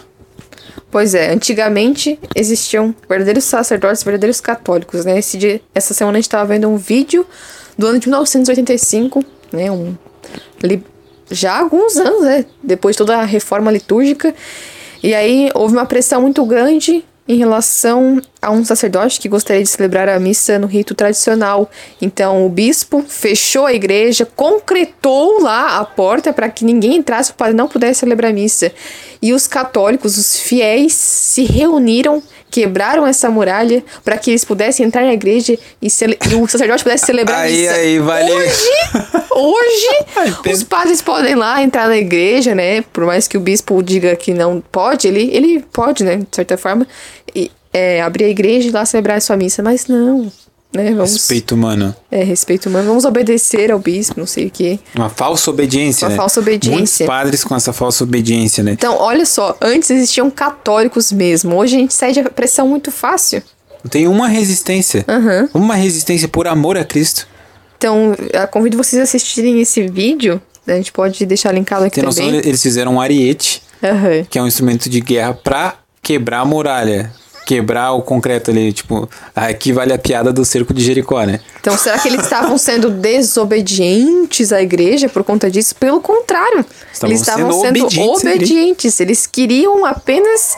Pois 0.91 1.13
é, 1.13 1.31
antigamente 1.31 2.17
existiam 2.35 2.95
verdadeiros 3.09 3.43
sacerdotes, 3.43 4.03
verdadeiros 4.03 4.39
católicos, 4.39 5.03
né? 5.03 5.19
Esse 5.19 5.37
dia, 5.37 5.61
essa 5.73 5.93
semana 5.93 6.17
a 6.17 6.21
gente 6.21 6.29
tava 6.29 6.45
vendo 6.45 6.69
um 6.69 6.77
vídeo 6.77 7.25
do 7.77 7.87
ano 7.87 7.99
de 7.99 8.07
1985, 8.07 9.23
né? 9.51 9.69
Um, 9.71 9.95
li- 10.63 10.83
já 11.29 11.53
há 11.55 11.59
alguns 11.59 11.97
anos, 11.97 12.21
né? 12.21 12.45
Depois 12.63 12.95
de 12.95 12.99
toda 12.99 13.17
a 13.17 13.23
reforma 13.25 13.71
litúrgica. 13.71 14.33
E 15.03 15.13
aí 15.13 15.49
houve 15.53 15.75
uma 15.75 15.85
pressão 15.85 16.21
muito 16.21 16.45
grande 16.45 17.03
em 17.27 17.37
relação 17.37 18.21
a 18.41 18.51
um 18.51 18.63
sacerdote 18.63 19.19
que 19.19 19.27
gostaria 19.27 19.63
de 19.63 19.69
celebrar 19.69 20.07
a 20.07 20.19
missa 20.19 20.59
no 20.59 20.67
rito 20.67 20.93
tradicional. 20.93 21.69
Então 21.99 22.45
o 22.45 22.49
bispo 22.49 23.03
fechou 23.07 23.65
a 23.65 23.73
igreja, 23.73 24.27
concretou 24.35 25.41
lá 25.41 25.79
a 25.79 25.85
porta 25.85 26.31
para 26.31 26.49
que 26.49 26.63
ninguém 26.63 26.97
entrasse, 26.97 27.31
o 27.31 27.35
padre 27.35 27.55
não 27.55 27.67
pudesse 27.67 28.01
celebrar 28.01 28.29
a 28.31 28.33
missa. 28.33 28.71
E 29.25 29.33
os 29.33 29.47
católicos, 29.47 30.19
os 30.19 30.39
fiéis, 30.39 30.93
se 30.93 31.45
reuniram, 31.45 32.21
quebraram 32.51 33.07
essa 33.07 33.27
muralha 33.27 33.83
para 34.03 34.19
que 34.19 34.29
eles 34.29 34.45
pudessem 34.45 34.85
entrar 34.85 35.01
na 35.01 35.13
igreja 35.13 35.57
e, 35.81 35.87
e 35.87 36.35
o 36.35 36.47
sacerdote 36.47 36.83
pudesse 36.83 37.07
celebrar 37.07 37.39
a 37.39 37.41
Aí, 37.41 37.61
missa. 37.63 37.73
aí, 37.73 37.97
vale. 37.99 38.31
Hoje, 39.31 40.05
Pedro. 40.43 40.51
os 40.51 40.63
padres 40.63 41.01
podem 41.01 41.33
lá 41.33 41.59
entrar 41.63 41.87
na 41.87 41.97
igreja, 41.97 42.53
né? 42.53 42.83
Por 42.93 43.03
mais 43.03 43.27
que 43.27 43.35
o 43.35 43.39
bispo 43.39 43.81
diga 43.81 44.15
que 44.15 44.31
não 44.31 44.61
pode, 44.71 45.07
ele, 45.07 45.29
ele 45.33 45.65
pode, 45.73 46.03
né? 46.03 46.17
De 46.17 46.27
certa 46.31 46.55
forma, 46.55 46.85
e, 47.33 47.49
é, 47.73 48.03
abrir 48.03 48.25
a 48.25 48.29
igreja 48.29 48.67
e 48.69 48.71
lá 48.71 48.85
celebrar 48.85 49.17
a 49.17 49.21
sua 49.21 49.35
missa. 49.35 49.63
Mas 49.63 49.87
não, 49.87 50.31
né? 50.75 50.91
Vamos, 50.93 51.13
Respeito 51.13 51.55
humano. 51.55 51.95
É, 52.11 52.23
respeito 52.23 52.67
humano. 52.69 52.87
Vamos 52.87 53.05
obedecer 53.05 53.71
ao 53.71 53.79
bispo, 53.79 54.19
não 54.19 54.27
sei 54.27 54.47
o 54.47 54.51
quê. 54.51 54.79
Uma 54.95 55.09
falsa 55.09 55.49
obediência, 55.49 56.05
Uma 56.05 56.11
né? 56.11 56.15
falsa 56.17 56.39
obediência. 56.39 56.77
Muitos 57.05 57.05
padres 57.05 57.43
com 57.43 57.55
essa 57.55 57.73
falsa 57.73 58.03
obediência, 58.03 58.63
né? 58.63 58.71
Então, 58.71 58.97
olha 58.99 59.25
só, 59.25 59.55
antes 59.61 59.89
existiam 59.89 60.29
católicos 60.29 61.11
mesmo. 61.11 61.55
Hoje 61.55 61.75
a 61.75 61.79
gente 61.79 61.93
cede 61.93 62.19
a 62.19 62.29
pressão 62.29 62.67
muito 62.67 62.91
fácil. 62.91 63.41
Tem 63.89 64.07
uma 64.07 64.27
resistência. 64.27 65.05
Aham. 65.07 65.49
Uma 65.53 65.75
resistência 65.75 66.27
por 66.27 66.47
amor 66.47 66.77
a 66.77 66.83
Cristo. 66.83 67.27
Então, 67.77 68.15
convido 68.51 68.77
vocês 68.77 68.99
a 68.99 69.03
assistirem 69.03 69.61
esse 69.61 69.85
vídeo. 69.87 70.41
A 70.67 70.71
gente 70.73 70.91
pode 70.91 71.23
deixar 71.25 71.51
linkado 71.51 71.85
aqui 71.85 71.95
Tem 71.95 72.03
noção? 72.03 72.25
também. 72.25 72.41
Eles 72.43 72.61
fizeram 72.61 72.95
um 72.95 73.01
ariete, 73.01 73.61
Aham. 73.83 74.25
que 74.27 74.39
é 74.39 74.41
um 74.41 74.47
instrumento 74.47 74.89
de 74.89 74.99
guerra, 74.99 75.33
pra 75.35 75.75
quebrar 76.01 76.39
a 76.39 76.45
muralha. 76.45 77.11
Quebrar 77.45 77.91
o 77.93 78.01
concreto 78.01 78.51
ali, 78.51 78.73
tipo, 78.73 79.09
aqui 79.35 79.71
vale 79.71 79.93
a 79.93 79.99
piada 79.99 80.33
do 80.33 80.43
cerco 80.43 80.73
de 80.73 80.83
Jericó, 80.83 81.23
né? 81.23 81.39
Então, 81.59 81.77
será 81.77 81.99
que 81.99 82.07
eles 82.07 82.23
estavam 82.23 82.57
sendo 82.57 82.89
desobedientes 82.89 84.51
à 84.51 84.61
igreja 84.61 85.07
por 85.07 85.23
conta 85.23 85.49
disso? 85.49 85.75
Pelo 85.75 86.01
contrário, 86.01 86.65
Estavam 86.91 87.11
eles 87.11 87.21
estavam 87.21 87.51
sendo 87.51 87.61
sendo 87.61 87.85
obedientes 87.85 88.23
obedientes. 88.23 88.99
Eles 88.99 89.27
queriam 89.27 89.85
apenas. 89.85 90.57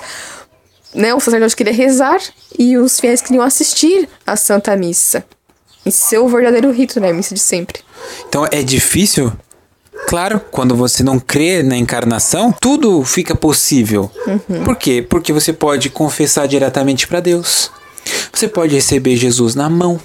Né, 0.95 1.13
o 1.13 1.19
sacerdote 1.19 1.55
queria 1.55 1.73
rezar 1.73 2.19
e 2.57 2.77
os 2.77 2.99
fiéis 2.99 3.21
queriam 3.21 3.43
assistir 3.43 4.09
à 4.25 4.35
Santa 4.35 4.75
Missa. 4.75 5.23
Em 5.85 5.91
seu 5.91 6.27
verdadeiro 6.27 6.71
rito, 6.71 6.99
né? 6.99 7.13
Missa 7.13 7.35
de 7.35 7.41
sempre. 7.41 7.81
Então 8.27 8.47
é 8.49 8.63
difícil? 8.63 9.31
Claro, 10.08 10.39
quando 10.49 10.74
você 10.74 11.03
não 11.03 11.20
crê 11.20 11.62
na 11.62 11.76
encarnação, 11.76 12.53
tudo 12.62 13.03
fica 13.03 13.36
possível. 13.36 14.10
Por 14.64 14.78
quê? 14.78 15.05
Porque 15.08 15.34
você 15.34 15.51
pode 15.51 15.89
confessar 15.89 16.47
diretamente 16.47 17.05
para 17.05 17.20
Deus. 17.20 17.70
Você 18.32 18.47
pode 18.47 18.74
receber 18.74 19.18
Jesus 19.18 19.53
na 19.53 19.70
mão. 19.70 19.99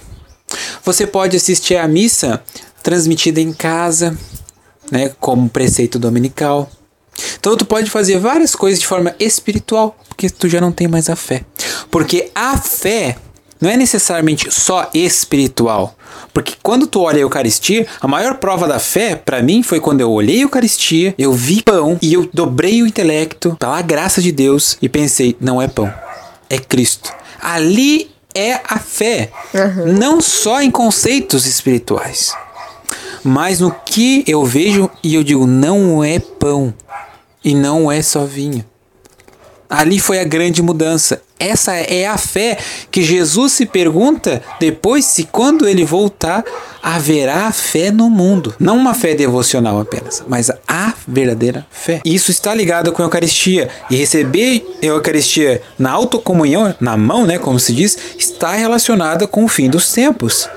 Você 0.84 1.06
pode 1.06 1.36
assistir 1.36 1.76
à 1.76 1.86
missa 1.86 2.42
transmitida 2.82 3.40
em 3.40 3.52
casa, 3.52 4.18
né, 4.90 5.12
como 5.20 5.48
preceito 5.48 6.00
dominical. 6.00 6.68
Então 7.38 7.56
tu 7.56 7.64
pode 7.64 7.88
fazer 7.88 8.18
várias 8.18 8.56
coisas 8.56 8.80
de 8.80 8.88
forma 8.88 9.14
espiritual, 9.20 9.96
porque 10.08 10.28
tu 10.28 10.48
já 10.48 10.60
não 10.60 10.72
tem 10.72 10.88
mais 10.88 11.08
a 11.08 11.14
fé. 11.14 11.44
Porque 11.92 12.28
a 12.34 12.58
fé 12.58 13.18
não 13.62 13.70
é 13.70 13.76
necessariamente 13.76 14.50
só 14.50 14.90
espiritual. 14.92 15.94
Porque 16.34 16.54
quando 16.60 16.86
tu 16.86 17.00
olha 17.00 17.18
a 17.18 17.20
Eucaristia, 17.20 17.86
a 18.00 18.08
maior 18.08 18.38
prova 18.38 18.66
da 18.66 18.80
fé, 18.80 19.14
para 19.14 19.40
mim, 19.40 19.62
foi 19.62 19.78
quando 19.78 20.00
eu 20.00 20.10
olhei 20.10 20.40
a 20.40 20.42
Eucaristia, 20.42 21.14
eu 21.16 21.32
vi 21.32 21.62
pão 21.62 21.96
e 22.02 22.12
eu 22.12 22.28
dobrei 22.34 22.82
o 22.82 22.86
intelecto 22.86 23.56
pela 23.60 23.80
graça 23.80 24.20
de 24.20 24.32
Deus 24.32 24.76
e 24.82 24.88
pensei, 24.88 25.36
não 25.40 25.62
é 25.62 25.68
pão, 25.68 25.92
é 26.50 26.58
Cristo. 26.58 27.12
Ali 27.40 28.10
é 28.34 28.54
a 28.64 28.78
fé, 28.78 29.30
não 29.86 30.20
só 30.20 30.60
em 30.60 30.70
conceitos 30.70 31.46
espirituais, 31.46 32.34
mas 33.22 33.60
no 33.60 33.70
que 33.70 34.24
eu 34.26 34.44
vejo 34.44 34.90
e 35.04 35.14
eu 35.14 35.22
digo, 35.22 35.46
não 35.46 36.02
é 36.02 36.18
pão 36.18 36.74
e 37.44 37.54
não 37.54 37.92
é 37.92 38.02
só 38.02 38.24
vinho. 38.24 38.64
Ali 39.72 39.98
foi 39.98 40.20
a 40.20 40.24
grande 40.24 40.60
mudança. 40.60 41.22
Essa 41.40 41.72
é 41.72 42.06
a 42.06 42.18
fé 42.18 42.58
que 42.90 43.02
Jesus 43.02 43.52
se 43.52 43.64
pergunta 43.64 44.42
depois 44.60 45.06
se 45.06 45.24
quando 45.24 45.66
ele 45.66 45.82
voltar 45.82 46.44
haverá 46.82 47.50
fé 47.50 47.90
no 47.90 48.10
mundo. 48.10 48.54
Não 48.60 48.76
uma 48.76 48.92
fé 48.92 49.14
devocional 49.14 49.80
apenas, 49.80 50.22
mas 50.28 50.50
a 50.68 50.92
verdadeira 51.08 51.66
fé. 51.70 52.02
Isso 52.04 52.30
está 52.30 52.54
ligado 52.54 52.92
com 52.92 53.00
a 53.00 53.06
Eucaristia. 53.06 53.70
E 53.88 53.96
receber 53.96 54.62
a 54.82 54.86
Eucaristia 54.86 55.62
na 55.78 55.90
autocomunhão, 55.90 56.74
na 56.78 56.98
mão, 56.98 57.24
né, 57.24 57.38
como 57.38 57.58
se 57.58 57.72
diz, 57.72 57.96
está 58.18 58.52
relacionada 58.52 59.26
com 59.26 59.42
o 59.42 59.48
fim 59.48 59.70
dos 59.70 59.90
tempos. 59.90 60.50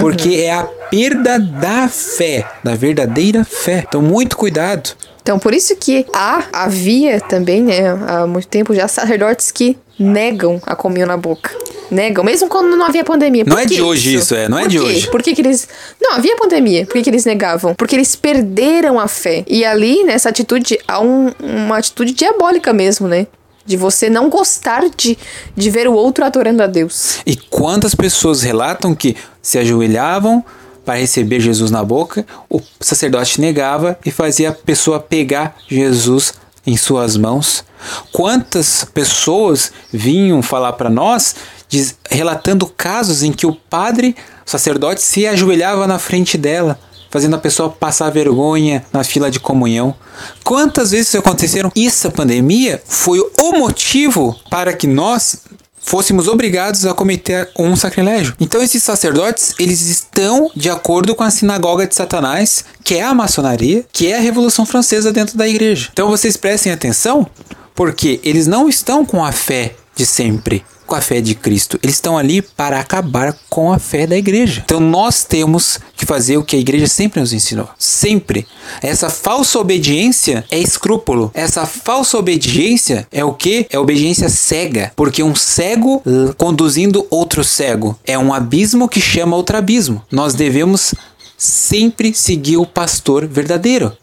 Porque 0.00 0.36
é 0.36 0.52
a 0.52 0.62
perda 0.62 1.36
da 1.36 1.88
fé, 1.88 2.46
da 2.62 2.76
verdadeira 2.76 3.44
fé. 3.44 3.84
Então, 3.88 4.00
muito 4.00 4.36
cuidado. 4.36 4.94
Então, 5.22 5.38
por 5.38 5.54
isso 5.54 5.76
que 5.76 6.04
há, 6.12 6.44
havia 6.52 7.20
também, 7.20 7.62
né, 7.62 7.88
há 8.08 8.26
muito 8.26 8.48
tempo 8.48 8.74
já, 8.74 8.88
sacerdotes 8.88 9.50
que 9.52 9.78
negam 9.98 10.60
a 10.66 10.74
comunhão 10.74 11.06
na 11.06 11.16
boca. 11.16 11.50
Negam, 11.90 12.24
mesmo 12.24 12.48
quando 12.48 12.74
não 12.76 12.86
havia 12.86 13.04
pandemia. 13.04 13.44
Não 13.44 13.54
Por 13.54 13.62
é 13.62 13.66
que 13.66 13.74
de 13.76 13.82
hoje 13.82 14.14
isso, 14.14 14.34
é, 14.34 14.48
não 14.48 14.58
é 14.58 14.62
Por 14.62 14.70
de 14.70 14.78
quê? 14.78 14.84
hoje. 14.84 15.10
Por 15.10 15.22
que, 15.22 15.34
que 15.34 15.42
eles. 15.42 15.68
Não, 16.00 16.14
havia 16.14 16.34
pandemia. 16.36 16.86
Por 16.86 16.94
que, 16.94 17.02
que 17.02 17.10
eles 17.10 17.24
negavam? 17.26 17.74
Porque 17.74 17.94
eles 17.94 18.16
perderam 18.16 18.98
a 18.98 19.06
fé. 19.06 19.44
E 19.46 19.62
ali, 19.64 20.02
nessa 20.02 20.30
atitude, 20.30 20.78
há 20.88 21.00
um- 21.00 21.30
uma 21.38 21.76
atitude 21.78 22.12
diabólica 22.14 22.72
mesmo, 22.72 23.06
né? 23.06 23.26
De 23.64 23.76
você 23.76 24.08
não 24.08 24.28
gostar 24.30 24.82
de, 24.96 25.16
de 25.54 25.70
ver 25.70 25.86
o 25.86 25.92
outro 25.92 26.24
adorando 26.24 26.62
a 26.62 26.66
Deus. 26.66 27.18
E 27.26 27.36
quantas 27.36 27.94
pessoas 27.94 28.42
relatam 28.42 28.94
que 28.94 29.14
se 29.42 29.58
ajoelhavam 29.58 30.42
para 30.84 30.98
receber 30.98 31.40
Jesus 31.40 31.70
na 31.70 31.84
boca, 31.84 32.26
o 32.48 32.60
sacerdote 32.80 33.40
negava 33.40 33.98
e 34.04 34.10
fazia 34.10 34.50
a 34.50 34.52
pessoa 34.52 35.00
pegar 35.00 35.56
Jesus 35.68 36.34
em 36.66 36.76
suas 36.76 37.16
mãos? 37.16 37.64
Quantas 38.12 38.84
pessoas 38.84 39.72
vinham 39.92 40.42
falar 40.42 40.74
para 40.74 40.90
nós 40.90 41.34
diz- 41.68 41.96
relatando 42.10 42.66
casos 42.66 43.22
em 43.22 43.32
que 43.32 43.46
o 43.46 43.54
padre, 43.54 44.14
o 44.46 44.50
sacerdote, 44.50 45.02
se 45.02 45.26
ajoelhava 45.26 45.86
na 45.86 45.98
frente 45.98 46.36
dela 46.38 46.78
fazendo 47.10 47.36
a 47.36 47.38
pessoa 47.38 47.68
passar 47.68 48.08
vergonha 48.08 48.86
na 48.90 49.04
fila 49.04 49.30
de 49.30 49.38
comunhão. 49.38 49.94
Quantas 50.42 50.92
vezes 50.92 51.08
isso 51.08 51.18
aconteceram? 51.18 51.70
Essa 51.76 52.10
pandemia 52.10 52.82
foi 52.86 53.20
o 53.20 53.52
motivo 53.52 54.34
para 54.48 54.72
que 54.72 54.86
nós 54.86 55.42
fôssemos 55.82 56.28
obrigados 56.28 56.86
a 56.86 56.94
cometer 56.94 57.50
um 57.58 57.76
sacrilégio. 57.76 58.34
Então 58.40 58.62
esses 58.62 58.82
sacerdotes, 58.82 59.54
eles 59.58 59.80
estão 59.82 60.50
de 60.54 60.70
acordo 60.70 61.14
com 61.14 61.22
a 61.22 61.30
sinagoga 61.30 61.86
de 61.86 61.94
Satanás, 61.94 62.64
que 62.82 62.94
é 62.94 63.02
a 63.02 63.14
maçonaria, 63.14 63.84
que 63.92 64.06
é 64.10 64.16
a 64.16 64.20
Revolução 64.20 64.64
Francesa 64.64 65.12
dentro 65.12 65.36
da 65.36 65.48
igreja. 65.48 65.88
Então 65.92 66.08
vocês 66.08 66.36
prestem 66.36 66.72
atenção, 66.72 67.26
porque 67.74 68.20
eles 68.22 68.46
não 68.46 68.68
estão 68.68 69.04
com 69.04 69.24
a 69.24 69.32
fé 69.32 69.74
de 69.94 70.06
sempre 70.06 70.64
com 70.92 70.96
a 70.96 71.00
fé 71.00 71.22
de 71.22 71.34
Cristo. 71.34 71.80
Eles 71.82 71.96
estão 71.96 72.18
ali 72.18 72.42
para 72.42 72.78
acabar 72.78 73.34
com 73.48 73.72
a 73.72 73.78
fé 73.78 74.06
da 74.06 74.14
igreja. 74.14 74.60
Então 74.62 74.78
nós 74.78 75.24
temos 75.24 75.80
que 75.96 76.04
fazer 76.04 76.36
o 76.36 76.44
que 76.44 76.54
a 76.54 76.58
igreja 76.58 76.86
sempre 76.86 77.18
nos 77.18 77.32
ensinou. 77.32 77.66
Sempre. 77.78 78.46
Essa 78.82 79.08
falsa 79.08 79.58
obediência 79.58 80.44
é 80.50 80.58
escrúpulo. 80.58 81.30
Essa 81.32 81.64
falsa 81.64 82.18
obediência 82.18 83.08
é 83.10 83.24
o 83.24 83.32
que? 83.32 83.66
É 83.70 83.78
obediência 83.78 84.28
cega. 84.28 84.92
Porque 84.94 85.22
um 85.22 85.34
cego 85.34 86.02
conduzindo 86.36 87.06
outro 87.08 87.42
cego 87.42 87.98
é 88.06 88.18
um 88.18 88.34
abismo 88.34 88.86
que 88.86 89.00
chama 89.00 89.34
outro 89.34 89.56
abismo. 89.56 90.04
Nós 90.10 90.34
devemos 90.34 90.94
sempre 91.38 92.12
seguir 92.12 92.58
o 92.58 92.66
pastor 92.66 93.26
verdadeiro 93.26 93.96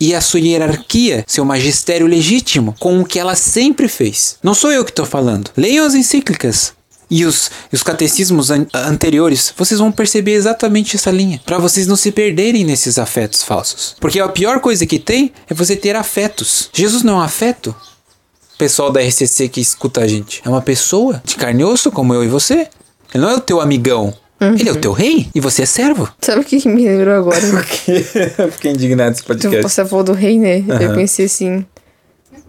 e 0.00 0.14
a 0.14 0.20
sua 0.20 0.40
hierarquia, 0.40 1.24
seu 1.26 1.44
magistério 1.44 2.06
legítimo, 2.06 2.74
com 2.80 3.00
o 3.00 3.04
que 3.04 3.18
ela 3.18 3.36
sempre 3.36 3.86
fez. 3.86 4.36
Não 4.42 4.54
sou 4.54 4.72
eu 4.72 4.84
que 4.84 4.90
estou 4.90 5.04
falando. 5.04 5.50
Leiam 5.56 5.84
as 5.84 5.94
encíclicas. 5.94 6.72
E 7.10 7.24
os, 7.24 7.50
os 7.72 7.82
catecismos 7.82 8.52
an 8.52 8.66
anteriores, 8.72 9.52
vocês 9.56 9.80
vão 9.80 9.90
perceber 9.90 10.32
exatamente 10.32 10.94
essa 10.94 11.10
linha. 11.10 11.40
Para 11.44 11.58
vocês 11.58 11.88
não 11.88 11.96
se 11.96 12.12
perderem 12.12 12.64
nesses 12.64 12.98
afetos 12.98 13.42
falsos. 13.42 13.96
Porque 14.00 14.20
a 14.20 14.28
pior 14.28 14.60
coisa 14.60 14.86
que 14.86 14.98
tem 14.98 15.32
é 15.48 15.52
você 15.52 15.74
ter 15.74 15.96
afetos. 15.96 16.70
Jesus 16.72 17.02
não 17.02 17.14
é 17.14 17.16
um 17.16 17.22
afeto. 17.22 17.74
Pessoal 18.56 18.92
da 18.92 19.00
RCC 19.00 19.48
que 19.48 19.60
escuta 19.60 20.02
a 20.02 20.06
gente. 20.06 20.40
É 20.44 20.48
uma 20.48 20.62
pessoa 20.62 21.20
de 21.24 21.34
carne 21.34 21.62
e 21.62 21.64
osso, 21.64 21.90
como 21.90 22.14
eu 22.14 22.22
e 22.22 22.28
você. 22.28 22.68
Ele 23.12 23.24
não 23.24 23.30
é 23.30 23.34
o 23.34 23.40
teu 23.40 23.60
amigão. 23.60 24.14
Uhum. 24.40 24.54
Ele 24.54 24.68
é 24.68 24.72
o 24.72 24.76
teu 24.76 24.92
rei 24.92 25.28
e 25.34 25.40
você 25.40 25.62
é 25.62 25.66
servo. 25.66 26.08
Sabe 26.20 26.40
o 26.40 26.44
que 26.44 26.66
me 26.66 26.88
lembrou 26.88 27.14
agora? 27.14 27.40
Porque 27.52 28.04
eu 28.38 28.50
fiquei 28.52 28.72
indignado 28.72 29.12
esse 29.12 29.22
podcast. 29.22 29.62
Você 29.62 29.84
falou 29.84 30.04
do 30.04 30.12
rei, 30.12 30.38
né? 30.38 30.56
Uhum. 30.66 30.80
Eu 30.80 30.94
pensei 30.94 31.26
assim, 31.26 31.64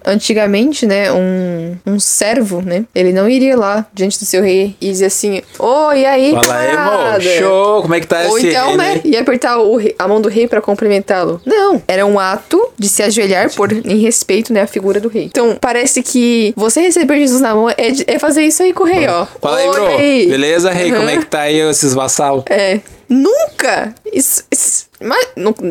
Antigamente, 0.05 0.85
né, 0.85 1.11
um, 1.11 1.75
um 1.85 1.99
servo, 1.99 2.61
né, 2.61 2.85
ele 2.93 3.13
não 3.13 3.29
iria 3.29 3.57
lá 3.57 3.85
diante 3.93 4.19
do 4.19 4.25
seu 4.25 4.41
rei 4.41 4.75
e 4.81 4.87
dizer 4.87 5.05
assim, 5.05 5.41
oi, 5.59 5.99
e 5.99 6.05
aí, 6.05 6.31
Fala 6.31 6.57
aí, 6.57 6.69
irmão, 6.69 7.21
show, 7.21 7.81
como 7.81 7.95
é 7.95 7.99
que 7.99 8.07
tá 8.07 8.21
Ou 8.27 8.37
esse 8.37 8.49
então, 8.49 8.69
rei, 8.69 8.77
né, 8.77 9.01
ia 9.03 9.21
apertar 9.21 9.59
o, 9.59 9.79
a 9.97 10.07
mão 10.07 10.21
do 10.21 10.29
rei 10.29 10.47
para 10.47 10.61
cumprimentá-lo. 10.61 11.41
Não, 11.45 11.81
era 11.87 12.05
um 12.05 12.19
ato 12.19 12.71
de 12.77 12.89
se 12.89 13.03
ajoelhar 13.03 13.53
por, 13.53 13.71
em 13.71 13.99
respeito, 13.99 14.51
né, 14.51 14.61
à 14.61 14.67
figura 14.67 14.99
do 14.99 15.09
rei. 15.09 15.25
Então, 15.25 15.57
parece 15.59 16.01
que 16.01 16.53
você 16.55 16.81
receber 16.81 17.19
Jesus 17.19 17.41
na 17.41 17.53
mão 17.53 17.69
é, 17.69 17.75
é 18.07 18.19
fazer 18.19 18.43
isso 18.43 18.63
aí 18.63 18.73
com 18.73 18.83
o 18.83 18.87
rei, 18.87 19.07
ó. 19.07 19.25
Fala 19.41 19.57
aí, 19.57 19.69
bro, 19.69 19.97
rei. 19.97 20.27
beleza, 20.27 20.71
rei, 20.71 20.91
uhum. 20.91 20.97
como 20.97 21.09
é 21.09 21.17
que 21.17 21.25
tá 21.25 21.41
aí 21.41 21.59
esses 21.59 21.93
vassalos? 21.93 22.43
É, 22.49 22.79
Nunca! 23.11 23.93
Isso, 24.13 24.43
isso 24.49 24.90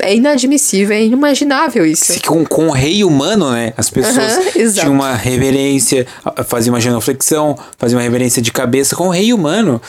é 0.03 0.15
inadmissível, 0.15 0.97
é 0.97 1.05
inimaginável 1.05 1.87
isso. 1.87 2.21
Com, 2.23 2.45
com 2.45 2.69
o 2.69 2.71
rei 2.71 3.05
humano, 3.05 3.51
né? 3.53 3.73
As 3.77 3.89
pessoas 3.89 4.37
uhum, 4.57 4.73
tinham 4.73 4.93
uma 4.93 5.15
reverência, 5.15 6.07
faziam 6.47 6.75
uma 6.75 6.81
genuflexão, 6.81 7.57
faziam 7.79 7.99
uma 7.99 8.03
reverência 8.03 8.43
de 8.43 8.53
cabeça. 8.53 8.97
Com 8.97 9.09
o 9.09 9.11
rei 9.11 9.33
humano, 9.33 9.81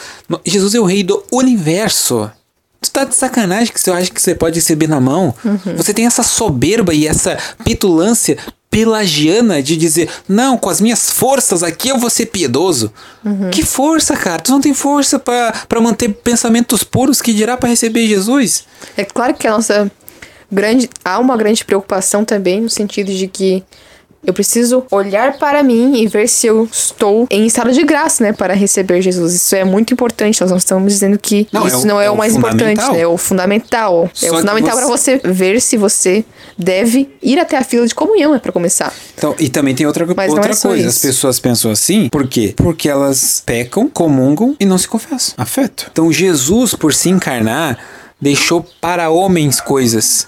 Jesus 0.46 0.76
é 0.76 0.80
o 0.80 0.86
rei 0.86 1.04
do 1.04 1.24
universo. 1.32 2.30
Tu 2.82 2.90
tá 2.92 3.04
de 3.04 3.16
sacanagem 3.16 3.72
que 3.72 3.80
você 3.80 3.92
acha 3.92 4.12
que 4.12 4.22
você 4.22 4.34
pode 4.34 4.56
receber 4.56 4.88
na 4.88 5.00
mão? 5.00 5.34
Uhum. 5.46 5.76
Você 5.78 5.94
tem 5.94 6.06
essa 6.06 6.24
soberba 6.24 6.94
e 6.94 7.08
essa 7.08 7.38
petulância 7.64 8.38
pelagiana 8.72 9.62
de 9.62 9.76
dizer, 9.76 10.10
não, 10.28 10.58
com 10.58 10.70
as 10.70 10.80
minhas 10.80 11.12
forças 11.12 11.62
aqui 11.62 11.90
eu 11.90 11.98
vou 11.98 12.10
ser 12.10 12.28
piedoso. 12.28 12.92
Uhum. 13.24 13.52
Que 13.52 13.64
força, 13.64 14.16
cara? 14.16 14.42
Tu 14.42 14.50
não 14.50 14.62
tem 14.62 14.74
força 14.74 15.20
para 15.20 15.82
manter 15.82 16.10
pensamentos 16.10 16.82
puros 16.82 17.22
que 17.22 17.34
dirá 17.34 17.58
para 17.58 17.68
receber 17.68 18.08
Jesus. 18.08 18.64
É 18.96 19.04
claro 19.04 19.34
que 19.34 19.46
a 19.46 19.52
nossa 19.52 19.92
grande. 20.50 20.90
Há 21.04 21.20
uma 21.20 21.36
grande 21.36 21.66
preocupação 21.66 22.24
também 22.24 22.62
no 22.62 22.70
sentido 22.70 23.14
de 23.14 23.28
que 23.28 23.62
eu 24.24 24.34
preciso 24.34 24.84
olhar 24.92 25.38
para 25.38 25.64
mim 25.64 26.02
e 26.02 26.08
ver 26.08 26.28
se 26.28 26.48
eu 26.48 26.68
estou 26.72 27.28
em 27.30 27.46
estado 27.46 27.72
de 27.72 27.84
graça, 27.84 28.24
né, 28.24 28.34
para 28.34 28.54
receber 28.54 29.02
Jesus. 29.02 29.34
Isso 29.34 29.56
é 29.56 29.64
muito 29.64 29.94
importante. 29.94 30.40
Nós 30.42 30.52
não 30.52 30.58
estamos 30.58 30.94
dizendo 30.94 31.18
que 31.18 31.48
não, 31.52 31.66
isso 31.66 31.78
é 31.78 31.80
o, 31.80 31.86
não 31.86 32.02
é, 32.02 32.06
é 32.06 32.12
o 32.12 32.18
mais 32.18 32.36
importante, 32.36 32.82
né? 32.92 33.02
É 33.02 33.08
o 33.08 33.18
fundamental. 33.18 34.10
Só 34.14 34.28
é 34.28 34.32
o 34.32 34.36
fundamental 34.38 34.76
você... 34.76 35.18
para 35.18 35.30
você 35.30 35.34
ver 35.34 35.62
se 35.62 35.76
você 35.78 36.24
deve 36.58 37.10
ir 37.22 37.40
até 37.40 37.58
a 37.58 37.64
fila 37.64 37.88
de 37.88 37.96
comunhão, 37.96 38.36
é 38.36 38.40
para 38.40 38.52
começar. 38.52 38.94
Então, 39.18 39.36
e 39.40 39.50
também 39.50 39.74
tem 39.74 39.88
outra, 39.88 40.06
Mas 40.16 40.32
outra 40.32 40.52
é 40.52 40.56
coisa. 40.56 40.88
Isso. 40.88 40.90
As 40.90 40.98
pessoas 41.00 41.40
pensam 41.40 41.72
assim, 41.72 42.08
por 42.10 42.28
quê? 42.28 42.54
Porque 42.56 42.88
elas 42.88 43.42
pecam, 43.44 43.90
comungam 43.90 44.56
e 44.60 44.66
não 44.66 44.78
se 44.78 44.88
confessam. 44.88 45.34
Afeto. 45.38 45.88
Então, 45.92 46.12
Jesus, 46.12 46.76
por 46.76 46.94
se 46.94 47.10
encarnar, 47.10 47.78
deixou 48.20 48.66
para 48.80 49.10
homens 49.10 49.60
coisas 49.60 50.28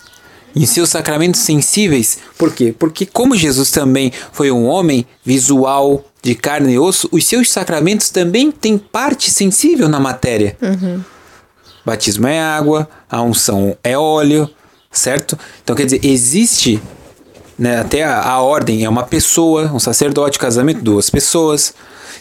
em 0.56 0.66
seus 0.66 0.90
sacramentos 0.90 1.42
sensíveis. 1.42 2.20
Por 2.38 2.54
quê? 2.54 2.74
Porque, 2.78 3.06
como 3.06 3.36
Jesus 3.36 3.72
também 3.72 4.12
foi 4.32 4.52
um 4.52 4.66
homem 4.66 5.06
visual, 5.24 6.06
de 6.24 6.34
carne 6.34 6.74
e 6.74 6.80
osso, 6.80 7.10
os 7.12 7.26
seus 7.26 7.52
sacramentos 7.52 8.10
também 8.10 8.50
têm 8.50 8.78
parte 8.78 9.30
sensível 9.30 9.90
na 9.90 10.00
matéria. 10.00 10.58
Uhum. 10.62 11.04
Batismo 11.86 12.28
é 12.28 12.42
água, 12.42 12.90
a 13.10 13.22
unção 13.22 13.78
é 13.84 13.98
óleo, 13.98 14.50
certo? 14.90 15.38
Então, 15.62 15.76
quer 15.76 15.84
dizer, 15.84 16.06
existe 16.06 16.82
né, 17.60 17.82
até 17.82 18.04
a, 18.04 18.22
a 18.22 18.42
ordem 18.42 18.86
é 18.86 18.90
uma 18.90 19.04
pessoa, 19.04 19.70
um 19.74 19.80
sacerdote, 19.80 20.40
casamento, 20.40 20.82
duas 20.82 21.10
pessoas. 21.10 21.74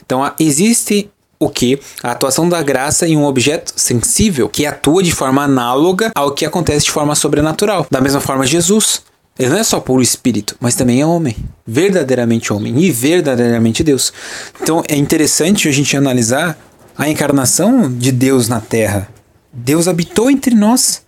Então, 0.05 0.25
a, 0.25 0.35
existe 0.41 1.09
o 1.45 1.49
que? 1.49 1.81
A 2.03 2.13
atuação 2.13 2.49
da 2.49 2.63
graça 2.63 3.07
em 3.07 3.17
um 3.17 3.25
objeto 3.25 3.73
sensível 3.77 4.49
que 4.49 4.67
atua 4.67 5.03
de 5.03 5.13
forma 5.13 5.43
análoga 5.43 6.13
ao 6.15 6.33
que 6.33 6.45
acontece 6.45 6.87
de 6.87 6.91
forma 6.91 7.15
sobrenatural. 7.15 7.87
Da 7.91 8.01
mesma 8.01 8.21
forma, 8.21 8.47
Jesus. 8.47 9.03
Ele 9.39 9.49
não 9.49 9.59
é 9.59 9.65
só 9.65 9.81
puro 9.81 10.03
espírito, 10.03 10.55
mas 10.61 10.75
também 10.75 11.01
é 11.01 11.07
homem. 11.07 11.35
Verdadeiramente 11.67 12.53
homem 12.53 12.79
e 12.79 12.91
verdadeiramente 12.91 13.83
Deus. 13.83 14.13
Então 14.61 14.83
é 14.87 14.95
interessante 14.95 15.69
a 15.69 15.73
gente 15.73 15.97
analisar 15.97 16.59
a 16.97 17.09
encarnação 17.09 17.91
de 17.91 18.13
Deus 18.13 18.47
na 18.47 18.61
Terra. 18.61 19.09
Deus 19.53 19.89
habitou 19.89 20.31
entre 20.31 20.55
nós. 20.55 21.03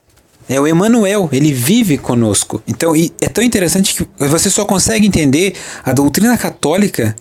É 0.49 0.61
o 0.61 0.66
Emmanuel, 0.66 1.28
ele 1.32 1.53
vive 1.53 1.97
conosco. 1.97 2.62
Então, 2.66 2.93
é 2.95 3.28
tão 3.28 3.43
interessante 3.43 3.95
que 3.95 4.26
você 4.26 4.51
só 4.51 4.66
consegue 4.66 5.07
entender 5.07 5.55
a 5.82 5.93
doutrina 5.95 6.37
católica 6.37 7.16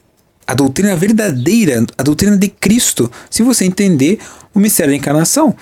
a 0.46 0.54
doutrina 0.54 0.96
verdadeira, 0.96 1.86
a 1.98 2.04
doutrina 2.04 2.38
de 2.38 2.48
Cristo, 2.48 3.12
se 3.30 3.44
você 3.44 3.66
entender 3.66 4.20
o 4.54 4.60
mistério 4.60 4.92
da 4.92 4.98
encarnação. 4.98 5.56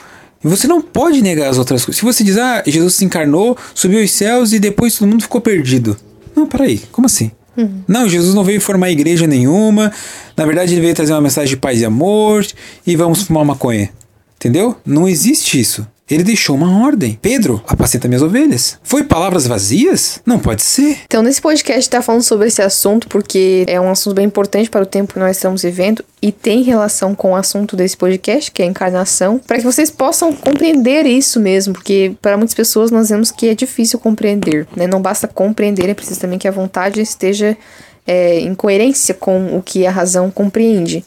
E 0.44 0.48
você 0.48 0.68
não 0.68 0.82
pode 0.82 1.22
negar 1.22 1.50
as 1.50 1.58
outras 1.58 1.86
coisas. 1.86 2.00
Se 2.00 2.04
você 2.04 2.24
diz, 2.24 2.38
ah, 2.38 2.64
Jesus 2.66 2.96
se 2.96 3.06
encarnou, 3.06 3.56
subiu 3.76 4.02
aos 4.02 4.12
céus 4.12 4.54
e 4.54 4.60
depois 4.60 4.98
todo 4.98 5.08
mundo 5.08 5.22
ficou 5.22 5.40
perdido. 5.40 5.96
Não, 6.36 6.48
peraí, 6.48 6.82
como 6.92 7.06
assim? 7.06 7.32
Uhum. 7.56 7.84
Não, 7.88 8.10
Jesus 8.10 8.34
não 8.34 8.44
veio 8.44 8.60
formar 8.60 8.90
igreja 8.90 9.28
nenhuma. 9.28 9.92
Na 10.36 10.46
verdade, 10.46 10.74
ele 10.74 10.82
veio 10.82 10.96
trazer 10.96 11.14
uma 11.14 11.22
mensagem 11.22 11.50
de 11.50 11.58
paz 11.58 11.80
e 11.80 11.86
amor 11.86 12.46
e 12.88 12.96
vamos 12.96 13.24
fumar 13.24 13.46
maconha. 13.46 13.90
Entendeu? 14.36 14.76
Não 14.84 15.08
existe 15.08 15.60
isso. 15.60 15.86
Ele 16.12 16.24
deixou 16.24 16.58
uma 16.58 16.84
ordem. 16.84 17.18
Pedro, 17.22 17.64
apacenta 17.66 18.08
minhas 18.08 18.22
ovelhas. 18.22 18.78
Foi 18.84 19.04
palavras 19.04 19.48
vazias? 19.48 20.22
Não 20.26 20.38
pode 20.40 20.62
ser. 20.62 20.98
Então, 21.06 21.24
nesse 21.24 21.42
podcast 21.42 21.90
tá 21.90 22.02
falando 22.02 22.22
sobre 22.22 22.50
esse 22.50 22.62
assunto 22.62 23.08
porque 23.08 23.64
é 23.66 23.80
um 23.80 23.90
assunto 23.90 24.16
bem 24.16 24.26
importante 24.26 24.70
para 24.70 24.84
o 24.84 24.86
tempo 24.86 25.14
que 25.14 25.20
nós 25.20 25.38
estamos 25.38 25.62
vivendo 25.62 26.04
e 26.22 26.30
tem 26.30 26.64
relação 26.64 27.16
com 27.16 27.32
o 27.32 27.36
assunto 27.36 27.78
desse 27.78 27.96
podcast, 27.96 28.52
que 28.52 28.62
é 28.62 28.66
a 28.66 28.68
encarnação, 28.68 29.40
para 29.40 29.58
que 29.58 29.64
vocês 29.64 29.90
possam 29.90 30.34
compreender 30.34 31.06
isso 31.06 31.40
mesmo, 31.40 31.74
porque 31.74 32.14
para 32.22 32.36
muitas 32.36 32.54
pessoas 32.54 32.92
nós 32.92 33.10
vemos 33.10 33.32
que 33.32 33.48
é 33.48 33.56
difícil 33.56 33.98
compreender, 33.98 34.68
né? 34.76 34.88
Não 34.88 35.02
basta 35.02 35.28
compreender, 35.30 35.90
é 35.90 35.94
preciso 35.94 36.20
também 36.20 36.38
que 36.38 36.48
a 36.48 36.52
vontade 36.52 37.02
esteja 37.02 37.58
é, 38.06 38.40
em 38.40 38.54
coerência 38.54 39.14
com 39.14 39.58
o 39.58 39.62
que 39.62 39.86
a 39.88 39.92
razão 39.92 40.30
compreende. 40.30 41.04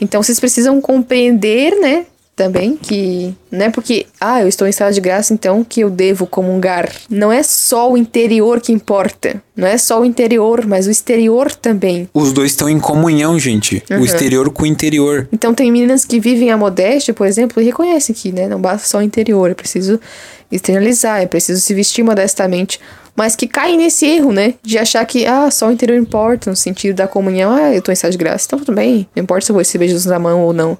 Então 0.00 0.22
vocês 0.22 0.38
precisam 0.38 0.80
compreender, 0.80 1.74
né, 1.80 2.06
também, 2.36 2.76
que 2.76 3.34
não 3.50 3.64
é 3.64 3.70
porque, 3.70 4.06
ah, 4.20 4.42
eu 4.42 4.48
estou 4.48 4.66
em 4.66 4.70
estado 4.70 4.92
de 4.92 5.00
graça, 5.00 5.32
então 5.32 5.64
que 5.64 5.80
eu 5.80 5.88
devo 5.88 6.26
comungar. 6.26 6.92
Não 7.08 7.32
é 7.32 7.42
só 7.42 7.90
o 7.90 7.96
interior 7.96 8.60
que 8.60 8.70
importa. 8.70 9.42
Não 9.56 9.66
é 9.66 9.78
só 9.78 10.02
o 10.02 10.04
interior, 10.04 10.66
mas 10.66 10.86
o 10.86 10.90
exterior 10.90 11.50
também. 11.50 12.06
Os 12.12 12.34
dois 12.34 12.50
estão 12.50 12.68
em 12.68 12.78
comunhão, 12.78 13.38
gente. 13.38 13.82
Uhum. 13.90 14.00
O 14.00 14.04
exterior 14.04 14.50
com 14.50 14.64
o 14.64 14.66
interior. 14.66 15.26
Então 15.32 15.54
tem 15.54 15.72
meninas 15.72 16.04
que 16.04 16.20
vivem 16.20 16.50
a 16.50 16.58
modéstia, 16.58 17.14
por 17.14 17.26
exemplo, 17.26 17.62
e 17.62 17.64
reconhecem 17.64 18.14
que, 18.14 18.30
né, 18.30 18.46
não 18.46 18.60
basta 18.60 18.86
só 18.86 18.98
o 18.98 19.02
interior, 19.02 19.50
é 19.50 19.54
preciso 19.54 19.98
externalizar, 20.52 21.22
é 21.22 21.26
preciso 21.26 21.60
se 21.60 21.72
vestir 21.72 22.04
modestamente 22.04 22.78
mas 23.16 23.34
que 23.34 23.48
caem 23.48 23.76
nesse 23.76 24.06
erro, 24.06 24.32
né? 24.32 24.54
De 24.62 24.78
achar 24.78 25.04
que, 25.06 25.26
ah, 25.26 25.50
só 25.50 25.68
o 25.68 25.72
interior 25.72 25.98
importa, 25.98 26.50
no 26.50 26.56
sentido 26.56 26.96
da 26.96 27.08
comunhão, 27.08 27.52
ah, 27.52 27.74
eu 27.74 27.82
tô 27.82 27.90
em 27.90 27.94
estado 27.94 28.12
de 28.12 28.18
graça, 28.18 28.46
então 28.46 28.58
tudo 28.58 28.74
bem, 28.74 29.08
não 29.16 29.22
importa 29.22 29.46
se 29.46 29.50
eu 29.50 29.54
vou 29.54 29.60
receber 29.60 29.88
Jesus 29.88 30.06
na 30.06 30.18
mão 30.18 30.42
ou 30.42 30.52
não. 30.52 30.76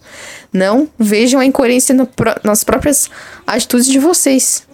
Não, 0.53 0.89
vejam 0.99 1.41
a 1.41 1.47
incoerência 1.47 1.95
no, 1.95 2.09
nas 2.45 2.63
próprias 2.63 3.11
atitudes 3.47 3.87
de 3.87 3.99
vocês, 3.99 4.65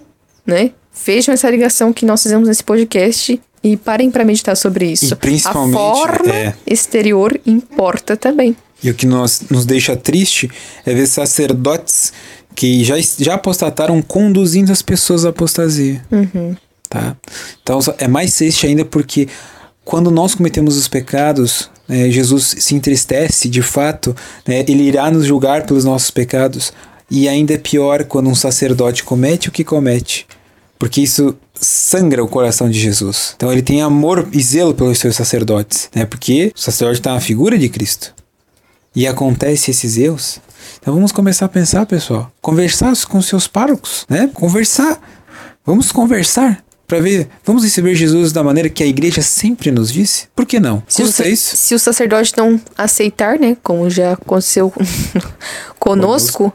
né? 0.45 0.73
vejam 1.05 1.33
essa 1.33 1.49
ligação 1.51 1.93
que 1.93 2.05
nós 2.05 2.23
fizemos 2.23 2.49
nesse 2.49 2.63
podcast 2.63 3.41
e 3.65 3.77
parem 3.77 4.11
para 4.11 4.25
meditar 4.25 4.57
sobre 4.57 4.93
isso. 4.93 5.13
E 5.13 5.17
principalmente, 5.17 5.77
a 5.77 5.79
forma 5.79 6.35
é. 6.35 6.55
exterior 6.67 7.39
importa 7.47 8.17
também. 8.17 8.57
E 8.83 8.91
o 8.91 8.95
que 8.95 9.07
nos, 9.07 9.43
nos 9.49 9.65
deixa 9.65 9.97
triste 9.97 10.51
é 10.85 10.93
ver 10.93 11.07
sacerdotes 11.07 12.13
que 12.55 12.85
já, 12.85 12.97
já 13.19 13.35
apostataram 13.35 14.03
conduzindo 14.03 14.73
as 14.73 14.83
pessoas 14.83 15.25
à 15.25 15.31
apostasia. 15.31 16.05
Tá? 16.93 17.17
Então 17.63 17.79
é 17.97 18.07
mais 18.07 18.35
triste 18.35 18.67
ainda 18.67 18.85
porque 18.85 19.27
quando 19.83 20.11
nós 20.11 20.35
cometemos 20.35 20.77
os 20.77 20.89
pecados, 20.89 21.71
né, 21.89 22.11
Jesus 22.11 22.55
se 22.59 22.75
entristece 22.75 23.49
de 23.49 23.63
fato, 23.63 24.15
né, 24.47 24.63
ele 24.69 24.83
irá 24.83 25.11
nos 25.11 25.25
julgar 25.25 25.65
pelos 25.65 25.87
nossos 25.87 26.11
pecados. 26.11 26.71
E 27.11 27.31
ainda 27.31 27.55
é 27.55 27.59
pior 27.59 28.05
quando 28.05 28.29
um 28.29 28.35
sacerdote 28.35 29.05
comete 29.05 29.49
o 29.49 29.53
que 29.53 29.65
comete, 29.65 30.27
porque 30.79 31.01
isso 31.01 31.35
sangra 31.59 32.23
o 32.23 32.29
coração 32.29 32.69
de 32.69 32.79
Jesus. 32.79 33.33
Então 33.37 33.51
ele 33.51 33.63
tem 33.63 33.81
amor 33.81 34.29
e 34.31 34.43
zelo 34.43 34.75
pelos 34.75 34.99
seus 34.99 35.17
sacerdotes, 35.17 35.89
né, 35.95 36.05
porque 36.05 36.53
o 36.55 36.61
sacerdote 36.61 37.01
está 37.01 37.15
na 37.15 37.21
figura 37.21 37.57
de 37.57 37.71
Cristo. 37.71 38.15
E 38.95 39.07
acontece 39.07 39.71
esses 39.71 39.97
erros. 39.97 40.41
Então 40.79 40.93
vamos 40.93 41.11
começar 41.11 41.47
a 41.47 41.49
pensar, 41.49 41.87
pessoal. 41.87 42.31
Conversar 42.43 42.95
com 43.07 43.23
seus 43.23 43.47
párocos, 43.47 44.05
né? 44.07 44.31
Conversar. 44.35 45.01
Vamos 45.65 45.91
conversar 45.91 46.63
para 46.87 47.01
ver. 47.01 47.29
Vamos 47.45 47.65
receber 47.65 47.95
Jesus 47.95 48.33
da 48.33 48.43
maneira 48.43 48.69
que 48.69 48.83
a 48.83 48.87
igreja 48.87 49.23
sempre 49.23 49.71
nos 49.71 49.91
disse? 49.93 50.29
Por 50.35 50.45
que 50.45 50.61
não? 50.61 50.83
Se 50.87 51.03
o, 51.03 51.07
Custa 51.07 51.23
sa- 51.23 51.29
isso? 51.29 51.57
se 51.57 51.75
o 51.75 51.79
sacerdote 51.79 52.35
não 52.37 52.61
aceitar, 52.77 53.39
né, 53.39 53.57
como 53.63 53.89
já 53.89 54.13
aconteceu 54.13 54.73
conosco, 55.79 56.53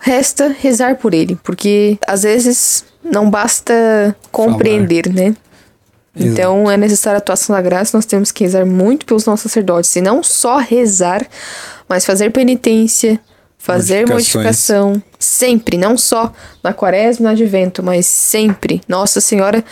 resta 0.00 0.54
rezar 0.60 0.96
por 0.96 1.14
ele, 1.14 1.36
porque 1.42 1.98
às 2.06 2.22
vezes 2.22 2.84
não 3.02 3.30
basta 3.30 4.14
compreender, 4.30 5.12
né? 5.12 5.34
Então 6.16 6.70
é 6.70 6.76
necessária 6.76 7.16
a 7.16 7.18
atuação 7.18 7.56
da 7.56 7.60
graça, 7.62 7.96
nós 7.96 8.04
temos 8.06 8.30
que 8.30 8.44
rezar 8.44 8.64
muito 8.64 9.04
pelos 9.04 9.26
nossos 9.26 9.50
sacerdotes, 9.50 9.94
e 9.96 10.00
não 10.00 10.22
só 10.22 10.58
rezar, 10.58 11.26
mas 11.88 12.04
fazer 12.06 12.30
penitência, 12.30 13.18
fazer 13.64 14.06
modificação, 14.06 15.02
sempre, 15.18 15.78
não 15.78 15.96
só 15.96 16.30
na 16.62 16.74
quaresma 16.74 17.22
e 17.22 17.24
no 17.24 17.30
advento, 17.30 17.82
mas 17.82 18.04
sempre. 18.04 18.82
Nossa 18.86 19.22
Senhora 19.22 19.64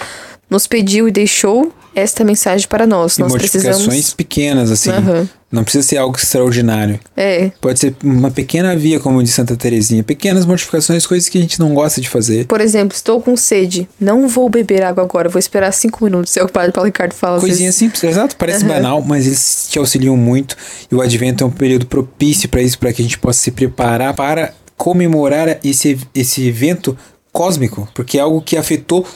nos 0.52 0.66
pediu 0.66 1.08
e 1.08 1.10
deixou 1.10 1.72
esta 1.94 2.24
mensagem 2.24 2.66
para 2.68 2.86
nós. 2.86 3.18
E 3.18 3.20
nós 3.20 3.32
modificações 3.32 3.84
precisamos. 3.86 4.14
pequenas, 4.14 4.70
assim. 4.70 4.90
Aham. 4.90 5.28
Não 5.50 5.62
precisa 5.62 5.86
ser 5.86 5.98
algo 5.98 6.16
extraordinário. 6.16 6.98
É, 7.14 7.50
Pode 7.60 7.78
ser 7.78 7.94
uma 8.02 8.30
pequena 8.30 8.74
via, 8.74 8.98
como 8.98 9.22
diz 9.22 9.34
Santa 9.34 9.54
Teresinha. 9.54 10.02
Pequenas 10.02 10.46
modificações, 10.46 11.06
coisas 11.06 11.28
que 11.28 11.36
a 11.36 11.40
gente 11.42 11.60
não 11.60 11.74
gosta 11.74 12.00
de 12.00 12.08
fazer. 12.08 12.46
por 12.46 12.58
exemplo, 12.60 12.96
estou 12.96 13.20
com 13.20 13.36
sede, 13.36 13.86
não 14.00 14.28
vou 14.28 14.48
beber 14.48 14.82
água 14.82 15.04
agora, 15.04 15.28
vou 15.28 15.38
esperar 15.38 15.70
cinco 15.72 16.04
minutos. 16.04 16.34
É 16.38 16.42
o 16.42 16.48
padre 16.48 16.72
Paulo 16.72 16.86
Ricardo 16.86 17.12
fala. 17.12 17.38
Coisinha 17.38 17.66
vezes. 17.68 17.74
simples, 17.78 18.02
exato, 18.02 18.34
parece 18.36 18.64
Aham. 18.64 18.74
banal, 18.74 19.02
mas 19.02 19.26
eles 19.26 19.68
te 19.70 19.78
auxiliam 19.78 20.16
muito. 20.16 20.56
E 20.90 20.94
o 20.94 21.02
advento 21.02 21.44
é 21.44 21.46
um 21.46 21.50
período 21.50 21.84
propício 21.84 22.48
para 22.48 22.62
isso, 22.62 22.78
para 22.78 22.90
que 22.90 23.02
a 23.02 23.04
gente 23.04 23.18
possa 23.18 23.38
se 23.40 23.50
preparar 23.50 24.14
para 24.14 24.54
comemorar 24.78 25.58
esse, 25.62 25.98
esse 26.14 26.48
evento 26.48 26.96
cósmico, 27.30 27.88
porque 27.94 28.18
é 28.18 28.20
algo 28.20 28.42
que 28.42 28.56
afetou 28.56 29.06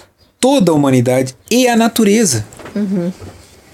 toda 0.47 0.71
a 0.71 0.75
humanidade 0.77 1.35
e 1.51 1.67
a 1.67 1.75
natureza. 1.75 2.47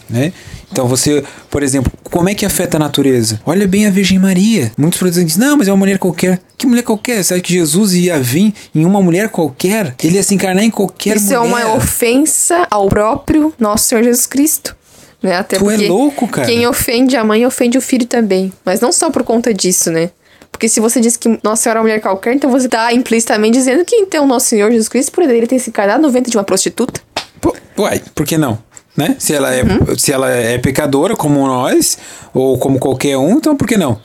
Né? 0.08 0.32
Então 0.70 0.88
você, 0.88 1.22
por 1.50 1.62
exemplo, 1.62 1.92
como 2.04 2.30
é 2.30 2.34
que 2.34 2.46
afeta 2.46 2.78
a 2.78 2.80
natureza? 2.80 3.38
Olha 3.44 3.68
bem 3.68 3.86
a 3.86 3.90
Virgem 3.90 4.18
Maria. 4.18 4.72
Muitos 4.78 4.98
protestantes 4.98 5.34
dizem, 5.34 5.46
não, 5.50 5.58
mas 5.58 5.68
é 5.68 5.70
uma 5.70 5.76
mulher 5.76 5.98
qualquer. 5.98 6.40
Que 6.56 6.66
mulher 6.66 6.80
qualquer? 6.82 7.22
Você 7.22 7.34
acha 7.34 7.42
que 7.42 7.52
Jesus 7.52 7.92
ia 7.92 8.18
vir 8.18 8.54
em 8.74 8.86
uma 8.86 9.02
mulher 9.02 9.28
qualquer? 9.28 9.94
Ele 10.02 10.16
ia 10.16 10.22
se 10.22 10.34
encarnar 10.34 10.64
em 10.64 10.70
qualquer 10.70 11.16
Isso 11.16 11.26
mulher? 11.26 11.36
é 11.36 11.46
uma 11.46 11.74
ofensa 11.74 12.66
ao 12.70 12.88
próprio 12.88 13.52
nosso 13.58 13.88
Senhor 13.88 14.02
Jesus 14.02 14.24
Cristo. 14.24 14.74
Né? 15.22 15.36
Até 15.36 15.58
Tu 15.58 15.70
é 15.70 15.76
louco, 15.76 16.26
cara. 16.26 16.48
Quem 16.48 16.66
ofende 16.66 17.16
a 17.16 17.22
mãe 17.22 17.44
ofende 17.44 17.76
o 17.76 17.82
filho 17.82 18.06
também. 18.06 18.50
Mas 18.64 18.80
não 18.80 18.92
só 18.92 19.10
por 19.10 19.24
conta 19.24 19.52
disso, 19.52 19.90
né? 19.90 20.08
Porque 20.62 20.68
se 20.68 20.78
você 20.78 21.00
diz 21.00 21.16
que 21.16 21.40
Nossa 21.42 21.60
Senhora 21.64 21.78
é 21.78 21.80
uma 21.80 21.82
mulher 21.88 22.00
qualquer, 22.00 22.34
então 22.36 22.48
você 22.48 22.68
tá 22.68 22.92
implicitamente 22.94 23.58
dizendo 23.58 23.84
que 23.84 23.96
então 23.96 24.28
Nosso 24.28 24.46
Senhor 24.46 24.70
Jesus 24.70 24.88
Cristo 24.88 25.10
poderia 25.10 25.44
ter 25.44 25.58
se 25.58 25.70
encarnado 25.70 26.00
no 26.00 26.08
ventre 26.08 26.30
de 26.30 26.36
uma 26.36 26.44
prostituta. 26.44 27.00
Pô, 27.40 27.52
Uai, 27.76 28.00
por 28.14 28.24
que 28.24 28.38
não? 28.38 28.56
Né? 28.96 29.16
Se 29.18 29.34
ela, 29.34 29.52
é, 29.52 29.64
Uhum. 29.64 29.98
se 29.98 30.12
ela 30.12 30.30
é 30.30 30.56
pecadora 30.58 31.16
como 31.16 31.44
nós, 31.48 31.98
ou 32.32 32.56
como 32.58 32.78
qualquer 32.78 33.16
um, 33.18 33.38
então 33.38 33.56
por 33.56 33.66
que 33.66 33.76
não? 33.76 33.98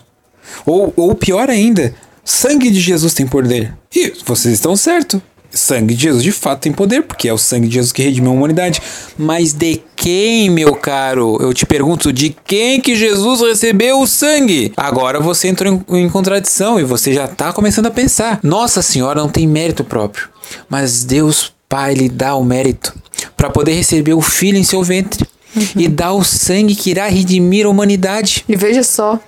Ou, 0.65 0.91
ou 0.97 1.13
pior 1.13 1.47
ainda, 1.47 1.93
sangue 2.25 2.71
de 2.71 2.79
Jesus 2.79 3.13
tem 3.13 3.27
poder. 3.27 3.71
E 3.95 4.11
vocês 4.25 4.55
estão 4.55 4.75
certos. 4.75 5.21
Sangue 5.51 5.95
de 5.95 6.03
Jesus 6.03 6.23
de 6.23 6.31
fato 6.31 6.61
tem 6.61 6.71
poder, 6.71 7.03
porque 7.03 7.27
é 7.27 7.33
o 7.33 7.37
sangue 7.37 7.67
de 7.67 7.75
Jesus 7.75 7.91
que 7.91 8.01
redimiu 8.01 8.31
a 8.31 8.33
humanidade. 8.33 8.81
Mas 9.17 9.53
de 9.53 9.81
quem, 9.95 10.49
meu 10.49 10.75
caro? 10.75 11.37
Eu 11.41 11.53
te 11.53 11.65
pergunto, 11.65 12.13
de 12.13 12.35
quem 12.45 12.79
que 12.79 12.95
Jesus 12.95 13.41
recebeu 13.41 13.99
o 13.99 14.07
sangue? 14.07 14.71
Agora 14.77 15.19
você 15.19 15.47
entrou 15.47 15.83
em, 15.89 15.97
em 15.99 16.09
contradição 16.09 16.79
e 16.79 16.83
você 16.83 17.13
já 17.13 17.27
tá 17.27 17.51
começando 17.51 17.87
a 17.87 17.91
pensar. 17.91 18.39
Nossa 18.43 18.81
Senhora 18.81 19.21
não 19.21 19.29
tem 19.29 19.47
mérito 19.47 19.83
próprio, 19.83 20.29
mas 20.69 21.03
Deus 21.03 21.53
Pai 21.69 21.93
lhe 21.93 22.07
dá 22.07 22.33
o 22.35 22.45
mérito 22.45 22.95
para 23.35 23.49
poder 23.49 23.73
receber 23.73 24.13
o 24.13 24.21
filho 24.21 24.57
em 24.57 24.63
seu 24.63 24.81
ventre 24.83 25.27
e 25.75 25.87
dá 25.87 26.13
o 26.13 26.23
sangue 26.23 26.75
que 26.75 26.91
irá 26.91 27.07
redimir 27.07 27.65
a 27.65 27.69
humanidade. 27.69 28.45
E 28.47 28.55
veja 28.55 28.83
só, 28.83 29.19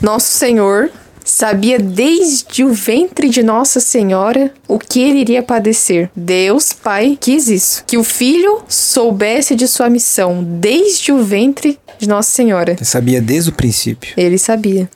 Nosso 0.00 0.32
Senhor 0.32 0.90
sabia 1.28 1.78
desde 1.78 2.64
o 2.64 2.72
ventre 2.72 3.28
de 3.28 3.42
Nossa 3.42 3.80
Senhora 3.80 4.52
o 4.66 4.78
que 4.78 5.00
ele 5.00 5.18
iria 5.18 5.42
padecer. 5.42 6.10
Deus, 6.16 6.72
Pai, 6.72 7.18
quis 7.20 7.48
isso. 7.48 7.84
Que 7.86 7.98
o 7.98 8.02
filho 8.02 8.62
soubesse 8.66 9.54
de 9.54 9.68
sua 9.68 9.90
missão 9.90 10.42
desde 10.42 11.12
o 11.12 11.22
ventre 11.22 11.78
de 11.98 12.08
Nossa 12.08 12.30
Senhora. 12.30 12.72
Ele 12.72 12.84
sabia 12.84 13.20
desde 13.20 13.50
o 13.50 13.52
princípio. 13.52 14.14
Ele 14.16 14.38
sabia. 14.38 14.88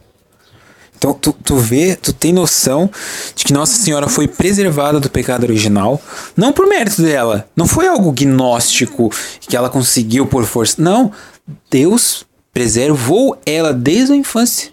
Então 0.97 1.13
tu, 1.13 1.33
tu 1.33 1.57
vê, 1.57 1.97
tu 1.97 2.13
tem 2.13 2.33
noção 2.33 2.89
de 3.35 3.45
que 3.45 3.53
Nossa 3.53 3.75
Senhora 3.75 4.09
foi 4.09 4.27
preservada 4.27 5.01
do 5.01 5.11
pecado 5.11 5.43
original, 5.43 6.01
não 6.37 6.53
por 6.53 6.67
mérito 6.67 7.03
dela, 7.03 7.49
não 7.57 7.67
foi 7.67 7.89
algo 7.89 8.13
gnóstico 8.13 9.13
que 9.41 9.57
ela 9.57 9.69
conseguiu 9.69 10.27
por 10.27 10.45
força. 10.45 10.81
Não, 10.81 11.11
Deus 11.69 12.25
preservou 12.53 13.37
ela 13.45 13.73
desde 13.73 14.13
a 14.13 14.17
infância. 14.17 14.72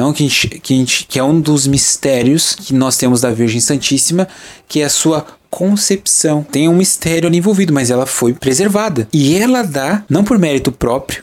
Não, 0.00 0.14
que, 0.14 0.26
gente, 0.26 0.48
que, 0.60 0.74
gente, 0.76 1.06
que 1.06 1.18
é 1.18 1.22
um 1.22 1.38
dos 1.38 1.66
mistérios 1.66 2.54
que 2.54 2.72
nós 2.72 2.96
temos 2.96 3.20
da 3.20 3.30
Virgem 3.30 3.60
Santíssima, 3.60 4.26
que 4.66 4.80
é 4.80 4.84
a 4.84 4.88
sua 4.88 5.26
concepção. 5.50 6.42
Tem 6.42 6.66
um 6.70 6.74
mistério 6.74 7.28
ali 7.28 7.36
envolvido, 7.36 7.70
mas 7.70 7.90
ela 7.90 8.06
foi 8.06 8.32
preservada. 8.32 9.06
E 9.12 9.36
ela 9.36 9.60
dá, 9.60 10.02
não 10.08 10.24
por 10.24 10.38
mérito 10.38 10.72
próprio, 10.72 11.22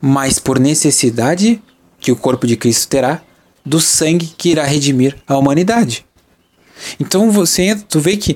mas 0.00 0.38
por 0.38 0.58
necessidade 0.58 1.62
que 2.00 2.10
o 2.10 2.16
corpo 2.16 2.46
de 2.46 2.56
Cristo 2.56 2.88
terá 2.88 3.20
do 3.62 3.80
sangue 3.80 4.32
que 4.38 4.48
irá 4.48 4.64
redimir 4.64 5.14
a 5.28 5.36
humanidade. 5.36 6.06
Então 6.98 7.30
você 7.30 7.76
tu 7.86 8.00
vê 8.00 8.16
que 8.16 8.34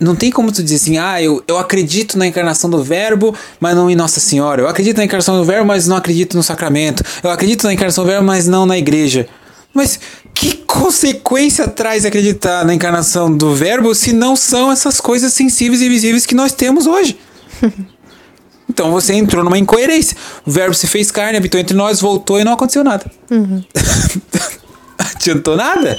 não 0.00 0.14
tem 0.14 0.30
como 0.30 0.52
tu 0.52 0.62
dizer 0.62 0.76
assim, 0.76 0.98
ah, 0.98 1.20
eu, 1.20 1.42
eu 1.46 1.58
acredito 1.58 2.16
na 2.16 2.26
encarnação 2.26 2.70
do 2.70 2.82
verbo, 2.82 3.34
mas 3.58 3.74
não 3.74 3.90
em 3.90 3.96
Nossa 3.96 4.20
Senhora. 4.20 4.62
Eu 4.62 4.68
acredito 4.68 4.98
na 4.98 5.04
encarnação 5.04 5.36
do 5.36 5.44
verbo, 5.44 5.66
mas 5.66 5.88
não 5.88 5.96
acredito 5.96 6.36
no 6.36 6.42
sacramento. 6.42 7.02
Eu 7.22 7.30
acredito 7.30 7.64
na 7.64 7.72
encarnação 7.72 8.04
do 8.04 8.10
verbo, 8.10 8.24
mas 8.24 8.46
não 8.46 8.64
na 8.64 8.78
igreja. 8.78 9.28
Mas 9.74 9.98
que 10.32 10.54
consequência 10.58 11.66
traz 11.66 12.04
acreditar 12.04 12.64
na 12.64 12.72
encarnação 12.72 13.34
do 13.34 13.54
verbo 13.54 13.94
se 13.94 14.12
não 14.12 14.36
são 14.36 14.70
essas 14.70 15.00
coisas 15.00 15.32
sensíveis 15.32 15.82
e 15.82 15.88
visíveis 15.88 16.24
que 16.24 16.34
nós 16.34 16.52
temos 16.52 16.86
hoje? 16.86 17.18
Então 18.70 18.92
você 18.92 19.14
entrou 19.14 19.42
numa 19.42 19.58
incoerência. 19.58 20.14
O 20.46 20.50
verbo 20.50 20.74
se 20.74 20.86
fez 20.86 21.10
carne, 21.10 21.38
habitou 21.38 21.58
entre 21.58 21.74
nós, 21.74 22.00
voltou 22.00 22.38
e 22.38 22.44
não 22.44 22.52
aconteceu 22.52 22.84
nada. 22.84 23.10
Adiantou 25.16 25.56
nada? 25.56 25.98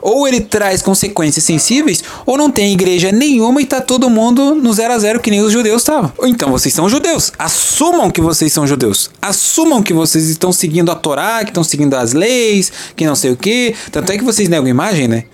Ou 0.00 0.26
ele 0.26 0.40
traz 0.40 0.82
consequências 0.82 1.44
sensíveis, 1.44 2.02
ou 2.24 2.36
não 2.36 2.50
tem 2.50 2.72
igreja 2.72 3.12
nenhuma 3.12 3.60
e 3.60 3.66
tá 3.66 3.80
todo 3.80 4.10
mundo 4.10 4.54
no 4.54 4.72
zero 4.72 4.94
a 4.94 4.98
zero 4.98 5.20
que 5.20 5.30
nem 5.30 5.40
os 5.40 5.52
judeus 5.52 5.82
estavam. 5.82 6.12
Então 6.24 6.50
vocês 6.50 6.74
são 6.74 6.88
judeus. 6.88 7.32
Assumam 7.38 8.10
que 8.10 8.20
vocês 8.20 8.52
são 8.52 8.66
judeus. 8.66 9.10
Assumam 9.20 9.82
que 9.82 9.92
vocês 9.92 10.28
estão 10.28 10.52
seguindo 10.52 10.90
a 10.90 10.94
Torá, 10.94 11.42
que 11.44 11.50
estão 11.50 11.64
seguindo 11.64 11.94
as 11.94 12.12
leis, 12.12 12.72
que 12.94 13.06
não 13.06 13.14
sei 13.14 13.32
o 13.32 13.36
que. 13.36 13.74
Tanto 13.90 14.12
é 14.12 14.18
que 14.18 14.24
vocês 14.24 14.48
negam 14.48 14.68
imagem, 14.68 15.08
né? 15.08 15.24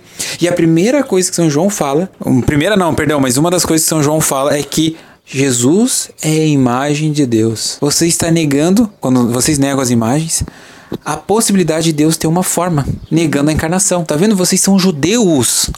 E 0.40 0.48
a 0.48 0.52
primeira 0.52 1.02
coisa 1.02 1.30
que 1.30 1.36
São 1.36 1.50
João 1.50 1.70
fala, 1.70 2.10
primeira 2.46 2.76
não, 2.76 2.94
perdão, 2.94 3.20
mas 3.20 3.36
uma 3.36 3.50
das 3.50 3.64
coisas 3.64 3.84
que 3.84 3.88
São 3.88 4.02
João 4.02 4.20
fala 4.20 4.56
é 4.56 4.62
que 4.62 4.96
Jesus 5.26 6.10
é 6.22 6.28
a 6.28 6.46
imagem 6.46 7.12
de 7.12 7.24
Deus. 7.26 7.78
Você 7.80 8.06
está 8.06 8.30
negando, 8.30 8.92
quando 9.00 9.28
vocês 9.32 9.58
negam 9.58 9.80
as 9.80 9.90
imagens, 9.90 10.44
a 11.04 11.16
possibilidade 11.16 11.86
de 11.86 11.92
Deus 11.92 12.16
ter 12.16 12.26
uma 12.26 12.42
forma, 12.42 12.86
negando 13.10 13.50
a 13.50 13.52
encarnação. 13.52 14.04
Tá 14.04 14.16
vendo? 14.16 14.36
Vocês 14.36 14.60
são 14.60 14.78
judeus, 14.78 15.70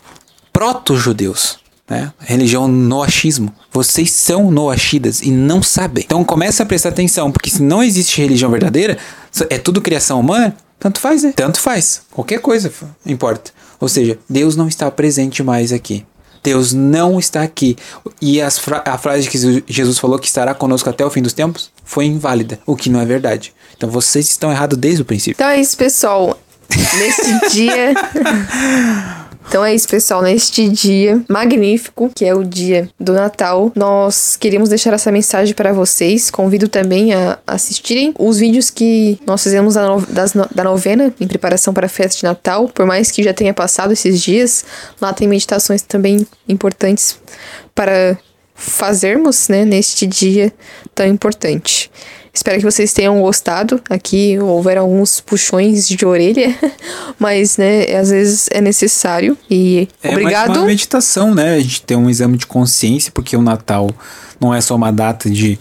proto-judeus. 0.52 1.58
Né? 1.88 2.12
Religião 2.18 2.66
noachismo. 2.66 3.52
Vocês 3.72 4.10
são 4.10 4.50
noachidas 4.50 5.20
e 5.20 5.30
não 5.30 5.62
sabem. 5.62 6.02
Então 6.04 6.24
começa 6.24 6.62
a 6.62 6.66
prestar 6.66 6.90
atenção, 6.90 7.30
porque 7.30 7.50
se 7.50 7.62
não 7.62 7.82
existe 7.82 8.20
religião 8.20 8.50
verdadeira, 8.50 8.98
é 9.50 9.58
tudo 9.58 9.82
criação 9.82 10.20
humana, 10.20 10.56
tanto 10.78 11.00
faz, 11.00 11.22
né? 11.22 11.32
Tanto 11.36 11.60
faz. 11.60 12.02
Qualquer 12.10 12.40
coisa 12.40 12.72
importa. 13.04 13.50
Ou 13.80 13.88
seja, 13.88 14.18
Deus 14.28 14.56
não 14.56 14.68
está 14.68 14.90
presente 14.90 15.42
mais 15.42 15.72
aqui. 15.72 16.04
Deus 16.42 16.74
não 16.74 17.18
está 17.18 17.42
aqui. 17.42 17.74
E 18.20 18.40
a 18.40 18.50
frase 18.98 19.28
que 19.30 19.64
Jesus 19.66 19.98
falou 19.98 20.18
que 20.18 20.26
estará 20.26 20.54
conosco 20.54 20.90
até 20.90 21.04
o 21.04 21.08
fim 21.08 21.22
dos 21.22 21.32
tempos 21.32 21.70
foi 21.82 22.04
inválida, 22.04 22.60
o 22.66 22.76
que 22.76 22.90
não 22.90 23.00
é 23.00 23.06
verdade. 23.06 23.53
Então 23.76 23.90
vocês 23.90 24.28
estão 24.30 24.50
errados 24.50 24.78
desde 24.78 25.02
o 25.02 25.04
princípio. 25.04 25.34
Então 25.34 25.48
é 25.48 25.60
isso, 25.60 25.76
pessoal. 25.76 26.38
Nesse 26.98 27.48
dia. 27.52 27.94
Então 29.48 29.64
é 29.64 29.74
isso, 29.74 29.88
pessoal. 29.88 30.22
Neste 30.22 30.68
dia 30.68 31.22
magnífico, 31.28 32.10
que 32.14 32.24
é 32.24 32.34
o 32.34 32.42
dia 32.42 32.88
do 32.98 33.12
Natal, 33.12 33.70
nós 33.74 34.36
queríamos 34.36 34.68
deixar 34.68 34.92
essa 34.92 35.12
mensagem 35.12 35.54
para 35.54 35.72
vocês. 35.72 36.30
Convido 36.30 36.68
também 36.68 37.12
a 37.12 37.38
assistirem 37.46 38.14
os 38.18 38.38
vídeos 38.38 38.70
que 38.70 39.18
nós 39.26 39.42
fizemos 39.42 39.74
da, 39.74 39.86
no, 39.86 40.00
das, 40.06 40.32
da 40.32 40.64
novena 40.64 41.14
em 41.20 41.26
preparação 41.26 41.72
para 41.72 41.86
a 41.86 41.88
festa 41.88 42.18
de 42.18 42.24
Natal. 42.24 42.68
Por 42.68 42.86
mais 42.86 43.10
que 43.10 43.22
já 43.22 43.32
tenha 43.32 43.54
passado 43.54 43.92
esses 43.92 44.20
dias, 44.20 44.64
lá 45.00 45.12
tem 45.12 45.28
meditações 45.28 45.82
também 45.82 46.26
importantes 46.48 47.18
para 47.74 48.18
fazermos, 48.54 49.48
né, 49.48 49.64
neste 49.64 50.06
dia 50.06 50.52
tão 50.94 51.06
importante. 51.06 51.90
Espero 52.34 52.58
que 52.58 52.64
vocês 52.64 52.92
tenham 52.92 53.20
gostado. 53.20 53.80
Aqui 53.88 54.36
houveram 54.40 54.82
alguns 54.82 55.20
puxões 55.20 55.86
de 55.86 56.04
orelha, 56.04 56.54
mas, 57.18 57.56
né, 57.56 57.94
às 57.96 58.10
vezes 58.10 58.48
é 58.50 58.60
necessário. 58.60 59.38
E 59.48 59.88
é 60.02 60.10
obrigado. 60.10 60.56
É 60.56 60.58
uma 60.58 60.66
meditação, 60.66 61.32
né? 61.32 61.54
A 61.54 61.60
gente 61.60 61.82
ter 61.82 61.94
um 61.94 62.10
exame 62.10 62.36
de 62.36 62.46
consciência, 62.46 63.12
porque 63.14 63.36
o 63.36 63.42
Natal 63.42 63.88
não 64.40 64.52
é 64.52 64.60
só 64.60 64.74
uma 64.74 64.90
data 64.90 65.30
de 65.30 65.58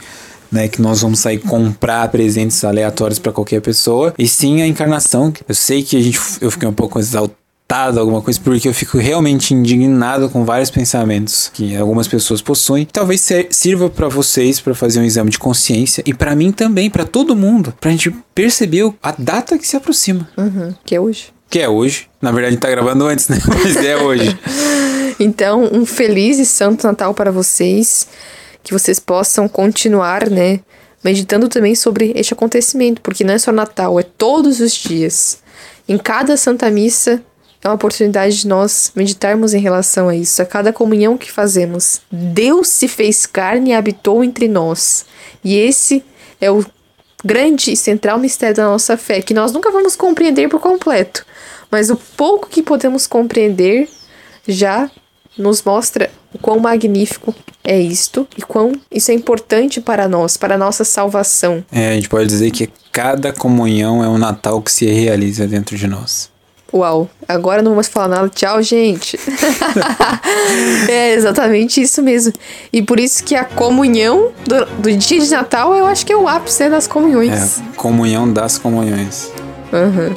né, 0.51 0.67
que 0.67 0.81
nós 0.81 1.01
vamos 1.01 1.19
sair 1.19 1.39
comprar 1.39 2.07
presentes 2.09 2.63
aleatórios 2.63 3.19
para 3.19 3.31
qualquer 3.31 3.61
pessoa, 3.61 4.13
e 4.17 4.27
sim 4.27 4.61
a 4.61 4.67
encarnação. 4.67 5.31
Eu 5.47 5.55
sei 5.55 5.83
que 5.83 5.95
a 5.95 6.01
gente 6.01 6.19
eu 6.41 6.49
fiquei 6.49 6.67
um 6.67 6.73
pouco 6.73 6.99
exaltado 6.99 7.42
alguma 7.73 8.21
coisa, 8.21 8.39
porque 8.43 8.67
eu 8.67 8.73
fico 8.73 8.97
realmente 8.97 9.53
indignado 9.53 10.29
com 10.29 10.45
vários 10.45 10.69
pensamentos 10.69 11.49
que 11.53 11.75
algumas 11.75 12.07
pessoas 12.07 12.41
possuem. 12.41 12.85
Talvez 12.85 13.27
sirva 13.49 13.89
para 13.89 14.07
vocês 14.07 14.59
para 14.59 14.75
fazer 14.75 14.99
um 14.99 15.03
exame 15.03 15.31
de 15.31 15.39
consciência 15.39 16.03
e 16.05 16.13
para 16.13 16.35
mim 16.35 16.51
também, 16.51 16.89
para 16.89 17.05
todo 17.05 17.35
mundo, 17.35 17.73
pra 17.79 17.91
gente 17.91 18.11
perceber 18.35 18.93
a 19.01 19.13
data 19.17 19.57
que 19.57 19.67
se 19.67 19.75
aproxima. 19.75 20.29
Uhum, 20.37 20.73
que 20.85 20.95
é 20.95 20.99
hoje. 20.99 21.33
Que 21.49 21.59
é 21.59 21.69
hoje. 21.69 22.07
Na 22.21 22.31
verdade, 22.31 22.47
a 22.47 22.51
gente 22.51 22.61
tá 22.61 22.69
gravando 22.69 23.05
antes, 23.05 23.27
né? 23.27 23.37
Mas 23.47 23.75
é 23.77 23.97
hoje. 23.97 24.37
então, 25.19 25.69
um 25.71 25.85
feliz 25.85 26.39
e 26.39 26.45
santo 26.45 26.85
Natal 26.85 27.13
para 27.13 27.31
vocês. 27.31 28.07
Que 28.63 28.71
vocês 28.71 28.99
possam 28.99 29.47
continuar, 29.47 30.29
né? 30.29 30.61
Meditando 31.03 31.49
também 31.49 31.75
sobre 31.75 32.13
este 32.15 32.33
acontecimento, 32.33 33.01
porque 33.01 33.23
não 33.23 33.33
é 33.33 33.37
só 33.37 33.51
Natal, 33.51 33.99
é 33.99 34.03
todos 34.03 34.61
os 34.61 34.71
dias. 34.71 35.39
Em 35.87 35.97
cada 35.97 36.37
Santa 36.37 36.69
Missa, 36.71 37.21
é 37.63 37.69
uma 37.69 37.75
oportunidade 37.75 38.39
de 38.39 38.47
nós 38.47 38.91
meditarmos 38.95 39.53
em 39.53 39.59
relação 39.59 40.09
a 40.09 40.15
isso, 40.15 40.41
a 40.41 40.45
cada 40.45 40.73
comunhão 40.73 41.17
que 41.17 41.31
fazemos. 41.31 42.01
Deus 42.11 42.67
se 42.67 42.87
fez 42.87 43.25
carne 43.25 43.71
e 43.71 43.73
habitou 43.73 44.23
entre 44.23 44.47
nós. 44.47 45.05
E 45.43 45.55
esse 45.55 46.03
é 46.41 46.51
o 46.51 46.65
grande 47.23 47.71
e 47.71 47.77
central 47.77 48.19
mistério 48.19 48.55
da 48.55 48.65
nossa 48.65 48.97
fé, 48.97 49.21
que 49.21 49.33
nós 49.33 49.53
nunca 49.53 49.71
vamos 49.71 49.95
compreender 49.95 50.49
por 50.49 50.59
completo, 50.59 51.25
mas 51.71 51.89
o 51.89 51.95
pouco 51.95 52.49
que 52.49 52.61
podemos 52.61 53.07
compreender 53.07 53.87
já 54.45 54.91
nos 55.37 55.63
mostra 55.63 56.11
o 56.33 56.37
quão 56.37 56.59
magnífico 56.59 57.33
é 57.63 57.79
isto 57.79 58.27
e 58.37 58.41
quão 58.41 58.73
isso 58.91 59.09
é 59.09 59.13
importante 59.13 59.79
para 59.79 60.07
nós, 60.07 60.35
para 60.35 60.55
a 60.55 60.57
nossa 60.57 60.83
salvação. 60.83 61.63
É, 61.71 61.91
a 61.91 61.93
gente 61.93 62.09
pode 62.09 62.27
dizer 62.27 62.51
que 62.51 62.69
cada 62.91 63.31
comunhão 63.31 64.03
é 64.03 64.09
um 64.09 64.17
Natal 64.17 64.61
que 64.61 64.71
se 64.71 64.85
realiza 64.85 65.47
dentro 65.47 65.77
de 65.77 65.87
nós. 65.87 66.32
Uau, 66.73 67.07
agora 67.27 67.61
não 67.61 67.71
vamos 67.71 67.87
falar 67.87 68.07
nada. 68.07 68.29
Tchau, 68.29 68.61
gente. 68.63 69.19
é 70.89 71.13
exatamente 71.13 71.79
isso 71.79 72.01
mesmo. 72.01 72.33
E 72.71 72.81
por 72.81 72.99
isso 72.99 73.23
que 73.23 73.35
a 73.35 73.45
comunhão 73.45 74.31
do, 74.47 74.65
do, 74.81 74.97
dia 74.97 75.19
de 75.19 75.29
Natal 75.29 75.75
eu 75.75 75.85
acho 75.85 76.03
que 76.03 76.11
é 76.11 76.17
o 76.17 76.27
ápice 76.27 76.67
das 76.69 76.87
comunhões. 76.87 77.59
É, 77.59 77.75
comunhão 77.75 78.31
das 78.31 78.57
comunhões. 78.57 79.31
Uhum. 79.71 80.15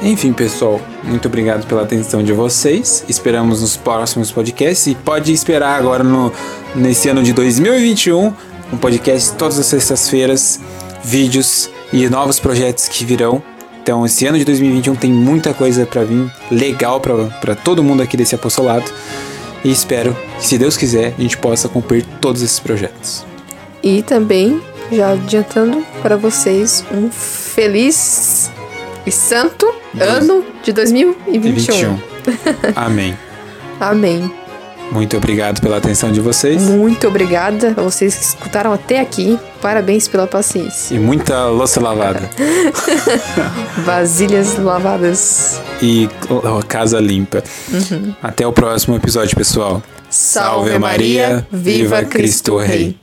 Enfim, 0.00 0.32
pessoal, 0.32 0.80
muito 1.02 1.26
obrigado 1.26 1.66
pela 1.66 1.82
atenção 1.82 2.22
de 2.22 2.32
vocês. 2.32 3.04
Esperamos 3.08 3.60
nos 3.62 3.76
próximos 3.76 4.30
podcasts 4.30 4.86
e 4.86 4.94
pode 4.94 5.32
esperar 5.32 5.76
agora 5.76 6.04
no 6.04 6.32
nesse 6.74 7.08
ano 7.08 7.22
de 7.22 7.32
2021 7.32 8.32
um 8.72 8.76
podcast 8.76 9.32
todas 9.34 9.58
as 9.58 9.66
sextas-feiras, 9.66 10.60
vídeos 11.02 11.68
e 11.92 12.08
novos 12.08 12.38
projetos 12.38 12.88
que 12.88 13.04
virão 13.04 13.42
então, 13.86 14.04
esse 14.04 14.26
ano 14.26 14.36
de 14.36 14.44
2021 14.44 14.96
tem 14.96 15.12
muita 15.12 15.54
coisa 15.54 15.86
para 15.86 16.02
vir 16.02 16.28
legal 16.50 16.98
para 17.00 17.54
todo 17.54 17.84
mundo 17.84 18.02
aqui 18.02 18.16
desse 18.16 18.34
apostolado. 18.34 18.90
E 19.62 19.70
espero 19.70 20.12
que, 20.40 20.44
se 20.44 20.58
Deus 20.58 20.76
quiser, 20.76 21.14
a 21.16 21.22
gente 21.22 21.38
possa 21.38 21.68
cumprir 21.68 22.04
todos 22.20 22.42
esses 22.42 22.58
projetos. 22.58 23.24
E 23.84 24.02
também, 24.02 24.60
já 24.90 25.12
adiantando 25.12 25.86
para 26.02 26.16
vocês, 26.16 26.84
um 26.90 27.08
feliz 27.12 28.50
e 29.06 29.12
santo 29.12 29.72
Deus. 29.94 30.10
ano 30.10 30.44
de 30.64 30.72
2021. 30.72 31.52
21. 31.52 31.98
Amém. 32.74 33.16
Amém. 33.78 34.45
Muito 34.90 35.16
obrigado 35.16 35.60
pela 35.60 35.76
atenção 35.76 36.12
de 36.12 36.20
vocês. 36.20 36.62
Muito 36.62 37.06
obrigada 37.08 37.74
a 37.76 37.82
vocês 37.82 38.14
que 38.14 38.24
escutaram 38.24 38.72
até 38.72 39.00
aqui. 39.00 39.38
Parabéns 39.60 40.08
pela 40.08 40.26
paciência. 40.26 40.94
E 40.94 40.98
muita 40.98 41.46
louça 41.46 41.80
lavada. 41.80 42.30
Vasilhas 43.84 44.56
lavadas. 44.58 45.60
E 45.82 46.08
casa 46.68 47.00
limpa. 47.00 47.42
Uhum. 47.72 48.14
Até 48.22 48.46
o 48.46 48.52
próximo 48.52 48.96
episódio, 48.96 49.36
pessoal. 49.36 49.82
Salve, 50.08 50.70
Salve 50.70 50.78
Maria, 50.78 51.46
viva 51.50 52.02
Cristo 52.04 52.56
Rei. 52.56 52.96